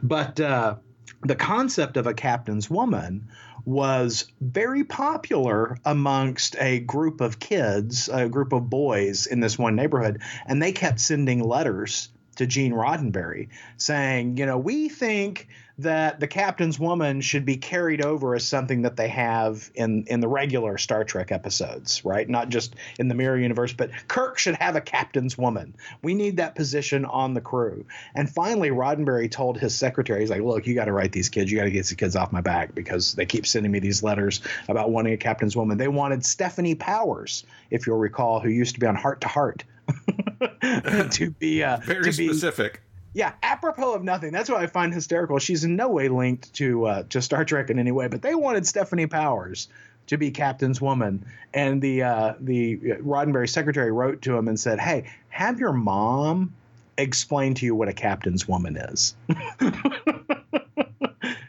But 0.01 0.39
uh, 0.39 0.75
the 1.23 1.35
concept 1.35 1.97
of 1.97 2.07
a 2.07 2.13
captain's 2.13 2.69
woman 2.69 3.27
was 3.65 4.25
very 4.39 4.83
popular 4.83 5.77
amongst 5.85 6.55
a 6.57 6.79
group 6.79 7.21
of 7.21 7.37
kids, 7.37 8.09
a 8.11 8.27
group 8.29 8.53
of 8.53 8.69
boys 8.69 9.27
in 9.27 9.39
this 9.39 9.57
one 9.59 9.75
neighborhood, 9.75 10.21
and 10.47 10.61
they 10.61 10.71
kept 10.71 10.99
sending 10.99 11.43
letters 11.43 12.09
to 12.35 12.45
Gene 12.45 12.73
Roddenberry 12.73 13.49
saying, 13.77 14.37
you 14.37 14.45
know, 14.45 14.57
we 14.57 14.89
think 14.89 15.47
that 15.77 16.19
the 16.19 16.27
captain's 16.27 16.79
woman 16.79 17.21
should 17.21 17.45
be 17.45 17.57
carried 17.57 18.03
over 18.03 18.35
as 18.35 18.45
something 18.45 18.83
that 18.83 18.95
they 18.95 19.07
have 19.07 19.71
in 19.73 20.05
in 20.07 20.19
the 20.19 20.27
regular 20.27 20.77
Star 20.77 21.03
Trek 21.03 21.31
episodes, 21.31 22.05
right? 22.05 22.27
Not 22.27 22.49
just 22.49 22.75
in 22.99 23.07
the 23.07 23.15
mirror 23.15 23.37
universe, 23.37 23.73
but 23.73 23.89
Kirk 24.07 24.37
should 24.37 24.55
have 24.55 24.75
a 24.75 24.81
captain's 24.81 25.37
woman. 25.37 25.73
We 26.01 26.13
need 26.13 26.37
that 26.37 26.55
position 26.55 27.05
on 27.05 27.33
the 27.33 27.41
crew. 27.41 27.85
And 28.13 28.29
finally, 28.29 28.69
Roddenberry 28.69 29.29
told 29.29 29.57
his 29.57 29.75
secretary, 29.75 30.21
he's 30.21 30.29
like, 30.29 30.41
"Look, 30.41 30.67
you 30.67 30.75
got 30.75 30.85
to 30.85 30.93
write 30.93 31.11
these 31.11 31.29
kids. 31.29 31.51
You 31.51 31.57
got 31.57 31.65
to 31.65 31.71
get 31.71 31.79
these 31.79 31.93
kids 31.93 32.15
off 32.15 32.31
my 32.31 32.41
back 32.41 32.75
because 32.75 33.13
they 33.13 33.25
keep 33.25 33.47
sending 33.47 33.71
me 33.71 33.79
these 33.79 34.03
letters 34.03 34.41
about 34.67 34.91
wanting 34.91 35.13
a 35.13 35.17
captain's 35.17 35.55
woman. 35.55 35.77
They 35.77 35.87
wanted 35.87 36.21
Stefanie 36.21 36.77
Powers, 36.77 37.43
if 37.71 37.87
you'll 37.87 37.97
recall, 37.97 38.39
who 38.39 38.49
used 38.49 38.75
to 38.75 38.79
be 38.79 38.87
on 38.87 38.95
Hart 38.95 39.21
to 39.21 39.27
Hart." 39.27 39.63
to 41.11 41.31
be 41.39 41.63
uh, 41.63 41.77
Very 41.77 42.03
to 42.11 42.17
be 42.17 42.27
specific. 42.27 42.81
yeah, 43.13 43.33
apropos 43.43 43.93
of 43.93 44.03
nothing. 44.03 44.31
That's 44.31 44.49
what 44.49 44.61
I 44.61 44.67
find 44.67 44.93
hysterical. 44.93 45.39
She's 45.39 45.63
in 45.63 45.75
no 45.75 45.89
way 45.89 46.07
linked 46.09 46.53
to 46.55 46.85
uh, 46.85 47.03
to 47.09 47.21
Star 47.21 47.45
Trek 47.45 47.69
in 47.69 47.79
any 47.79 47.91
way, 47.91 48.07
but 48.07 48.21
they 48.21 48.35
wanted 48.35 48.63
Stefanie 48.63 49.09
Powers 49.09 49.67
to 50.07 50.17
be 50.17 50.31
Captain's 50.31 50.81
woman, 50.81 51.25
and 51.53 51.81
the 51.81 52.03
uh, 52.03 52.33
the 52.39 52.77
Roddenberry 52.77 53.49
secretary 53.49 53.91
wrote 53.91 54.21
to 54.23 54.35
him 54.35 54.47
and 54.47 54.59
said, 54.59 54.79
"Hey, 54.79 55.09
have 55.29 55.59
your 55.59 55.73
mom 55.73 56.53
explain 56.97 57.53
to 57.55 57.65
you 57.65 57.75
what 57.75 57.87
a 57.87 57.93
captain's 57.93 58.47
woman 58.47 58.77
is." 58.77 59.15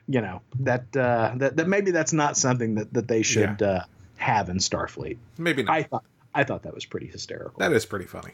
you 0.09 0.21
know 0.21 0.43
that 0.61 0.97
uh, 0.97 1.33
that 1.37 1.57
that 1.57 1.69
maybe 1.69 1.91
that's 1.91 2.13
not 2.13 2.37
something 2.37 2.77
that 2.77 2.93
that 2.93 3.09
they 3.09 3.23
should 3.23 3.63
uh, 3.63 3.81
have 4.17 4.49
in 4.49 4.59
Starfleet. 4.59 5.17
Maybe 5.39 5.63
not. 5.63 5.75
I 5.75 5.83
thought 5.85 6.05
I 6.35 6.45
thought 6.45 6.63
that 6.63 6.75
was 6.75 6.85
pretty 6.85 7.07
hysterical. 7.07 7.59
that 7.59 7.73
is 7.73 7.87
pretty 7.87 8.07
funny. 8.07 8.33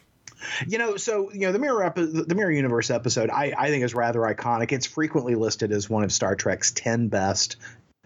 You 0.68 0.78
know, 0.78 0.96
so 0.96 1.32
you 1.32 1.40
know 1.40 1.52
the 1.52 1.58
mirror 1.58 1.82
epi- 1.84 2.06
the 2.06 2.34
mirror 2.34 2.52
universe 2.52 2.90
episode, 2.90 3.28
I, 3.28 3.52
I 3.58 3.70
think 3.70 3.82
is 3.82 3.94
rather 3.94 4.20
iconic. 4.20 4.70
It's 4.70 4.86
frequently 4.86 5.34
listed 5.34 5.72
as 5.72 5.90
one 5.90 6.04
of 6.04 6.12
Star 6.12 6.36
Trek's 6.36 6.70
ten 6.70 7.08
best 7.08 7.56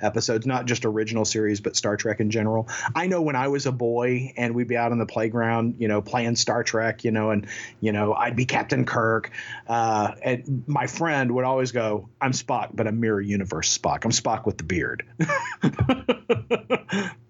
episodes, 0.01 0.47
not 0.47 0.67
just 0.67 0.85
original 0.85 1.25
series, 1.25 1.61
but 1.61 1.77
Star 1.77 1.97
Trek 1.97 2.21
in 2.21 2.31
general. 2.31 2.69
I 2.95 3.07
know 3.07 3.23
when 3.23 3.37
I 3.37 3.49
was 3.49 3.67
a 3.67 3.73
boy 3.73 4.33
and 4.37 4.55
we'd 4.55 4.67
be 4.67 4.77
out 4.77 4.93
on 4.93 4.99
the 4.99 5.07
playground, 5.07 5.77
you 5.79 5.89
know, 5.89 6.03
playing 6.03 6.37
Star 6.37 6.65
Trek, 6.65 7.05
you 7.05 7.11
know, 7.11 7.31
and 7.31 7.47
you 7.81 7.93
know 7.93 8.15
I'd 8.15 8.35
be 8.35 8.47
Captain 8.47 8.85
Kirk, 8.85 9.31
uh, 9.69 10.13
and 10.23 10.65
my 10.67 10.87
friend 10.87 11.33
would 11.33 11.45
always 11.45 11.73
go, 11.73 12.09
"I'm 12.21 12.33
Spock, 12.33 12.71
but 12.73 12.87
I'm 12.87 12.99
mirror 12.99 13.21
universe 13.21 13.77
Spock. 13.77 14.05
I'm 14.05 14.11
Spock 14.11 14.47
with 14.47 14.57
the 14.59 14.65
beard." 14.65 15.05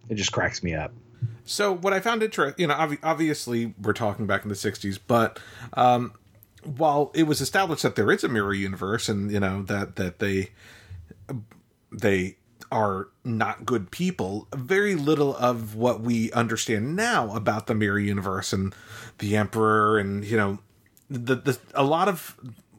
it 0.09 0.15
just 0.15 0.33
cracks 0.33 0.63
me 0.63 0.75
up. 0.75 0.93
So 1.45 1.75
what 1.75 1.93
I 1.93 2.01
found 2.01 2.23
interesting, 2.23 2.61
you 2.61 2.67
know, 2.67 2.75
obvi- 2.75 2.99
obviously 3.03 3.75
we're 3.81 3.93
talking 3.93 4.27
back 4.27 4.43
in 4.43 4.49
the 4.49 4.55
'60s, 4.55 4.99
but 5.07 5.41
um, 5.75 6.13
while 6.65 7.11
it 7.15 7.25
was 7.25 7.41
established 7.41 7.83
that 7.83 7.97
there 7.97 8.11
is 8.11 8.23
a 8.25 8.29
mirror 8.29 8.55
universe, 8.55 9.09
and 9.09 9.31
you 9.31 9.41
know 9.41 9.63
that 9.63 9.97
that 9.97 10.19
they 10.19 10.51
they 11.91 12.37
are 12.71 13.09
not 13.23 13.67
good 13.67 13.91
people, 13.91 14.49
very 14.55 14.95
little 14.95 15.37
of 15.37 15.75
what 15.75 16.01
we 16.01 16.33
understand 16.33 16.97
now 16.97 17.35
about 17.37 17.67
the 17.67 17.75
mirror 17.75 17.99
universe 17.99 18.53
and 18.53 18.75
the 19.19 19.37
Emperor, 19.37 19.99
and 19.99 20.25
you 20.25 20.37
know, 20.37 20.59
the 21.11 21.35
the 21.35 21.59
a 21.75 21.85
lot 21.85 22.09
of 22.09 22.37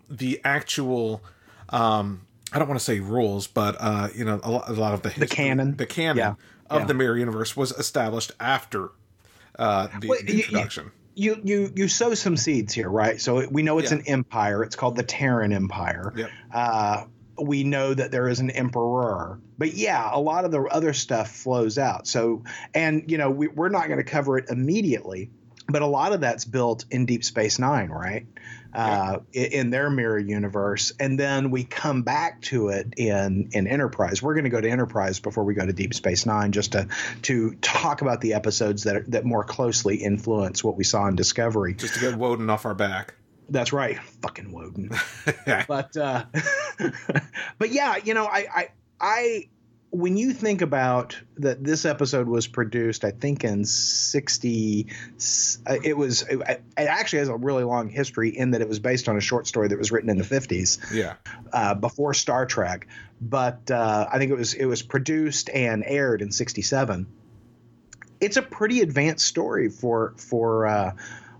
the 0.09 0.41
actual. 0.43 1.21
Um, 1.69 2.25
I 2.51 2.59
don't 2.59 2.67
want 2.67 2.79
to 2.79 2.85
say 2.85 2.99
rules, 2.99 3.47
but 3.47 3.75
uh, 3.79 4.09
you 4.15 4.23
know, 4.25 4.39
a 4.43 4.51
lot, 4.51 4.69
a 4.69 4.73
lot 4.73 4.93
of 4.93 5.01
the 5.01 5.09
history, 5.09 5.27
canon. 5.27 5.75
the 5.77 5.87
canon 5.87 6.17
Yeah. 6.17 6.35
Of 6.73 6.81
Yeah. 6.81 6.85
the 6.87 6.93
mirror 6.93 7.17
universe 7.17 7.55
was 7.55 7.71
established 7.71 8.31
after 8.39 8.89
uh, 9.59 9.87
the, 9.99 10.07
Well, 10.07 10.19
the 10.25 10.33
introduction. 10.41 10.91
you 11.15 11.39
you 11.43 11.71
you 11.75 11.87
sow 11.87 12.13
some 12.15 12.35
seeds 12.35 12.73
here, 12.73 12.89
right? 12.89 13.21
So 13.21 13.47
we 13.49 13.61
know 13.61 13.77
it's 13.77 13.91
Yeah. 13.91 13.99
an 13.99 14.03
empire. 14.07 14.63
It's 14.63 14.75
called 14.75 14.95
the 14.95 15.03
Terran 15.03 15.53
Empire. 15.53 16.11
Yep. 16.15 16.29
Uh, 16.53 17.03
we 17.41 17.63
know 17.63 17.93
that 17.93 18.11
there 18.11 18.27
is 18.27 18.39
an 18.39 18.49
emperor, 18.51 19.39
but 19.57 19.73
yeah, 19.73 20.09
a 20.11 20.19
lot 20.19 20.45
of 20.45 20.51
the 20.51 20.61
other 20.63 20.93
stuff 20.93 21.31
flows 21.35 21.77
out. 21.77 22.07
So, 22.07 22.43
and 22.73 23.09
you 23.09 23.17
know, 23.17 23.29
we, 23.31 23.47
we're 23.47 23.69
not 23.69 23.87
going 23.87 23.97
to 23.97 24.03
cover 24.03 24.37
it 24.37 24.45
immediately, 24.49 25.29
but 25.67 25.81
a 25.81 25.87
lot 25.87 26.13
of 26.13 26.21
that's 26.21 26.45
built 26.45 26.85
in 26.91 27.05
Deep 27.05 27.23
Space 27.23 27.57
Nine, 27.59 27.89
right? 27.89 28.25
Uh, 28.73 29.19
in 29.33 29.69
their 29.69 29.89
mirror 29.89 30.17
universe, 30.17 30.91
and 30.99 31.19
then 31.19 31.51
we 31.51 31.63
come 31.63 32.01
back 32.01 32.41
to 32.41 32.69
it 32.69 32.93
in 32.97 33.49
in 33.51 33.67
Enterprise. 33.67 34.21
We're 34.21 34.33
going 34.33 34.45
to 34.45 34.49
go 34.49 34.61
to 34.61 34.69
Enterprise 34.69 35.19
before 35.19 35.43
we 35.43 35.53
go 35.53 35.65
to 35.65 35.73
Deep 35.73 35.93
Space 35.93 36.25
Nine, 36.25 36.51
just 36.51 36.71
to 36.71 36.87
to 37.23 37.53
talk 37.61 38.01
about 38.01 38.21
the 38.21 38.33
episodes 38.33 38.83
that 38.83 38.95
are, 38.95 39.05
that 39.09 39.25
more 39.25 39.43
closely 39.43 39.97
influence 39.97 40.63
what 40.63 40.75
we 40.75 40.83
saw 40.83 41.07
in 41.07 41.15
Discovery. 41.15 41.75
Just 41.75 41.95
to 41.95 41.99
get 41.99 42.15
Woden 42.15 42.49
off 42.49 42.65
our 42.65 42.73
back. 42.73 43.13
That's 43.49 43.73
right, 43.73 43.99
fucking 44.21 44.51
Woden. 44.51 44.89
but 45.67 45.95
uh, 45.95 46.25
but 47.57 47.69
yeah, 47.71 47.97
you 48.03 48.13
know, 48.13 48.25
I, 48.25 48.47
I 48.53 48.67
I 48.99 49.49
when 49.93 50.17
you 50.17 50.33
think 50.33 50.63
about 50.63 51.15
that, 51.37 51.63
this 51.63 51.85
episode 51.85 52.27
was 52.27 52.47
produced, 52.47 53.05
I 53.05 53.11
think 53.11 53.43
in 53.43 53.63
sixty. 53.63 54.87
uh, 55.67 55.75
It 55.83 55.95
was 55.95 56.23
it, 56.23 56.41
actually 56.75 57.19
has 57.19 57.29
a 57.29 57.35
really 57.35 57.63
long 57.63 57.89
history 57.89 58.35
in 58.35 58.51
that 58.51 58.61
it 58.61 58.67
was 58.67 58.79
based 58.79 59.07
on 59.07 59.17
a 59.17 59.21
short 59.21 59.45
story 59.45 59.67
that 59.67 59.77
was 59.77 59.91
written 59.91 60.09
in 60.09 60.17
the 60.17 60.23
fifties 60.23 60.79
Yeah. 60.91 61.13
uh, 61.53 61.75
before 61.75 62.15
Star 62.15 62.47
Trek, 62.47 62.87
but 63.21 63.69
uh, 63.69 64.07
I 64.11 64.17
think 64.17 64.31
it 64.31 64.37
was 64.37 64.55
it 64.55 64.65
was 64.65 64.81
produced 64.81 65.51
and 65.51 65.83
aired 65.85 66.23
in 66.23 66.31
'67. 66.31 67.05
It's 68.19 68.37
a 68.37 68.41
pretty 68.41 68.81
advanced 68.81 69.27
story 69.27 69.69
for 69.69 70.15
for 70.17 70.65
uh, 70.65 70.93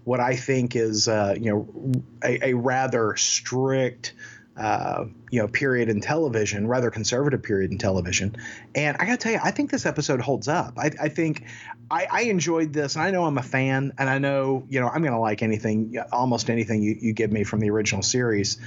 what 0.03 0.19
I 0.19 0.35
think 0.35 0.75
is 0.75 1.07
uh, 1.07 1.33
you 1.39 1.49
know 1.51 2.03
a, 2.23 2.49
a 2.49 2.53
rather 2.53 3.15
strict 3.15 4.13
uh, 4.55 5.05
you 5.31 5.39
know 5.39 5.47
period 5.47 5.89
in 5.89 5.99
television, 5.99 6.67
rather 6.67 6.91
conservative 6.91 7.41
period 7.41 7.71
in 7.71 7.77
television. 7.77 8.35
And 8.75 8.95
I 8.99 9.05
got 9.05 9.11
to 9.13 9.17
tell 9.17 9.31
you, 9.31 9.39
I 9.43 9.51
think 9.51 9.71
this 9.71 9.85
episode 9.85 10.21
holds 10.21 10.47
up. 10.47 10.77
I, 10.77 10.91
I 11.01 11.09
think 11.09 11.45
I, 11.89 12.07
I 12.11 12.21
enjoyed 12.23 12.71
this, 12.71 12.95
and 12.95 13.03
I 13.03 13.09
know 13.09 13.25
I'm 13.25 13.37
a 13.37 13.43
fan, 13.43 13.93
and 13.97 14.09
I 14.09 14.19
know 14.19 14.63
you 14.69 14.79
know 14.79 14.87
I'm 14.87 15.01
going 15.01 15.13
to 15.13 15.19
like 15.19 15.41
anything, 15.41 15.97
almost 16.11 16.51
anything 16.51 16.83
you, 16.83 16.95
you 16.99 17.13
give 17.13 17.31
me 17.31 17.43
from 17.43 17.61
the 17.61 17.71
original 17.71 18.03
series. 18.03 18.59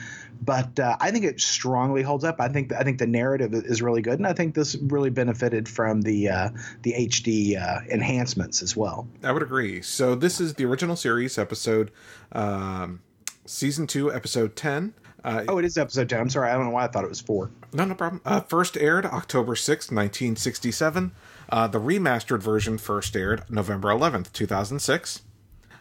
But 0.42 0.78
uh, 0.80 0.96
I 1.00 1.12
think 1.12 1.24
it 1.24 1.40
strongly 1.40 2.02
holds 2.02 2.24
up. 2.24 2.40
I 2.40 2.48
think 2.48 2.72
I 2.72 2.82
think 2.82 2.98
the 2.98 3.06
narrative 3.06 3.54
is 3.54 3.80
really 3.80 4.02
good, 4.02 4.18
and 4.18 4.26
I 4.26 4.32
think 4.32 4.56
this 4.56 4.74
really 4.74 5.10
benefited 5.10 5.68
from 5.68 6.02
the 6.02 6.28
uh, 6.30 6.48
the 6.82 6.94
HD 6.94 7.62
uh, 7.62 7.82
enhancements 7.88 8.60
as 8.60 8.76
well. 8.76 9.06
I 9.22 9.30
would 9.30 9.42
agree. 9.42 9.82
So 9.82 10.16
this 10.16 10.40
is 10.40 10.54
the 10.54 10.64
original 10.64 10.96
series 10.96 11.38
episode, 11.38 11.92
um, 12.32 13.02
season 13.44 13.86
two, 13.86 14.12
episode 14.12 14.56
ten. 14.56 14.94
Uh, 15.26 15.44
Oh, 15.48 15.58
it 15.58 15.64
is 15.64 15.76
episode 15.76 16.08
ten. 16.08 16.20
I'm 16.20 16.30
sorry, 16.30 16.50
I 16.50 16.54
don't 16.54 16.64
know 16.64 16.70
why 16.70 16.84
I 16.84 16.88
thought 16.88 17.04
it 17.04 17.10
was 17.10 17.20
four. 17.20 17.50
No, 17.72 17.84
no 17.84 17.94
problem. 17.94 18.22
Uh, 18.24 18.40
first 18.40 18.76
aired 18.76 19.04
October 19.04 19.56
sixth, 19.56 19.90
1967. 19.90 21.12
Uh, 21.48 21.66
the 21.66 21.80
remastered 21.80 22.40
version 22.42 22.78
first 22.78 23.14
aired 23.16 23.42
November 23.50 23.88
11th, 23.88 24.32
2006. 24.32 25.22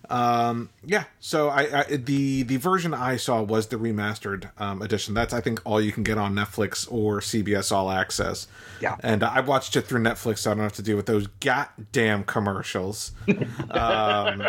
Um, 0.10 0.70
yeah, 0.86 1.06
so 1.20 1.50
I, 1.50 1.80
I 1.80 1.84
the 1.98 2.44
the 2.44 2.58
version 2.58 2.94
I 2.94 3.16
saw 3.18 3.42
was 3.42 3.68
the 3.68 3.78
remastered 3.78 4.52
um, 4.62 4.82
edition. 4.84 5.14
That's 5.16 5.34
I 5.34 5.42
think 5.42 5.62
all 5.66 5.82
you 5.82 5.92
can 5.92 6.04
get 6.04 6.18
on 6.20 6.36
Netflix 6.36 6.88
or 6.92 7.22
CBS 7.22 7.72
All 7.72 7.90
Access. 7.90 8.48
Yeah. 8.82 8.98
and 9.00 9.24
I 9.24 9.40
watched 9.40 9.76
it 9.76 9.82
through 9.82 10.02
Netflix, 10.02 10.40
so 10.40 10.52
I 10.52 10.54
don't 10.54 10.64
have 10.64 10.74
to 10.74 10.84
deal 10.84 10.96
with 10.96 11.08
those 11.08 11.26
goddamn 11.40 12.24
commercials. 12.26 13.14
um, 13.72 14.44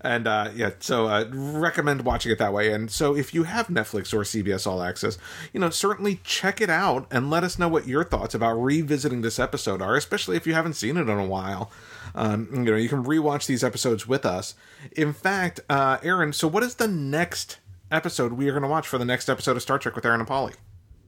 and 0.00 0.26
uh, 0.26 0.50
yeah, 0.54 0.70
so 0.78 1.06
uh, 1.06 1.26
recommend 1.32 2.04
watching 2.04 2.32
it 2.32 2.38
that 2.38 2.52
way. 2.52 2.72
And 2.72 2.90
so 2.90 3.16
if 3.16 3.34
you 3.34 3.44
have 3.44 3.68
Netflix 3.68 4.12
or 4.12 4.20
CBS 4.22 4.66
All 4.66 4.82
Access, 4.82 5.18
you 5.52 5.60
know 5.60 5.70
certainly 5.70 6.20
check 6.24 6.60
it 6.60 6.70
out 6.70 7.06
and 7.10 7.30
let 7.30 7.44
us 7.44 7.58
know 7.58 7.68
what 7.68 7.86
your 7.86 8.04
thoughts 8.04 8.34
about 8.34 8.54
revisiting 8.54 9.22
this 9.22 9.38
episode 9.38 9.82
are, 9.82 9.96
especially 9.96 10.36
if 10.36 10.46
you 10.46 10.54
haven't 10.54 10.74
seen 10.74 10.96
it 10.96 11.02
in 11.02 11.08
a 11.10 11.26
while. 11.26 11.70
Um, 12.14 12.48
you 12.52 12.64
know, 12.64 12.76
you 12.76 12.88
can 12.88 13.04
rewatch 13.04 13.46
these 13.46 13.62
episodes 13.62 14.06
with 14.06 14.24
us. 14.24 14.54
In 14.92 15.12
fact, 15.12 15.60
uh, 15.68 15.98
Aaron, 16.02 16.32
so 16.32 16.48
what 16.48 16.62
is 16.62 16.76
the 16.76 16.88
next 16.88 17.58
episode 17.90 18.32
we 18.32 18.48
are 18.48 18.52
going 18.52 18.62
to 18.62 18.68
watch 18.68 18.88
for 18.88 18.98
the 18.98 19.04
next 19.04 19.28
episode 19.28 19.56
of 19.56 19.62
Star 19.62 19.78
Trek 19.78 19.94
with 19.94 20.04
Aaron 20.04 20.20
and 20.20 20.28
Polly? 20.28 20.54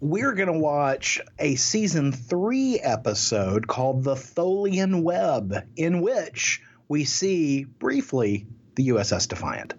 We're 0.01 0.35
going 0.35 0.53
to 0.53 0.59
watch 0.59 1.20
a 1.41 1.57
season 1.57 2.12
three 2.12 2.79
episode 2.79 3.66
called 3.66 4.05
The 4.05 4.14
Tholian 4.14 5.03
Web, 5.03 5.66
in 5.76 6.03
which 6.03 6.62
we 6.87 7.05
see 7.05 7.64
briefly 7.64 8.47
the 8.79 8.89
USS 8.91 9.29
Defiant. 9.29 9.74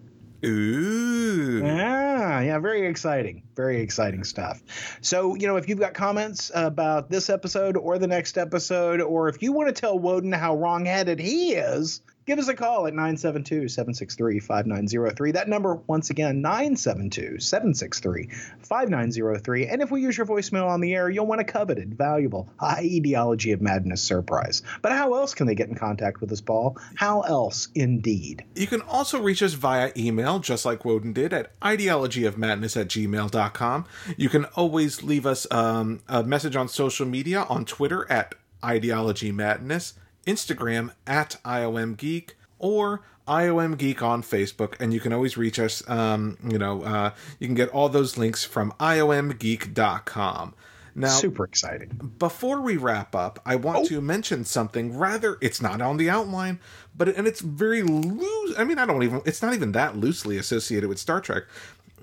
Ooh. 0.45 1.62
Yeah, 1.64 2.41
yeah, 2.41 2.60
very 2.60 2.86
exciting. 2.86 3.43
Very 3.56 3.80
exciting 3.82 4.26
stuff. 4.26 4.62
So, 5.02 5.36
you 5.36 5.47
know, 5.47 5.56
if 5.56 5.70
you've 5.70 5.80
got 5.80 5.93
comments 5.93 6.52
about 6.54 7.10
this 7.10 7.30
episode 7.30 7.78
or 7.78 7.97
the 7.97 8.08
next 8.08 8.38
episode, 8.38 9.00
or 9.00 9.30
if 9.30 9.41
you 9.41 9.54
want 9.54 9.74
to 9.74 9.74
tell 9.74 9.97
Woden 9.97 10.34
how 10.34 10.56
wrongheaded 10.56 11.20
he 11.20 11.54
is, 11.54 12.02
give 12.30 12.38
us 12.38 12.48
a 12.48 12.54
call 12.54 12.86
at 12.86 12.94
972 12.94 13.68
763 13.68 14.40
5903. 14.40 15.32
That 15.32 15.50
number, 15.50 15.76
once 15.88 16.12
again, 16.12 16.44
972 16.44 17.40
763 17.40 18.30
5903. 18.60 19.66
And 19.66 19.82
if 19.82 19.90
we 19.90 20.04
use 20.04 20.16
your 20.16 20.28
voicemail 20.28 20.68
on 20.68 20.80
the 20.80 20.94
air, 20.94 21.10
you'll 21.10 21.26
win 21.26 21.40
a 21.40 21.44
coveted, 21.44 21.96
valuable, 21.96 22.48
high 22.60 22.82
ideology 22.84 23.52
of 23.52 23.62
madness 23.62 24.04
surprise. 24.04 24.62
But 24.84 24.92
how 24.92 25.16
else 25.16 25.34
can 25.34 25.48
they 25.48 25.56
get 25.56 25.70
in 25.70 25.76
contact 25.76 26.22
with 26.22 26.32
us, 26.32 26.40
Paul? 26.40 26.78
How 26.94 27.22
else, 27.22 27.68
indeed? 27.74 28.46
You 28.56 28.68
can 28.68 28.82
also 28.82 29.20
reach 29.20 29.42
us 29.42 29.54
via 29.54 29.92
email, 29.98 30.38
just 30.38 30.66
like 30.66 30.86
Woden 30.86 31.14
did, 31.14 31.34
at 31.34 31.60
ideologyofmadness 31.62 32.80
at 32.80 32.90
gmail.com. 32.90 33.86
You 34.18 34.30
can 34.30 34.46
always 34.46 35.02
leave 35.02 35.26
us 35.26 35.52
um, 35.52 36.02
a 36.08 36.22
message 36.24 36.56
on 36.56 36.68
social 36.68 37.08
media 37.08 37.48
on 37.50 37.66
Twitter 37.66 38.06
at 38.12 38.36
ideologymadness, 38.62 39.94
Instagram 40.26 40.91
at 41.07 41.38
IOMGeek, 41.43 42.32
or 42.59 43.01
IOM 43.28 43.78
Geek 43.78 44.01
on 44.01 44.24
Facebook, 44.24 44.76
and 44.80 44.93
you 44.93 44.99
can 44.99 45.13
always 45.13 45.38
reach 45.38 45.59
us. 45.59 45.88
Um, 45.88 46.38
you 46.43 46.57
know, 46.57 46.82
uh, 46.82 47.11
you 47.39 47.47
can 47.47 47.55
get 47.55 47.70
all 47.70 47.88
those 47.88 48.17
links 48.17 48.43
from 48.43 48.72
IOMgeek.com. 48.80 50.55
Now, 50.95 51.07
Super 51.09 51.45
exciting. 51.45 52.13
before 52.17 52.59
we 52.59 52.76
wrap 52.76 53.15
up, 53.15 53.39
I 53.45 53.55
want 53.55 53.86
to 53.88 54.01
mention 54.01 54.43
something. 54.43 54.97
Rather, 54.97 55.38
it's 55.39 55.61
not 55.61 55.80
on 55.82 55.97
the 55.97 56.09
outline, 56.09 56.59
but 56.97 57.07
and 57.09 57.28
it's 57.28 57.39
very 57.41 57.84
loose. 57.84 58.55
I 58.57 58.63
mean, 58.63 58.80
I 58.80 58.86
don't 58.86 59.03
even. 59.03 59.22
It's 59.26 59.41
not 59.41 59.53
even 59.53 59.72
that 59.74 59.95
loosely 59.95 60.38
associated 60.38 60.89
with 60.89 60.97
Star 60.99 61.22
Trek, 61.22 61.43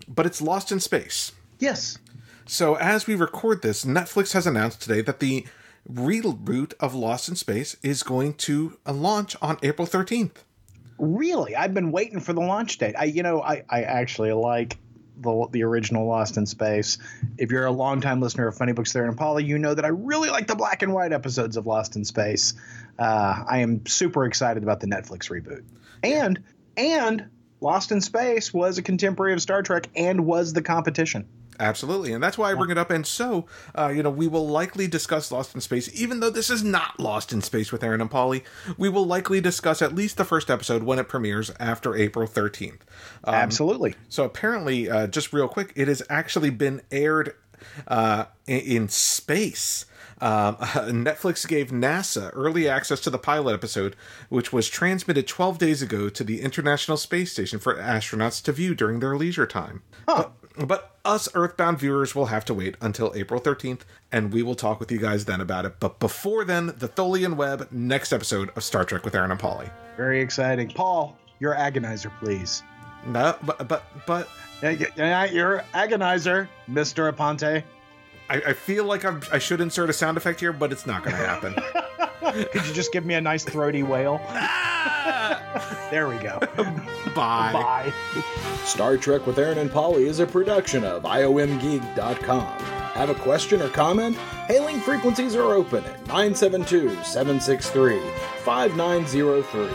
but 0.08 0.24
it's 0.24 0.40
Lost 0.40 0.70
in 0.72 0.80
Space. 0.80 1.32
Yes. 1.58 1.98
So, 2.46 2.76
as 2.76 3.08
we 3.08 3.16
record 3.16 3.62
this, 3.62 3.84
Netflix 3.84 4.32
has 4.32 4.46
announced 4.46 4.80
today 4.80 5.00
that 5.02 5.18
the 5.18 5.44
reboot 5.90 6.74
of 6.80 6.94
Lost 6.94 7.28
in 7.28 7.36
Space 7.36 7.76
is 7.82 8.02
going 8.02 8.34
to 8.34 8.78
uh, 8.86 8.92
launch 8.92 9.36
on 9.40 9.58
April 9.62 9.86
13th. 9.86 10.42
Really, 10.98 11.54
I've 11.54 11.74
been 11.74 11.92
waiting 11.92 12.20
for 12.20 12.32
the 12.32 12.40
launch 12.40 12.78
date. 12.78 12.94
I, 12.98 13.04
you 13.04 13.22
know, 13.22 13.42
I, 13.42 13.64
I 13.68 13.82
actually 13.82 14.32
like 14.32 14.78
the 15.18 15.48
the 15.50 15.62
original 15.62 16.06
Lost 16.06 16.36
in 16.36 16.46
Space. 16.46 16.98
If 17.38 17.50
you're 17.50 17.66
a 17.66 17.70
longtime 17.70 18.20
listener 18.20 18.48
of 18.48 18.56
Funny 18.56 18.72
Books 18.72 18.92
There 18.92 19.06
and 19.06 19.16
Polly, 19.16 19.44
you 19.44 19.58
know 19.58 19.74
that 19.74 19.84
I 19.84 19.88
really 19.88 20.30
like 20.30 20.46
the 20.46 20.54
black 20.54 20.82
and 20.82 20.92
white 20.92 21.12
episodes 21.12 21.56
of 21.56 21.66
Lost 21.66 21.96
in 21.96 22.04
Space. 22.04 22.54
Uh, 22.98 23.44
I 23.46 23.58
am 23.58 23.84
super 23.86 24.24
excited 24.24 24.62
about 24.62 24.80
the 24.80 24.86
Netflix 24.86 25.30
reboot, 25.30 25.64
and 26.02 26.42
and 26.76 27.28
Lost 27.60 27.92
in 27.92 28.00
Space 28.00 28.52
was 28.52 28.78
a 28.78 28.82
contemporary 28.82 29.32
of 29.32 29.42
Star 29.42 29.62
Trek 29.62 29.88
and 29.96 30.26
was 30.26 30.52
the 30.52 30.62
competition. 30.62 31.26
Absolutely, 31.58 32.12
and 32.12 32.22
that's 32.22 32.36
why 32.36 32.50
I 32.50 32.54
bring 32.54 32.70
it 32.70 32.78
up. 32.78 32.90
And 32.90 33.06
so, 33.06 33.46
uh, 33.74 33.88
you 33.88 34.02
know, 34.02 34.10
we 34.10 34.28
will 34.28 34.46
likely 34.46 34.86
discuss 34.86 35.32
Lost 35.32 35.54
in 35.54 35.60
Space, 35.60 35.90
even 36.00 36.20
though 36.20 36.30
this 36.30 36.50
is 36.50 36.62
not 36.62 37.00
Lost 37.00 37.32
in 37.32 37.42
Space 37.42 37.72
with 37.72 37.82
Aaron 37.82 38.00
and 38.00 38.10
Polly. 38.10 38.44
We 38.76 38.88
will 38.88 39.06
likely 39.06 39.40
discuss 39.40 39.82
at 39.82 39.94
least 39.94 40.16
the 40.16 40.24
first 40.24 40.50
episode 40.50 40.82
when 40.82 40.98
it 40.98 41.08
premieres 41.08 41.50
after 41.58 41.94
April 41.94 42.26
13th. 42.26 42.80
Um, 43.24 43.34
Absolutely. 43.34 43.94
So 44.08 44.24
apparently, 44.24 44.90
uh, 44.90 45.06
just 45.06 45.32
real 45.32 45.48
quick, 45.48 45.72
it 45.76 45.88
has 45.88 46.02
actually 46.10 46.50
been 46.50 46.82
aired 46.90 47.34
uh, 47.88 48.26
in, 48.46 48.60
in 48.60 48.88
space. 48.88 49.86
Um, 50.20 50.56
Netflix 50.56 51.46
gave 51.46 51.70
NASA 51.70 52.30
early 52.32 52.68
access 52.68 53.00
to 53.00 53.10
the 53.10 53.18
pilot 53.18 53.54
episode, 53.54 53.96
which 54.28 54.52
was 54.52 54.68
transmitted 54.68 55.26
12 55.26 55.58
days 55.58 55.82
ago 55.82 56.08
to 56.08 56.24
the 56.24 56.40
International 56.40 56.96
Space 56.96 57.32
Station 57.32 57.58
for 57.58 57.74
astronauts 57.74 58.42
to 58.44 58.52
view 58.52 58.74
during 58.74 59.00
their 59.00 59.16
leisure 59.16 59.46
time. 59.46 59.82
But, 60.06 60.32
but 60.58 60.96
us 61.04 61.28
Earthbound 61.34 61.78
viewers 61.78 62.14
will 62.14 62.26
have 62.26 62.44
to 62.46 62.54
wait 62.54 62.76
until 62.80 63.12
April 63.14 63.40
13th, 63.40 63.80
and 64.10 64.32
we 64.32 64.42
will 64.42 64.54
talk 64.54 64.80
with 64.80 64.90
you 64.90 64.98
guys 64.98 65.24
then 65.24 65.40
about 65.40 65.64
it. 65.64 65.74
But 65.80 65.98
before 65.98 66.44
then, 66.44 66.66
the 66.78 66.88
Tholian 66.88 67.36
Web, 67.36 67.68
next 67.70 68.12
episode 68.12 68.50
of 68.56 68.64
Star 68.64 68.84
Trek 68.84 69.04
with 69.04 69.14
Aaron 69.14 69.30
and 69.30 69.40
Polly. 69.40 69.68
Very 69.96 70.20
exciting. 70.20 70.70
Paul, 70.70 71.16
your 71.40 71.54
agonizer, 71.54 72.10
please. 72.20 72.62
No, 73.06 73.36
but 73.42 73.68
but 73.68 73.84
but 74.06 74.28
Yeah, 74.62 75.24
Your 75.26 75.64
agonizer, 75.74 76.48
Mister 76.66 77.12
Aponte. 77.12 77.62
I, 78.28 78.34
I 78.48 78.52
feel 78.52 78.84
like 78.84 79.04
I'm, 79.04 79.22
I 79.30 79.38
should 79.38 79.60
insert 79.60 79.88
a 79.88 79.92
sound 79.92 80.16
effect 80.16 80.40
here, 80.40 80.52
but 80.52 80.72
it's 80.72 80.86
not 80.86 81.04
going 81.04 81.14
to 81.16 81.24
happen. 81.24 81.54
Could 82.20 82.66
you 82.66 82.74
just 82.74 82.92
give 82.92 83.04
me 83.04 83.14
a 83.14 83.20
nice 83.20 83.44
throaty 83.44 83.82
wail? 83.82 84.20
Ah! 84.28 85.88
there 85.90 86.08
we 86.08 86.16
go. 86.16 86.38
Bye. 87.14 87.52
Bye. 87.52 87.92
Star 88.64 88.96
Trek 88.96 89.26
with 89.26 89.38
Aaron 89.38 89.58
and 89.58 89.70
Polly 89.70 90.06
is 90.06 90.20
a 90.20 90.26
production 90.26 90.84
of 90.84 91.02
IOMgeek.com. 91.04 92.58
Have 92.96 93.10
a 93.10 93.14
question 93.14 93.60
or 93.60 93.68
comment? 93.68 94.16
Hailing 94.48 94.80
frequencies 94.80 95.34
are 95.34 95.54
open 95.54 95.84
at 95.84 96.06
972 96.06 97.02
763 97.02 98.00
5903. 98.38 99.68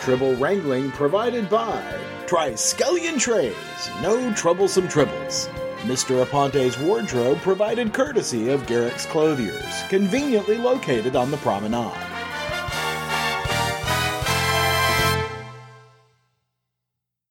Tribble 0.00 0.34
wrangling 0.36 0.90
provided 0.92 1.48
by 1.48 1.82
Triskelion 2.26 3.20
Trays, 3.20 3.54
no 4.02 4.32
troublesome 4.34 4.88
tribbles. 4.88 5.48
Mr. 5.86 6.24
Aponte's 6.24 6.76
wardrobe 6.78 7.38
provided 7.42 7.94
courtesy 7.94 8.48
of 8.50 8.66
Garak's 8.66 9.06
Clothiers, 9.06 9.88
conveniently 9.88 10.58
located 10.58 11.14
on 11.14 11.30
the 11.30 11.36
promenade. 11.36 12.15